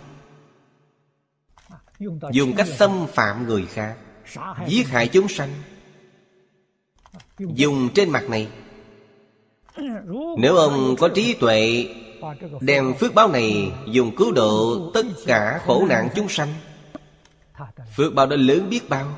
Dùng 2.32 2.53
cách 2.57 2.68
xâm 2.68 3.07
phạm 3.07 3.47
người 3.47 3.66
khác 3.66 3.97
Giết 4.68 4.88
hại 4.88 5.07
chúng 5.07 5.28
sanh. 5.28 5.53
Dùng 7.39 7.89
trên 7.95 8.09
mặt 8.09 8.30
này. 8.30 8.47
Nếu 10.38 10.55
ông 10.55 10.95
có 10.99 11.09
trí 11.16 11.34
tuệ 11.34 11.88
Đem 12.61 12.93
phước 12.93 13.14
báo 13.14 13.28
này 13.28 13.72
Dùng 13.91 14.16
cứu 14.16 14.32
độ 14.32 14.91
tất 14.93 15.05
cả 15.26 15.61
khổ 15.66 15.86
nạn 15.89 16.09
chúng 16.16 16.30
sanh. 16.30 16.53
Phước 17.95 18.14
báo 18.14 18.26
đó 18.26 18.36
lớn 18.36 18.70
biết 18.70 18.89
bao 18.89 19.16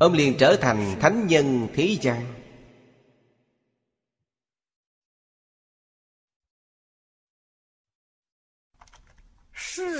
Ông 0.00 0.12
liền 0.12 0.36
trở 0.38 0.56
thành 0.60 0.96
thánh 1.00 1.26
nhân 1.26 1.68
thế 1.74 1.96
gian. 2.00 2.42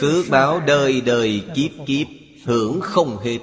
Phước 0.00 0.24
báo 0.30 0.60
đời 0.60 1.00
đời 1.00 1.44
kiếp 1.54 1.70
kiếp 1.86 2.06
Hưởng 2.44 2.80
không 2.80 3.18
hết 3.18 3.38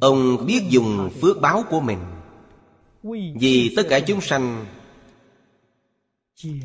Ông 0.00 0.46
biết 0.46 0.62
dùng 0.68 1.10
phước 1.22 1.40
báo 1.40 1.64
của 1.70 1.80
mình 1.80 1.98
Vì 3.40 3.74
tất 3.76 3.82
cả 3.88 4.00
chúng 4.00 4.20
sanh 4.20 4.66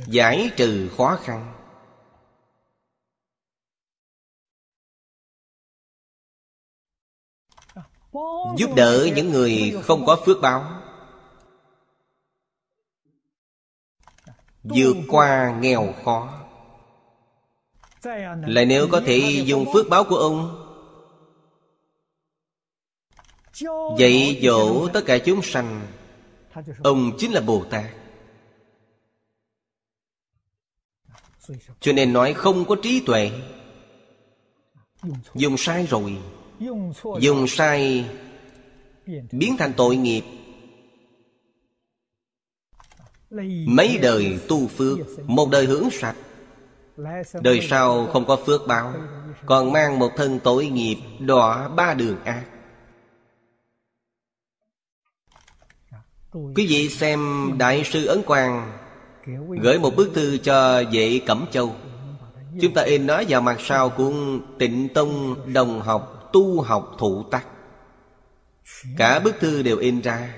Giải 0.07 0.49
trừ 0.57 0.89
khó 0.97 1.19
khăn 1.23 1.54
Giúp 8.57 8.69
đỡ 8.75 9.09
những 9.15 9.29
người 9.29 9.77
không 9.83 10.05
có 10.05 10.17
phước 10.25 10.41
báo. 10.41 10.81
Vượt 14.63 14.95
qua 15.07 15.59
nghèo 15.61 15.93
khó. 16.03 16.41
Lại 18.47 18.65
nếu 18.65 18.87
có 18.91 19.01
thể 19.05 19.43
dùng 19.45 19.65
phước 19.73 19.89
báo 19.89 20.03
của 20.03 20.15
ông, 20.15 20.61
dạy 23.97 24.39
dỗ 24.43 24.87
tất 24.87 25.01
cả 25.05 25.17
chúng 25.17 25.41
sanh, 25.41 25.87
ông 26.83 27.11
chính 27.17 27.31
là 27.31 27.41
bồ 27.41 27.65
tát. 27.69 27.85
Cho 31.79 31.93
nên 31.93 32.13
nói 32.13 32.33
không 32.33 32.65
có 32.65 32.75
trí 32.83 33.03
tuệ, 33.05 33.31
dùng 35.35 35.57
sai 35.57 35.85
rồi 35.85 36.17
dùng 37.19 37.47
sai, 37.47 38.09
biến 39.31 39.55
thành 39.59 39.73
tội 39.77 39.95
nghiệp. 39.95 40.23
Mấy 43.67 43.99
đời 44.01 44.39
tu 44.47 44.67
phước, 44.67 44.97
Một 45.25 45.49
đời 45.51 45.65
hưởng 45.65 45.89
sạch. 45.91 46.15
Đời 47.41 47.67
sau 47.69 48.07
không 48.07 48.25
có 48.25 48.35
phước 48.35 48.67
báo, 48.67 48.93
Còn 49.45 49.71
mang 49.71 49.99
một 49.99 50.09
thân 50.15 50.39
tội 50.43 50.67
nghiệp, 50.67 50.97
Đọa 51.19 51.67
ba 51.67 51.93
đường 51.93 52.23
ác. 52.23 52.43
Quý 56.55 56.67
vị 56.69 56.89
xem 56.89 57.51
Đại 57.57 57.83
sư 57.83 58.05
Ấn 58.05 58.21
Quang 58.23 58.77
Gửi 59.61 59.79
một 59.79 59.95
bức 59.95 60.11
thư 60.13 60.37
cho 60.37 60.83
vệ 60.91 61.19
Cẩm 61.25 61.45
Châu. 61.51 61.75
Chúng 62.61 62.73
ta 62.73 62.81
in 62.81 63.07
nói 63.07 63.25
vào 63.29 63.41
mặt 63.41 63.57
sau 63.59 63.89
cuốn 63.89 64.41
Tịnh 64.59 64.87
Tông 64.93 65.35
Đồng 65.53 65.81
học. 65.81 66.14
Tu 66.35 66.61
học 66.61 66.95
thụ 66.97 67.23
tắc. 67.23 67.47
Cả 68.97 69.19
bức 69.19 69.35
thư 69.39 69.63
đều 69.63 69.77
in 69.77 70.01
ra. 70.01 70.37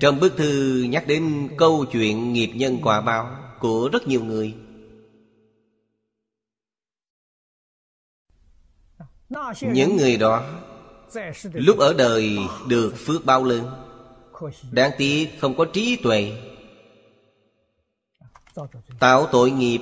Trong 0.00 0.20
bức 0.20 0.36
thư 0.36 0.82
nhắc 0.88 1.04
đến 1.06 1.48
câu 1.58 1.84
chuyện 1.92 2.32
nghiệp 2.32 2.50
nhân 2.54 2.78
quả 2.82 3.00
báo 3.00 3.36
Của 3.60 3.88
rất 3.92 4.08
nhiều 4.08 4.24
người. 4.24 4.54
Những 9.60 9.96
người 9.96 10.16
đó 10.16 10.60
Lúc 11.52 11.78
ở 11.78 11.94
đời 11.98 12.38
được 12.68 12.94
phước 12.96 13.24
bao 13.24 13.44
lớn, 13.44 13.70
Đáng 14.70 14.90
tiếc 14.98 15.28
không 15.40 15.56
có 15.56 15.64
trí 15.64 15.96
tuệ. 16.02 16.32
Tạo 19.00 19.26
tội 19.32 19.50
nghiệp, 19.50 19.80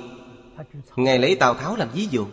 Ngài 0.95 1.19
lấy 1.19 1.35
Tào 1.35 1.53
Tháo 1.53 1.75
làm 1.75 1.89
ví 1.93 2.07
dụ. 2.11 2.27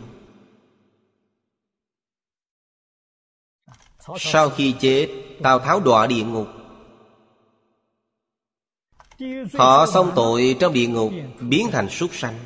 Sau 4.17 4.49
khi 4.49 4.75
chết 4.79 5.09
Tào 5.43 5.59
Tháo 5.59 5.79
đọa 5.79 6.07
địa 6.07 6.23
ngục. 6.23 6.47
Họ 9.53 9.85
xong 9.93 10.11
tội 10.15 10.57
trong 10.59 10.73
địa 10.73 10.87
ngục, 10.87 11.11
Biến 11.39 11.67
thành 11.71 11.89
súc 11.89 12.09
sanh. 12.13 12.39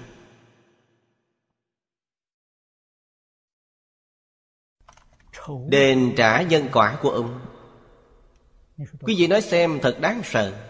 Đền 5.67 6.13
trả 6.17 6.41
nhân 6.41 6.69
quả 6.73 6.99
của 7.01 7.09
ông. 7.09 7.39
Quý 9.01 9.15
vị 9.17 9.27
nói 9.27 9.41
xem 9.41 9.79
thật 9.81 9.97
đáng 10.01 10.21
sợ. 10.23 10.65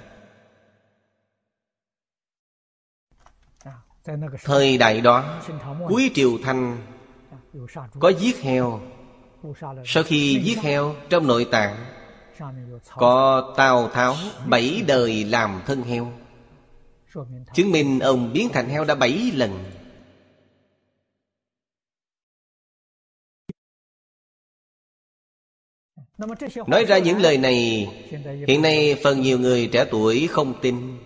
Thời 4.44 4.78
đại 4.78 5.02
đó, 5.02 5.42
Cuối 5.88 6.12
triều 6.16 6.38
thanh 6.44 6.78
Có 8.00 8.10
giết 8.10 8.38
heo 8.38 8.82
sau 9.86 10.04
khi 10.04 10.42
giết 10.44 10.58
heo 10.58 10.96
Trong 11.10 11.28
nội 11.28 11.48
tạng, 11.52 11.86
có 12.96 13.54
Tào 13.58 13.90
Tháo 13.90 14.16
bảy 14.48 14.84
đời 14.88 15.24
làm 15.24 15.62
thân 15.66 15.84
heo. 15.84 16.12
Chứng 17.54 17.72
minh 17.72 18.00
ông 18.00 18.34
biến 18.34 18.50
thành 18.54 18.70
heo 18.70 18.86
đã 18.86 18.96
bảy 18.96 19.32
lần. 19.36 19.64
Nói 26.68 26.86
ra 26.86 26.98
những 26.98 27.18
lời 27.18 27.38
này, 27.38 27.88
Hiện 28.48 28.62
nay 28.62 28.96
phần 29.04 29.22
nhiều 29.22 29.40
người 29.40 29.70
trẻ 29.72 29.86
tuổi 29.92 30.28
không 30.28 30.54
tin. 30.62 30.98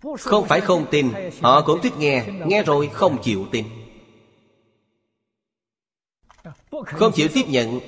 Không 0.00 0.46
phải 0.48 0.60
không 0.60 0.86
tin, 0.90 1.10
Họ 1.40 1.62
cũng 1.62 1.80
thích 1.82 1.92
nghe 1.98 2.24
Nghe 2.46 2.62
rồi 2.62 2.90
không 2.92 3.22
chịu 3.22 3.46
tin. 3.52 3.64
Không 6.70 7.12
chịu 7.12 7.28
tiếp 7.34 7.44
nhận, 7.48 7.80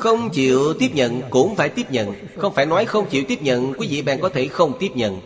Không 0.00 0.30
chịu 0.32 0.74
tiếp 0.78 0.90
nhận 0.94 1.22
cũng 1.30 1.56
phải 1.56 1.68
tiếp 1.68 1.90
nhận. 1.90 2.14
Không 2.36 2.54
phải 2.54 2.66
nói 2.66 2.84
không 2.84 3.08
chịu 3.10 3.24
tiếp 3.28 3.42
nhận, 3.42 3.72
Quý 3.78 3.88
vị 3.90 4.02
bạn 4.02 4.20
có 4.20 4.28
thể 4.28 4.48
không 4.48 4.76
tiếp 4.78 4.90
nhận. 4.94 5.20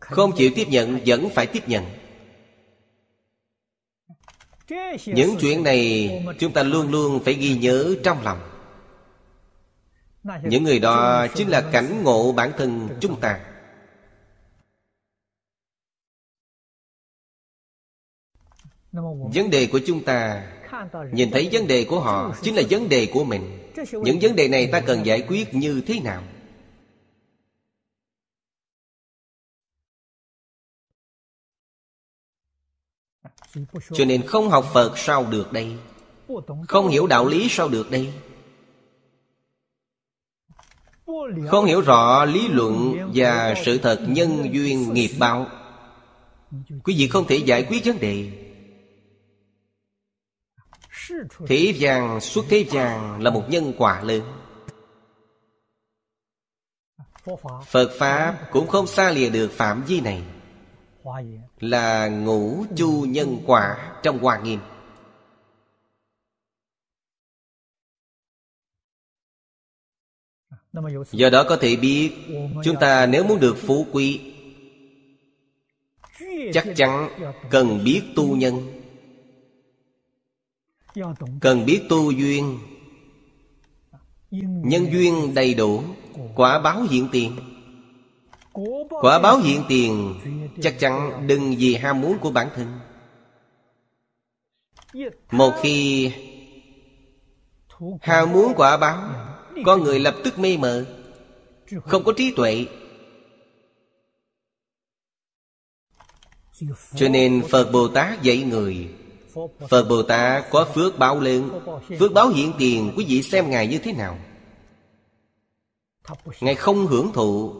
Không 0.00 0.32
chịu 0.36 0.50
tiếp 0.54 0.68
nhận 0.68 1.00
vẫn 1.06 1.28
phải 1.30 1.46
tiếp 1.46 1.68
nhận. 1.68 1.84
Những 5.06 5.36
chuyện 5.40 5.62
này 5.62 6.10
Chúng 6.38 6.52
ta 6.52 6.62
luôn 6.62 6.90
luôn 6.90 7.24
phải 7.24 7.34
ghi 7.34 7.58
nhớ 7.58 7.94
trong 8.02 8.22
lòng. 8.22 8.38
Những 10.42 10.64
người 10.64 10.78
đó 10.78 11.26
chính 11.34 11.48
là 11.48 11.60
cảnh 11.60 12.02
ngộ 12.02 12.32
bản 12.32 12.52
thân 12.58 12.88
chúng 13.00 13.20
ta. 13.20 13.40
Vấn 18.92 19.50
đề 19.50 19.68
của 19.72 19.80
chúng 19.86 20.04
ta, 20.04 20.46
Nhìn 21.12 21.30
thấy 21.30 21.48
vấn 21.52 21.66
đề 21.66 21.84
của 21.84 22.00
họ 22.00 22.34
Chính 22.42 22.54
là 22.54 22.62
vấn 22.70 22.88
đề 22.88 23.06
của 23.12 23.24
mình. 23.24 23.58
Những 23.92 24.18
vấn 24.20 24.36
đề 24.36 24.48
này 24.48 24.66
ta 24.72 24.80
cần 24.80 25.06
giải 25.06 25.24
quyết 25.28 25.54
như 25.54 25.82
thế 25.86 26.00
nào? 26.00 26.22
Cho 33.92 34.04
nên 34.04 34.26
không 34.26 34.48
học 34.48 34.66
Phật 34.72 34.98
sao 34.98 35.26
được 35.30 35.52
đây? 35.52 35.76
Không 36.68 36.88
hiểu 36.88 37.06
đạo 37.06 37.26
lý 37.26 37.46
sao 37.50 37.68
được 37.68 37.90
đây? 37.90 38.12
Không 41.48 41.64
hiểu 41.64 41.80
rõ 41.80 42.24
lý 42.24 42.48
luận 42.48 42.96
và 43.14 43.54
sự 43.64 43.78
thật 43.78 44.04
nhân 44.08 44.54
duyên 44.54 44.94
nghiệp 44.94 45.10
báo. 45.18 45.46
Quý 46.84 46.94
vị 46.98 47.08
không 47.08 47.26
thể 47.26 47.36
giải 47.36 47.66
quyết 47.68 47.84
vấn 47.84 48.00
đề. 48.00 48.45
Thế 51.46 51.74
gian 51.76 52.20
xuất 52.20 52.44
thế 52.48 52.64
gian 52.70 53.22
là 53.22 53.30
một 53.30 53.44
nhân 53.48 53.72
quả 53.78 54.02
lớn. 54.02 54.22
Phật 57.66 57.90
Pháp 57.98 58.38
cũng 58.52 58.66
không 58.68 58.86
xa 58.86 59.10
lìa 59.10 59.30
được 59.30 59.52
phạm 59.52 59.84
vi 59.84 60.00
này. 60.00 60.22
Là 61.60 62.08
ngũ 62.08 62.64
chu 62.76 63.04
nhân 63.08 63.42
quả 63.46 63.92
trong 64.02 64.18
Hoa 64.18 64.38
Nghiêm. 64.38 64.60
Do 71.12 71.30
đó 71.30 71.46
có 71.48 71.56
thể 71.56 71.76
biết 71.76 72.12
Chúng 72.64 72.76
ta 72.80 73.06
nếu 73.06 73.24
muốn 73.24 73.40
được 73.40 73.56
phú 73.58 73.86
quý 73.92 74.32
Chắc 76.52 76.66
chắn 76.76 77.08
cần 77.50 77.84
biết 77.84 78.02
tu 78.16 78.36
nhân 78.36 78.75
Cần 81.40 81.66
biết 81.66 81.82
tu 81.88 82.10
duyên. 82.10 82.58
Nhân 84.40 84.86
duyên 84.92 85.34
đầy 85.34 85.54
đủ, 85.54 85.82
Quả 86.34 86.58
báo 86.58 86.82
hiện 86.82 87.08
tiền. 87.12 87.36
Quả 88.88 89.18
báo 89.18 89.38
hiện 89.38 89.62
tiền, 89.68 90.14
Chắc 90.60 90.78
chắn 90.78 91.26
đừng 91.26 91.56
vì 91.58 91.74
ham 91.74 92.00
muốn 92.00 92.18
của 92.18 92.30
bản 92.30 92.48
thân. 92.54 92.78
Một 95.30 95.52
khi 95.62 96.12
Ham 98.00 98.32
muốn 98.32 98.52
quả 98.56 98.76
báo, 98.76 99.10
Con 99.64 99.82
người 99.82 100.00
lập 100.00 100.14
tức 100.24 100.38
mê 100.38 100.56
mờ, 100.56 100.86
Không 101.84 102.04
có 102.04 102.12
trí 102.16 102.32
tuệ. 102.36 102.66
Cho 106.94 107.08
nên 107.08 107.42
Phật 107.50 107.70
Bồ 107.72 107.88
Tát 107.88 108.22
dạy 108.22 108.42
người 108.42 108.88
Phật 109.68 109.88
Bồ 109.88 110.02
Tát 110.02 110.44
có 110.50 110.64
phước 110.74 110.98
báo 110.98 111.20
lớn, 111.20 111.60
Phước 111.98 112.12
báo 112.12 112.28
hiện 112.28 112.52
tiền, 112.58 112.92
Quý 112.96 113.04
vị 113.08 113.22
xem 113.22 113.50
Ngài 113.50 113.66
như 113.66 113.78
thế 113.78 113.92
nào? 113.92 114.18
Ngài 116.40 116.54
không 116.54 116.86
hưởng 116.86 117.12
thụ. 117.12 117.52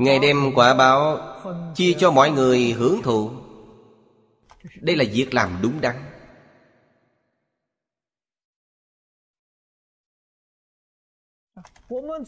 Ngài 0.00 0.18
đem 0.18 0.52
quả 0.54 0.74
báo 0.74 1.18
Chia 1.74 1.94
cho 1.98 2.10
mọi 2.10 2.30
người 2.30 2.72
hưởng 2.72 3.02
thụ. 3.02 3.30
Đây 4.80 4.96
là 4.96 5.04
việc 5.12 5.34
làm 5.34 5.58
đúng 5.62 5.80
đắn. 5.80 5.96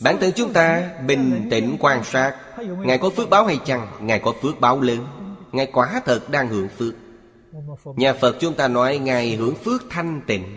Bản 0.00 0.16
thân 0.20 0.32
chúng 0.36 0.52
ta 0.52 0.98
bình 1.06 1.48
tĩnh 1.50 1.76
quan 1.80 2.04
sát, 2.04 2.36
Ngài 2.58 2.98
có 2.98 3.10
phước 3.10 3.30
báo 3.30 3.46
hay 3.46 3.58
chăng? 3.64 3.86
Ngài 4.00 4.18
có 4.18 4.34
phước 4.42 4.60
báo 4.60 4.80
lớn. 4.80 5.21
Ngài 5.52 5.66
quả 5.66 6.02
thật 6.04 6.30
đang 6.30 6.48
hưởng 6.48 6.68
phước. 6.68 6.94
Nhà 7.84 8.14
Phật 8.20 8.36
chúng 8.40 8.54
ta 8.54 8.68
nói 8.68 8.98
Ngài 8.98 9.36
hưởng 9.36 9.54
phước 9.54 9.82
thanh 9.90 10.20
tịnh. 10.26 10.56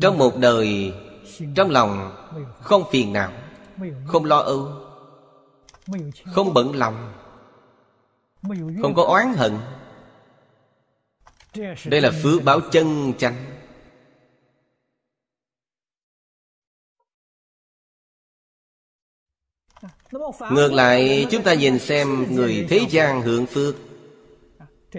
Trong 0.00 0.18
một 0.18 0.36
đời, 0.38 0.92
Trong 1.54 1.70
lòng 1.70 2.16
không 2.60 2.84
phiền 2.90 3.12
não, 3.12 3.32
Không 4.06 4.24
lo 4.24 4.38
âu, 4.38 4.68
Không 6.24 6.54
bận 6.54 6.76
lòng, 6.76 7.12
Không 8.82 8.94
có 8.94 9.02
oán 9.02 9.34
hận. 9.36 9.58
Đây 11.84 12.00
là 12.00 12.10
phước 12.22 12.44
báo 12.44 12.60
chân 12.72 13.12
chánh. 13.18 13.53
Ngược 20.50 20.72
lại, 20.72 21.26
chúng 21.30 21.42
ta 21.42 21.54
nhìn 21.54 21.78
xem 21.78 22.34
người 22.34 22.66
thế 22.68 22.80
gian 22.90 23.22
hưởng 23.22 23.46
phước. 23.46 23.74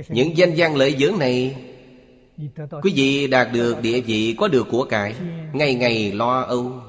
Những 0.07 0.37
danh 0.37 0.55
gian 0.55 0.75
lợi 0.75 0.95
dưỡng 0.99 1.19
này, 1.19 1.55
Quý 2.81 2.93
vị 2.95 3.27
đạt 3.27 3.47
được 3.53 3.81
địa 3.81 4.01
vị 4.01 4.35
có 4.37 4.47
được 4.47 4.67
của 4.71 4.85
cải 4.85 5.15
Ngày 5.53 5.75
ngày 5.75 6.11
lo 6.11 6.41
âu. 6.41 6.81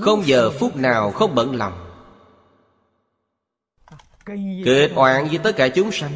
Không 0.00 0.22
giờ 0.26 0.50
phút 0.50 0.76
nào 0.76 1.10
không 1.10 1.34
bận 1.34 1.56
lòng. 1.56 1.88
Kết 4.64 4.90
oán 4.94 5.28
với 5.28 5.38
tất 5.38 5.52
cả 5.56 5.68
chúng 5.68 5.92
sanh. 5.92 6.12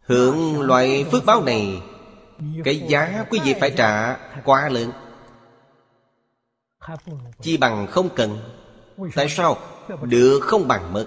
Hưởng 0.00 0.60
loại 0.60 1.04
phước 1.10 1.24
báo 1.24 1.42
này, 1.42 1.82
Cái 2.64 2.78
giá 2.88 3.24
quý 3.30 3.40
vị 3.44 3.54
phải 3.60 3.70
trả 3.76 4.16
quá 4.44 4.68
lớn. 4.68 4.90
Chi 7.40 7.56
bằng 7.56 7.86
không 7.86 8.08
cần. 8.16 8.38
Tại 9.14 9.28
sao? 9.28 9.58
Được 10.02 10.40
không 10.42 10.68
bằng 10.68 10.92
mất 10.92 11.06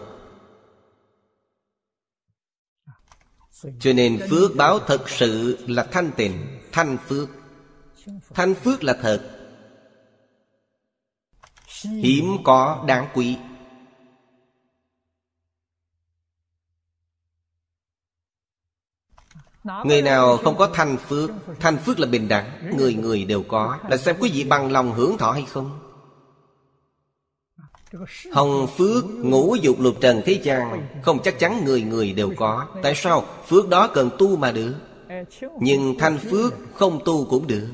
Cho 3.79 3.93
nên 3.93 4.19
phước 4.29 4.55
báo 4.55 4.79
thật 4.79 5.09
sự 5.09 5.57
là 5.67 5.83
thanh 5.83 6.11
tịnh, 6.17 6.59
Thanh 6.71 6.97
phước. 7.07 7.29
Thanh 8.33 8.55
phước 8.55 8.83
là 8.83 8.93
thật. 9.01 9.37
Hiếm 11.83 12.37
có 12.43 12.83
đáng 12.87 13.07
quý. 13.13 13.37
Người 19.63 20.01
nào 20.01 20.37
không 20.37 20.57
có 20.57 20.69
thanh 20.73 20.97
phước 20.97 21.29
Thanh 21.59 21.77
phước 21.77 21.99
là 21.99 22.07
bình 22.07 22.27
đẳng 22.27 22.77
Người 22.77 22.93
người 22.93 23.25
đều 23.25 23.43
có. 23.43 23.77
Là 23.89 23.97
xem 23.97 24.15
quý 24.19 24.31
vị 24.33 24.43
bằng 24.43 24.71
lòng 24.71 24.93
hưởng 24.93 25.17
thọ 25.17 25.31
hay 25.31 25.45
không? 25.49 25.79
Hồng 28.31 28.67
phước 28.77 29.05
ngũ 29.05 29.55
dục 29.55 29.79
lục 29.79 29.95
trần 30.01 30.21
thế 30.25 30.39
gian 30.43 30.87
Không 31.01 31.19
chắc 31.23 31.39
chắn 31.39 31.65
người 31.65 31.81
người 31.81 32.13
đều 32.13 32.31
có. 32.37 32.67
Tại 32.83 32.95
sao? 32.95 33.25
Phước 33.47 33.69
đó 33.69 33.87
cần 33.87 34.09
tu 34.17 34.35
mà 34.37 34.51
được. 34.51 34.73
Nhưng 35.59 35.97
thanh 35.99 36.17
phước 36.17 36.53
không 36.73 36.99
tu 37.05 37.25
cũng 37.25 37.47
được. 37.47 37.67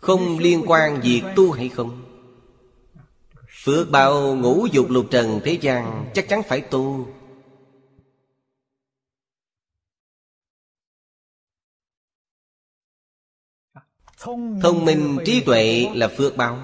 Không 0.00 0.38
liên 0.38 0.64
quan 0.66 1.00
việc 1.00 1.22
tu 1.36 1.50
hay 1.50 1.68
không? 1.68 2.02
Phước 3.64 3.90
bao 3.90 4.34
ngũ 4.34 4.66
dục 4.72 4.90
lục 4.90 5.06
trần 5.10 5.40
thế 5.44 5.58
gian 5.60 6.10
Chắc 6.14 6.28
chắn 6.28 6.42
phải 6.42 6.60
tu 6.60 7.06
Thông 14.62 14.84
minh, 14.84 15.18
trí 15.24 15.40
tuệ 15.40 15.88
là 15.94 16.08
phước 16.08 16.36
báo. 16.36 16.58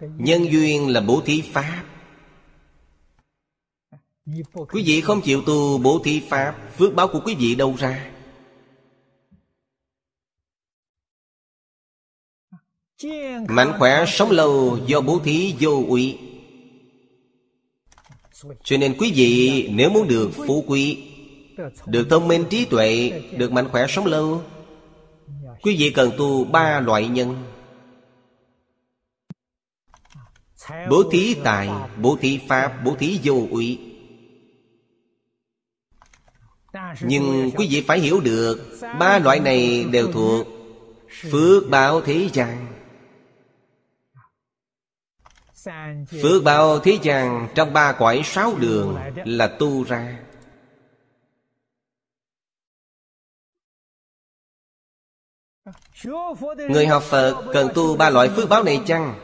Nhân 0.00 0.52
duyên 0.52 0.88
là 0.88 1.00
bố 1.00 1.22
thí 1.24 1.42
pháp. 1.52 1.84
Quý 4.72 4.82
vị 4.86 5.00
không 5.00 5.20
chịu 5.20 5.42
tu 5.46 5.78
bố 5.78 6.00
thí 6.04 6.20
pháp, 6.28 6.54
Phước 6.78 6.94
báo 6.94 7.08
của 7.08 7.20
quý 7.24 7.34
vị 7.34 7.54
đâu 7.54 7.74
ra? 7.78 8.10
Mạnh 13.48 13.72
khỏe 13.78 14.04
sống 14.06 14.30
lâu 14.30 14.78
do 14.86 15.00
bố 15.00 15.18
thí 15.24 15.54
vô 15.60 15.84
ủy 15.88 16.18
Cho 18.64 18.76
nên 18.76 18.96
quý 18.98 19.12
vị, 19.14 19.68
nếu 19.72 19.90
muốn 19.90 20.08
được 20.08 20.30
phú 20.46 20.64
quý, 20.66 21.04
Được 21.86 22.06
thông 22.10 22.28
minh, 22.28 22.44
trí 22.50 22.64
tuệ, 22.64 23.22
Được 23.36 23.52
mạnh 23.52 23.68
khỏe 23.68 23.86
sống 23.88 24.06
lâu 24.06 24.42
Quý 25.62 25.76
vị 25.78 25.92
cần 25.94 26.10
tu 26.18 26.44
ba 26.44 26.80
loại 26.80 27.08
nhân. 27.08 27.44
Bố 30.90 31.02
thí 31.10 31.36
tài, 31.44 31.70
bố 31.96 32.16
thí 32.20 32.40
pháp, 32.48 32.80
bố 32.84 32.96
thí 32.98 33.20
vô 33.24 33.46
ủy. 33.50 33.78
Nhưng 37.00 37.50
quý 37.56 37.68
vị 37.70 37.84
phải 37.86 38.00
hiểu 38.00 38.20
được 38.20 38.80
Ba 38.98 39.18
loại 39.18 39.40
này 39.40 39.84
đều 39.84 40.12
thuộc 40.12 40.46
Phước 41.30 41.70
báo 41.70 42.00
thế 42.00 42.28
gian. 42.32 42.66
Phước 46.22 46.44
báo 46.44 46.78
thế 46.78 46.98
gian 47.02 47.48
Trong 47.54 47.72
ba 47.72 47.92
quải 47.92 48.22
sáu 48.24 48.54
đường 48.58 48.96
Là 49.24 49.46
tu 49.46 49.84
ra. 49.84 50.18
Người 56.68 56.86
học 56.86 57.02
Phật 57.02 57.44
cần 57.52 57.68
tu 57.74 57.96
ba 57.96 58.10
loại 58.10 58.28
phước 58.28 58.48
báo 58.48 58.62
này 58.62 58.80
chăng? 58.86 59.14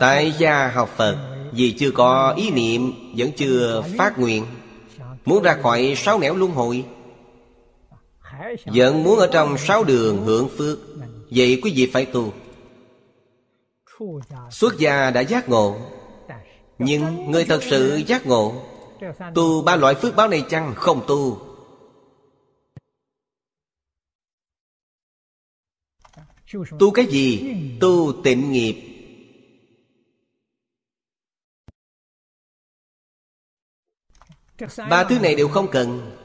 Tại 0.00 0.34
gia 0.38 0.68
học 0.68 0.90
Phật, 0.96 1.16
Vì 1.52 1.76
chưa 1.78 1.90
có 1.90 2.34
ý 2.36 2.50
niệm, 2.50 2.92
Vẫn 3.16 3.30
chưa 3.36 3.82
phát 3.98 4.18
nguyện 4.18 4.46
Muốn 5.24 5.42
ra 5.42 5.58
khỏi 5.62 5.94
sáu 5.96 6.18
nẻo 6.18 6.36
luân 6.36 6.50
hồi, 6.50 6.84
Vẫn 8.64 9.04
muốn 9.04 9.18
ở 9.18 9.28
trong 9.32 9.58
sáu 9.58 9.84
đường 9.84 10.24
hưởng 10.24 10.48
phước, 10.58 10.78
Vậy 11.30 11.60
quý 11.62 11.72
vị 11.76 11.90
phải 11.92 12.06
tu 12.06 12.32
Xuất 14.50 14.78
gia 14.78 15.10
đã 15.10 15.20
giác 15.20 15.48
ngộ, 15.48 15.76
Nhưng 16.78 17.30
người 17.30 17.44
thật 17.44 17.62
sự 17.62 18.02
giác 18.06 18.26
ngộ 18.26 18.54
Tu 19.34 19.62
ba 19.62 19.76
loại 19.76 19.94
phước 19.94 20.16
báo 20.16 20.28
này 20.28 20.44
chăng? 20.48 20.74
Không 20.76 21.04
tu. 21.08 21.46
Tu 26.78 26.90
cái 26.90 27.06
gì? 27.06 27.54
Tu 27.80 28.12
tịnh 28.24 28.52
nghiệp. 28.52 28.90
Ba 34.76 35.04
thứ 35.04 35.18
này 35.18 35.34
đều 35.34 35.48
không 35.48 35.68
cần. 35.70 36.16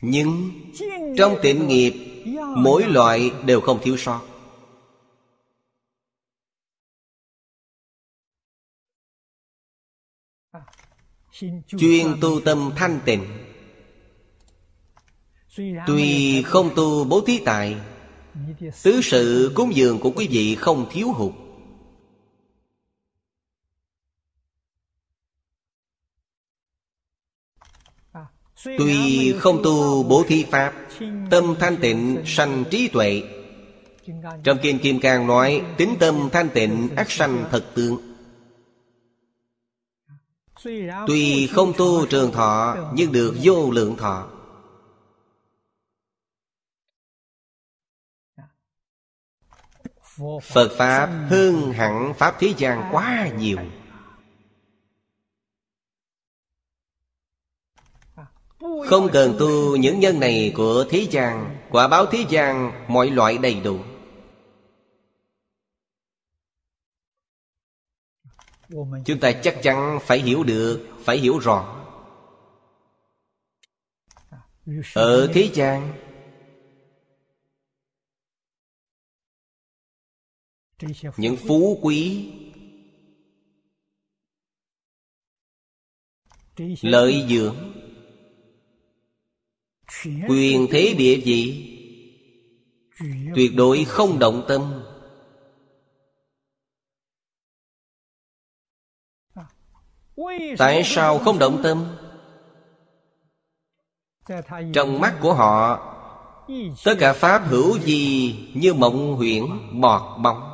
Nhưng 0.00 0.50
Trong 1.16 1.36
tịnh 1.42 1.68
nghiệp, 1.68 1.92
Mỗi 2.56 2.82
loại 2.82 3.30
đều 3.44 3.60
không 3.60 3.80
thiếu 3.82 3.96
sót. 3.96 4.29
Chuyên 11.78 12.06
tu 12.20 12.40
tâm 12.40 12.70
thanh 12.76 13.00
tịnh. 13.04 13.24
Tuy 15.86 16.42
không 16.42 16.70
tu 16.76 17.04
bố 17.04 17.20
thí 17.20 17.38
tài, 17.44 17.76
Tứ 18.82 19.00
sự 19.02 19.52
cúng 19.54 19.74
dường 19.74 19.98
của 19.98 20.10
quý 20.10 20.28
vị 20.30 20.54
không 20.54 20.86
thiếu 20.90 21.12
hụt. 21.12 21.32
Tuy 28.64 29.32
không 29.38 29.60
tu 29.64 30.02
bố 30.02 30.24
thí 30.28 30.44
pháp, 30.44 30.74
Tâm 31.30 31.54
thanh 31.60 31.76
tịnh, 31.76 32.22
sanh 32.26 32.64
trí 32.70 32.88
tuệ. 32.88 33.22
Trong 34.44 34.58
Kinh 34.62 34.78
Kim 34.78 35.00
Cang 35.00 35.26
nói, 35.26 35.62
Tính 35.76 35.94
tâm 36.00 36.28
thanh 36.32 36.48
tịnh, 36.48 36.88
ác 36.96 37.10
sanh 37.10 37.44
thật 37.50 37.64
tương 37.74 38.09
Tuy 41.06 41.46
không 41.46 41.72
tu 41.78 42.06
trường 42.06 42.32
thọ, 42.32 42.76
Nhưng 42.94 43.12
được 43.12 43.34
vô 43.42 43.70
lượng 43.70 43.96
thọ. 43.96 44.28
Phật 50.42 50.70
Pháp 50.78 51.06
hơn 51.30 51.72
hẳn 51.72 52.14
Pháp 52.18 52.36
thế 52.38 52.54
gian 52.56 52.88
quá 52.92 53.28
nhiều. 53.38 53.58
Không 58.60 59.08
cần 59.12 59.36
tu 59.38 59.76
những 59.76 60.00
nhân 60.00 60.20
này 60.20 60.52
của 60.56 60.84
thế 60.90 61.06
gian. 61.10 61.56
Quả 61.70 61.88
báo 61.88 62.06
thế 62.06 62.24
gian 62.28 62.72
mọi 62.88 63.10
loại 63.10 63.38
đầy 63.38 63.60
đủ. 63.60 63.78
Chúng 69.04 69.20
ta 69.20 69.32
chắc 69.32 69.56
chắn 69.62 69.98
phải 70.02 70.18
hiểu 70.18 70.42
được, 70.42 70.88
Phải 71.04 71.18
hiểu 71.18 71.38
rõ. 71.38 71.76
Ở 74.94 75.30
thế 75.34 75.50
gian, 75.54 75.92
Những 81.16 81.36
phú 81.36 81.78
quý 81.82 82.32
Lợi 86.82 87.26
dưỡng, 87.28 87.56
Quyền 90.28 90.66
thế 90.70 90.94
địa 90.98 91.20
vị, 91.24 91.66
Tuyệt 93.34 93.52
đối 93.56 93.84
không 93.84 94.18
động 94.18 94.44
tâm. 94.48 94.82
Tại 100.58 100.82
sao 100.84 101.18
không 101.18 101.38
động 101.38 101.60
tâm? 101.62 101.96
Trong 104.72 105.00
mắt 105.00 105.14
của 105.20 105.34
họ 105.34 105.86
Tất 106.84 106.94
cả 106.98 107.12
Pháp 107.12 107.42
hữu 107.46 107.78
gì 107.78 108.34
Như 108.54 108.74
mộng 108.74 109.16
huyễn 109.16 109.44
bọt 109.80 110.20
bóng. 110.22 110.50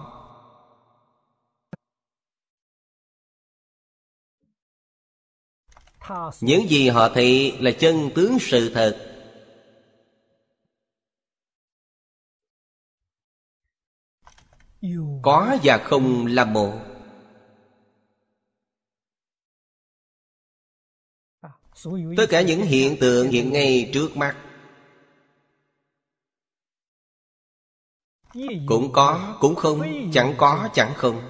Những 6.40 6.70
gì 6.70 6.88
họ 6.88 7.08
thị 7.08 7.52
là 7.60 7.70
chân 7.70 8.10
tướng 8.14 8.38
sự 8.40 8.74
thật. 8.74 9.12
Có 15.22 15.56
và 15.62 15.78
không 15.78 16.26
là 16.26 16.44
một 16.44 16.85
Tất 22.16 22.26
cả 22.28 22.42
những 22.42 22.62
hiện 22.62 22.96
tượng 23.00 23.30
hiện 23.30 23.52
ngay 23.52 23.90
trước 23.94 24.16
mắt 24.16 24.36
Cũng 28.66 28.92
có, 28.92 29.36
cũng 29.40 29.54
không 29.54 29.82
Chẳng 30.12 30.34
có, 30.36 30.68
chẳng 30.74 30.94
không. 30.94 31.22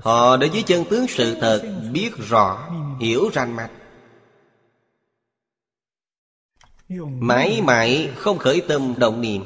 Họ 0.00 0.36
đối 0.36 0.50
với 0.50 0.62
chân 0.62 0.84
tướng 0.90 1.06
sự 1.08 1.36
thật 1.40 1.80
Biết 1.92 2.10
rõ, 2.28 2.70
hiểu 3.00 3.30
rành 3.32 3.56
mạch. 3.56 3.70
Mãi 7.20 7.60
mãi 7.64 8.10
không 8.16 8.38
khởi 8.38 8.62
tâm 8.68 8.94
động 8.96 9.20
niệm. 9.20 9.44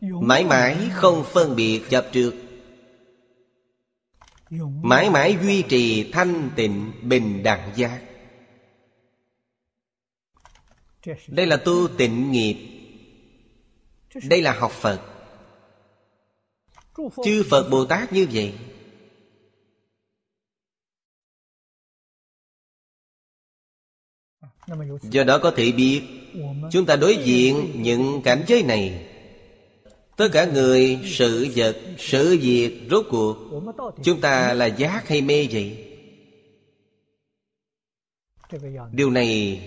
Mãi 0.00 0.44
mãi 0.44 0.76
không 0.92 1.24
phân 1.24 1.56
biệt 1.56 1.82
chấp 1.90 2.06
trước 2.12 2.34
Mãi 4.82 5.10
mãi 5.10 5.36
duy 5.42 5.62
trì 5.62 6.10
thanh 6.12 6.50
tịnh 6.56 6.92
bình 7.02 7.42
đẳng 7.42 7.70
giác. 7.76 8.00
Đây 11.28 11.46
là 11.46 11.56
tu 11.56 11.88
tịnh 11.88 12.32
nghiệp. 12.32 12.56
Đây 14.28 14.42
là 14.42 14.52
học 14.52 14.72
Phật. 14.72 15.00
Chư 17.24 17.44
Phật 17.50 17.68
Bồ 17.70 17.84
Tát 17.84 18.12
như 18.12 18.26
vậy. 18.32 18.54
Do 25.02 25.24
đó 25.24 25.38
có 25.38 25.52
thể 25.56 25.72
biết 25.72 26.02
Chúng 26.70 26.86
ta 26.86 26.96
đối 26.96 27.16
diện 27.16 27.72
những 27.82 28.20
cảnh 28.24 28.44
giới 28.46 28.62
này. 28.62 29.06
Tất 30.16 30.28
cả 30.32 30.44
người, 30.44 30.98
sự 31.04 31.48
vật, 31.56 31.76
sự 31.98 32.38
việc 32.42 32.80
rốt 32.90 33.06
cuộc 33.10 33.36
Chúng 34.02 34.20
ta 34.20 34.54
là 34.54 34.66
giác 34.66 35.08
hay 35.08 35.20
mê 35.20 35.48
vậy? 35.50 35.90
Điều 38.92 39.10
này 39.10 39.60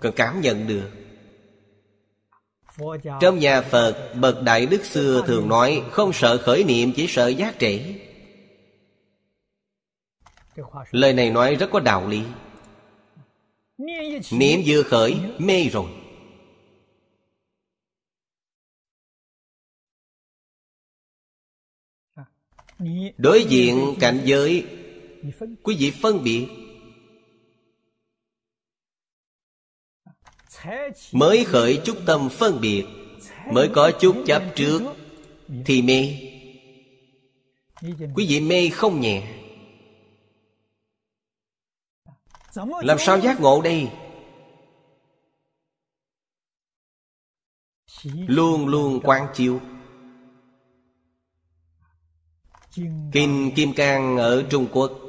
cần 0.00 0.12
cảm 0.16 0.40
nhận 0.40 0.66
được. 0.66 0.90
Trong 3.20 3.38
nhà 3.38 3.62
Phật 3.62 4.14
Bậc 4.20 4.42
Đại 4.42 4.66
Đức 4.66 4.84
xưa 4.84 5.24
thường 5.26 5.48
nói 5.48 5.82
Không 5.90 6.12
sợ 6.12 6.38
khởi 6.38 6.64
niệm 6.64 6.92
chỉ 6.96 7.06
sợ 7.08 7.28
giác 7.28 7.54
trễ 7.58 7.94
Lời 10.90 11.12
này 11.12 11.30
nói 11.30 11.54
rất 11.54 11.70
có 11.72 11.80
đạo 11.80 12.08
lý. 12.08 12.22
Niệm 14.30 14.60
vừa 14.66 14.82
khởi 14.82 15.20
mê 15.38 15.64
rồi. 15.72 15.90
Đối 23.18 23.44
diện 23.44 23.94
cảnh 24.00 24.20
giới 24.24 24.66
Quý 25.62 25.76
vị 25.78 25.92
phân 26.02 26.24
biệt 26.24 26.65
Mới 31.12 31.44
khởi 31.44 31.80
chút 31.84 31.96
tâm 32.06 32.28
phân 32.28 32.60
biệt, 32.60 32.84
Mới 33.52 33.70
có 33.74 33.90
chút 34.00 34.16
chấp 34.26 34.42
trước, 34.54 34.82
Thì 35.64 35.82
mê. 35.82 36.18
Quý 38.14 38.26
vị 38.28 38.40
mê 38.40 38.70
không 38.70 39.00
nhẹ. 39.00 39.22
Làm 42.80 42.98
sao 42.98 43.20
giác 43.20 43.40
ngộ 43.40 43.62
đây? 43.62 43.88
Luôn 48.04 48.66
luôn 48.66 49.00
quan 49.02 49.26
chiếu. 49.34 49.60
Kinh 53.12 53.52
Kim 53.56 53.72
Cang 53.72 54.16
ở 54.16 54.44
Trung 54.50 54.66
Quốc. 54.72 55.05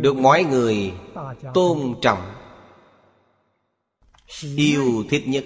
Được 0.00 0.16
mọi 0.16 0.44
người 0.44 0.92
tôn 1.54 1.94
trọng. 2.02 2.34
Yêu 4.56 5.04
thích 5.10 5.28
nhất. 5.28 5.44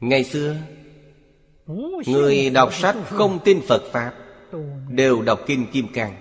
Ngày 0.00 0.24
xưa, 0.24 0.56
Người 2.06 2.50
đọc 2.50 2.74
sách 2.74 2.96
không 3.04 3.38
tin 3.44 3.60
Phật 3.68 3.82
Pháp, 3.92 4.14
Đều 4.88 5.22
đọc 5.22 5.40
Kinh 5.46 5.66
Kim 5.72 5.88
Cang. 5.92 6.14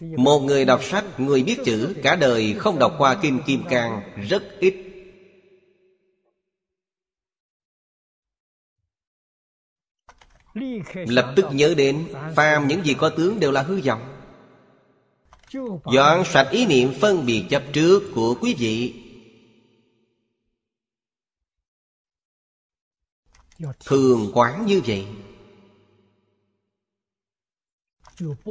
Một 0.00 0.40
người 0.40 0.64
đọc 0.64 0.84
sách, 0.84 1.04
Người 1.20 1.42
biết 1.42 1.58
chữ, 1.64 1.94
Cả 2.02 2.16
đời 2.16 2.54
không 2.58 2.78
đọc 2.78 2.94
qua 2.98 3.18
Kinh 3.22 3.42
Kim 3.46 3.62
Cang, 3.70 4.02
Rất 4.28 4.42
ít 4.60 4.85
Lập 10.94 11.32
tức 11.36 11.46
nhớ 11.52 11.74
đến 11.76 12.08
Phàm 12.36 12.68
những 12.68 12.84
gì 12.84 12.94
có 12.94 13.08
tướng 13.08 13.40
đều 13.40 13.52
là 13.52 13.62
hư 13.62 13.80
vọng. 13.80 14.12
Dọn 15.92 16.24
sạch 16.24 16.48
ý 16.50 16.66
niệm 16.66 16.92
phân 17.00 17.26
biệt 17.26 17.44
chấp 17.50 17.62
trước 17.72 18.02
của 18.14 18.34
quý 18.40 18.54
vị. 18.58 18.94
Thường 23.84 24.30
quán 24.34 24.66
như 24.66 24.80
vậy. 24.86 25.06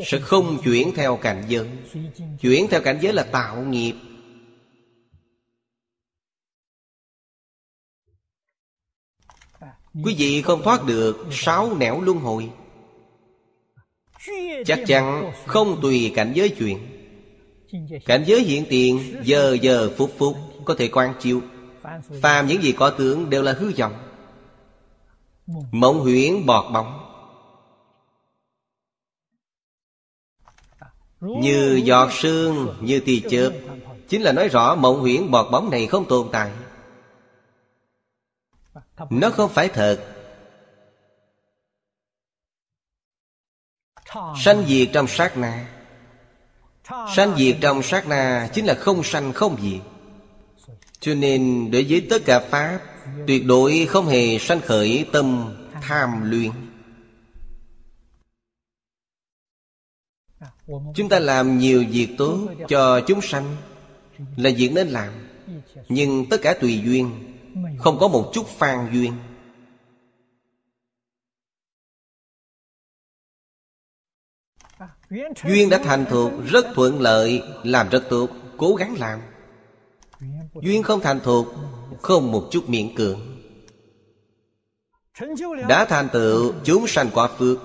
Sẽ 0.05 0.19
không 0.19 0.57
chuyển 0.63 0.91
theo 0.95 1.17
cảnh 1.17 1.43
giới. 1.47 1.69
Chuyển 2.41 2.67
theo 2.69 2.81
cảnh 2.81 2.99
giới 3.01 3.13
là 3.13 3.23
tạo 3.23 3.61
nghiệp. 3.61 3.95
Quý 10.03 10.15
vị 10.17 10.41
không 10.41 10.63
thoát 10.63 10.85
được 10.85 11.27
sáu 11.31 11.75
nẻo 11.77 12.01
luân 12.01 12.17
hồi. 12.17 12.49
Chắc 14.65 14.79
chắn 14.87 15.31
không 15.45 15.81
tùy 15.81 16.11
cảnh 16.15 16.31
giới 16.35 16.49
chuyện. 16.49 16.79
Cảnh 18.05 18.23
giới 18.27 18.41
hiện 18.41 18.65
tiền 18.69 19.21
Giờ 19.23 19.57
giờ 19.61 19.89
phút 19.97 20.11
phút 20.17 20.35
Có 20.65 20.75
thể 20.77 20.87
quan 20.87 21.13
chiếu. 21.21 21.41
Phàm 22.21 22.47
những 22.47 22.63
gì 22.63 22.71
có 22.71 22.89
tướng 22.89 23.29
đều 23.29 23.41
là 23.43 23.53
hư 23.53 23.71
vọng. 23.77 23.93
Mộng 25.71 25.99
huyễn 25.99 26.45
bọt 26.45 26.73
bóng. 26.73 27.01
Như 31.21 31.81
giọt 31.83 32.09
sương, 32.13 32.75
Như 32.81 32.99
tì 32.99 33.19
chớp, 33.29 33.51
Chính 34.09 34.21
là 34.21 34.31
nói 34.31 34.47
rõ 34.47 34.75
mộng 34.75 34.99
huyễn 34.99 35.31
bọt 35.31 35.51
bóng 35.51 35.69
này 35.69 35.87
không 35.87 36.05
tồn 36.05 36.27
tại. 36.31 36.51
Nó 39.09 39.29
không 39.29 39.51
phải 39.53 39.69
thật. 39.69 40.11
Sanh 44.37 44.65
diệt 44.67 44.89
trong 44.93 45.07
sát 45.07 45.37
na. 45.37 45.67
Sanh 47.15 47.35
diệt 47.37 47.57
trong 47.61 47.83
sát 47.83 48.07
na 48.07 48.49
Chính 48.53 48.65
là 48.65 48.73
không 48.73 49.03
sanh 49.03 49.33
không 49.33 49.57
diệt. 49.61 49.81
Cho 50.99 51.13
nên 51.13 51.71
đối 51.71 51.85
với 51.89 52.07
tất 52.09 52.21
cả 52.25 52.39
Pháp 52.39 52.79
Tuyệt 53.27 53.45
đối 53.45 53.85
không 53.89 54.07
hề 54.07 54.39
sanh 54.39 54.61
khởi 54.61 55.05
tâm 55.11 55.55
tham 55.81 56.29
luyện. 56.29 56.51
Chúng 60.95 61.09
ta 61.09 61.19
làm 61.19 61.57
nhiều 61.57 61.85
việc 61.89 62.09
tốt 62.17 62.47
cho 62.67 63.01
chúng 63.07 63.21
sanh 63.21 63.55
Là 64.37 64.49
việc 64.57 64.71
nên 64.73 64.87
làm. 64.87 65.13
Nhưng 65.89 66.25
tất 66.29 66.37
cả 66.41 66.53
tùy 66.61 66.81
duyên 66.85 67.34
không 67.79 67.97
có 67.99 68.07
một 68.07 68.29
chút 68.33 68.47
phan 68.47 68.89
duyên. 68.93 69.13
Duyên 75.45 75.69
đã 75.69 75.77
thành 75.83 76.05
thuộc 76.09 76.31
Rất 76.45 76.65
thuận 76.75 77.01
lợi, 77.01 77.43
Làm 77.63 77.89
rất 77.89 78.03
tốt, 78.09 78.29
Cố 78.57 78.75
gắng 78.75 78.95
làm. 78.99 79.21
Duyên 80.61 80.83
không 80.83 81.01
thành 81.01 81.19
thuộc 81.23 81.47
Không 82.01 82.31
một 82.31 82.47
chút 82.51 82.69
miễn 82.69 82.95
cưỡng. 82.95 83.19
Đã 85.67 85.85
thành 85.85 86.07
tựu, 86.13 86.53
chúng 86.63 86.87
sanh 86.87 87.09
có 87.13 87.29
phước. 87.37 87.57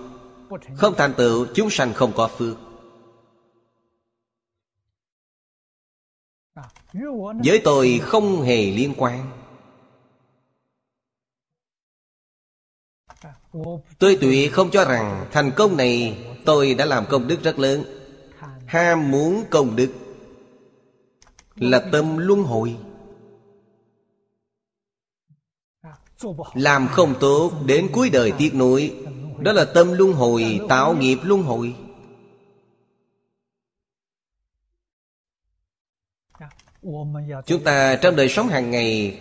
Không 0.77 0.95
thành 0.97 1.15
tựu, 1.17 1.47
chúng 1.55 1.71
sanh 1.71 1.95
không 1.95 2.13
có 2.17 2.29
phước. 2.29 2.57
Với 7.45 7.61
tôi 7.65 8.01
không 8.03 8.43
hề 8.43 8.71
liên 8.71 8.95
quan. 8.97 9.40
Tôi 13.99 14.19
tuyệt 14.21 14.53
không 14.53 14.71
cho 14.71 14.85
rằng 14.85 15.27
thành 15.33 15.51
công 15.57 15.77
này 15.77 16.19
tôi 16.45 16.75
đã 16.75 16.85
làm 16.85 17.07
công 17.07 17.27
đức 17.27 17.43
rất 17.43 17.59
lớn. 17.59 17.85
Ham 18.67 19.11
muốn 19.11 19.45
công 19.51 19.77
đức 19.77 19.93
là 21.57 21.89
tâm 21.93 22.19
luân 22.19 22.43
hồi. 22.43 22.77
Làm 26.55 26.89
không 26.89 27.15
tốt 27.21 27.53
đến 27.67 27.89
cuối 27.93 28.11
đời 28.11 28.33
tiếc 28.39 28.55
nuối, 28.55 28.95
đó 29.39 29.53
là 29.53 29.65
tâm 29.65 29.93
luân 29.93 30.13
hồi, 30.13 30.61
tạo 30.69 30.97
nghiệp 30.97 31.19
luân 31.23 31.43
hồi. 31.43 31.75
Chúng 37.47 37.65
ta 37.65 37.97
trong 37.97 38.17
đời 38.17 38.29
sống 38.29 38.49
hàng 38.49 38.71
ngày 38.71 39.19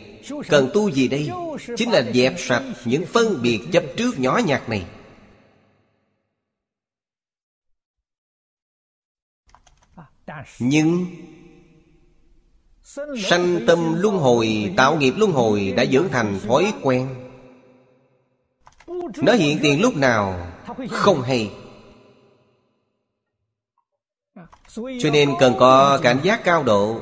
cần 0.50 0.70
tu 0.74 0.92
gì 0.92 1.08
đây? 1.08 1.30
Chính 1.78 1.92
là 1.92 2.02
dẹp 2.14 2.34
sạch 2.38 2.64
những 2.86 3.06
phân 3.06 3.42
biệt 3.42 3.60
chấp 3.72 3.84
trước 3.98 4.20
nhỏ 4.20 4.40
nhặt 4.46 4.70
này. 4.70 4.86
Nhưng 10.60 11.06
sanh 13.18 13.60
tâm 13.68 14.02
luân 14.02 14.18
hồi, 14.18 14.74
tạo 14.78 14.98
nghiệp 14.98 15.14
luân 15.18 15.32
hồi 15.32 15.74
đã 15.78 15.86
dưỡng 15.86 16.10
thành 16.12 16.40
thói 16.48 16.74
quen. 16.82 17.08
Nó 19.18 19.34
hiện 19.34 19.60
tiền 19.62 19.82
lúc 19.82 19.96
nào 19.96 20.52
không 20.90 21.22
hay. 21.22 21.52
Cho 24.76 25.10
nên 25.14 25.34
cần 25.40 25.54
có 25.60 26.00
cảnh 26.04 26.20
giác 26.24 26.42
cao 26.44 26.64
độ 26.64 27.02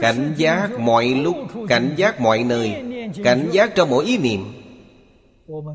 cảnh 0.00 0.34
giác 0.36 0.70
mọi 0.78 1.08
lúc, 1.08 1.36
cảnh 1.68 1.94
giác 1.96 2.20
mọi 2.20 2.44
nơi, 2.44 2.84
cảnh 3.24 3.48
giác 3.52 3.72
trong 3.74 3.90
mỗi 3.90 4.04
ý 4.04 4.18
niệm. 4.18 4.44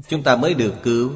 Chúng 0.07 0.24
ta 0.24 0.36
mới 0.36 0.53
được 0.53 0.74
cứu. 0.84 1.12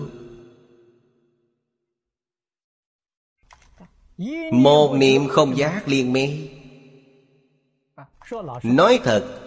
Một 4.51 4.95
niệm 4.97 5.27
không 5.27 5.57
giác 5.57 5.87
liền 5.87 6.13
mê 6.13 6.37
Nói 8.63 8.99
thật, 9.03 9.39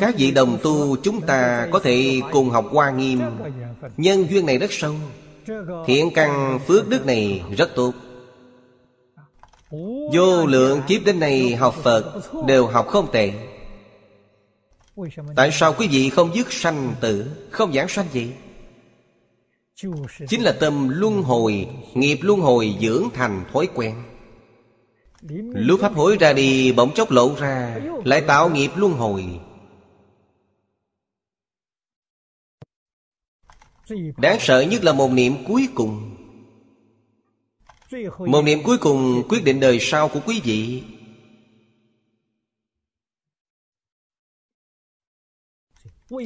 Các 0.00 0.14
vị 0.18 0.30
đồng 0.30 0.58
tu 0.62 0.96
chúng 0.96 1.20
ta 1.20 1.68
có 1.72 1.78
thể 1.78 2.20
cùng 2.32 2.50
học 2.50 2.66
hoa 2.70 2.90
nghiêm. 2.90 3.20
Nhân 3.96 4.26
duyên 4.30 4.46
này 4.46 4.58
rất 4.58 4.72
sâu. 4.72 4.94
Thiện 5.86 6.10
căn 6.14 6.58
phước 6.66 6.88
đức 6.88 7.06
này 7.06 7.42
rất 7.56 7.70
tốt. 7.74 7.92
Vô 10.12 10.46
lượng 10.46 10.82
kiếp 10.88 11.04
đến 11.04 11.20
nay 11.20 11.54
học 11.54 11.74
Phật 11.82 12.20
Đều 12.46 12.66
học 12.66 12.86
không 12.88 13.08
tệ. 13.12 13.32
Tại 15.36 15.50
sao 15.52 15.74
quý 15.78 15.88
vị 15.88 16.10
không 16.10 16.34
dứt 16.34 16.52
sanh 16.52 16.94
tử, 17.00 17.30
Không 17.50 17.72
giảng 17.72 17.88
sanh 17.88 18.06
gì 18.12 18.32
chính 20.28 20.42
là 20.42 20.52
tâm 20.60 20.88
luân 20.88 21.22
hồi, 21.22 21.68
nghiệp 21.94 22.18
luân 22.22 22.40
hồi 22.40 22.76
dưỡng 22.80 23.08
thành 23.14 23.44
thói 23.52 23.68
quen. 23.74 23.94
Lúc 25.54 25.80
pháp 25.80 25.94
hối 25.94 26.16
ra 26.20 26.32
đi, 26.32 26.72
bỗng 26.72 26.94
chốc 26.94 27.10
lộ 27.10 27.34
ra, 27.38 27.80
lại 28.04 28.20
tạo 28.20 28.50
nghiệp 28.50 28.70
luân 28.76 28.92
hồi. 28.92 29.40
Đáng 34.16 34.36
sợ 34.40 34.60
nhất 34.60 34.84
là 34.84 34.92
một 34.92 35.10
niệm 35.10 35.34
cuối 35.46 35.68
cùng 35.74 36.17
một 38.18 38.42
niệm 38.44 38.62
cuối 38.64 38.78
cùng 38.78 39.22
quyết 39.28 39.44
định 39.44 39.60
đời 39.60 39.78
sau 39.80 40.08
của 40.08 40.20
quý 40.26 40.40
vị. 40.44 40.82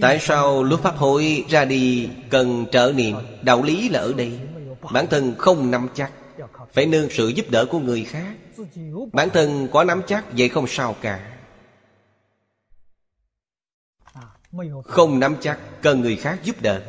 Tại 0.00 0.18
sao 0.20 0.62
lúc 0.62 0.80
Pháp 0.82 0.96
hội 0.96 1.44
ra 1.48 1.64
đi 1.64 2.08
cần 2.30 2.66
trợ 2.72 2.92
niệm 2.96 3.16
Đạo 3.42 3.62
lý 3.62 3.88
là 3.88 4.00
ở 4.00 4.12
đây? 4.12 4.38
Bản 4.92 5.06
thân 5.10 5.34
không 5.38 5.70
nắm 5.70 5.88
chắc 5.94 6.12
Phải 6.72 6.86
nương 6.86 7.10
sự 7.10 7.28
giúp 7.28 7.50
đỡ 7.50 7.66
của 7.70 7.78
người 7.78 8.04
khác. 8.04 8.34
Bản 9.12 9.30
thân 9.30 9.68
có 9.72 9.84
nắm 9.84 10.02
chắc 10.06 10.24
Vậy 10.32 10.48
không 10.48 10.66
sao 10.66 10.96
cả. 11.00 11.38
Không 14.84 15.20
nắm 15.20 15.36
chắc 15.40 15.58
Cần 15.82 16.00
người 16.00 16.16
khác 16.16 16.40
giúp 16.44 16.62
đỡ. 16.62 16.82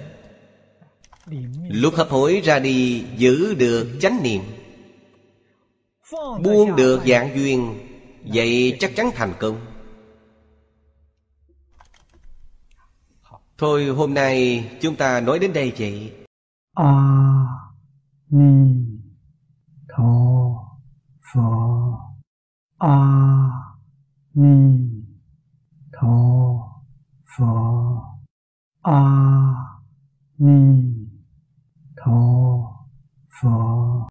Lúc 1.69 1.93
hấp 1.95 2.09
hối 2.09 2.41
ra 2.43 2.59
đi 2.59 3.05
Giữ 3.17 3.53
được 3.53 3.87
chánh 4.01 4.23
niệm 4.23 4.41
buông 6.43 6.75
được 6.75 7.01
dạng 7.07 7.35
duyên, 7.35 7.79
vậy 8.33 8.77
chắc 8.79 8.91
chắn 8.95 9.09
thành 9.15 9.33
công. 9.39 9.59
Thôi 13.57 13.85
hôm 13.85 14.13
nay 14.13 14.65
chúng 14.81 14.95
ta 14.95 15.19
nói 15.19 15.39
đến 15.39 15.53
đây 15.53 15.73
vậy. 15.77 16.13
A 16.75 16.93
ni 18.29 18.75
tho 19.97 20.13
pho. 21.33 21.99
A 22.77 22.97
ni 24.33 24.79
tho 26.01 26.17
pho. 27.37 28.03
A 28.81 29.01
ni 30.37 30.83
tho 32.05 32.21
pho. 33.41 33.93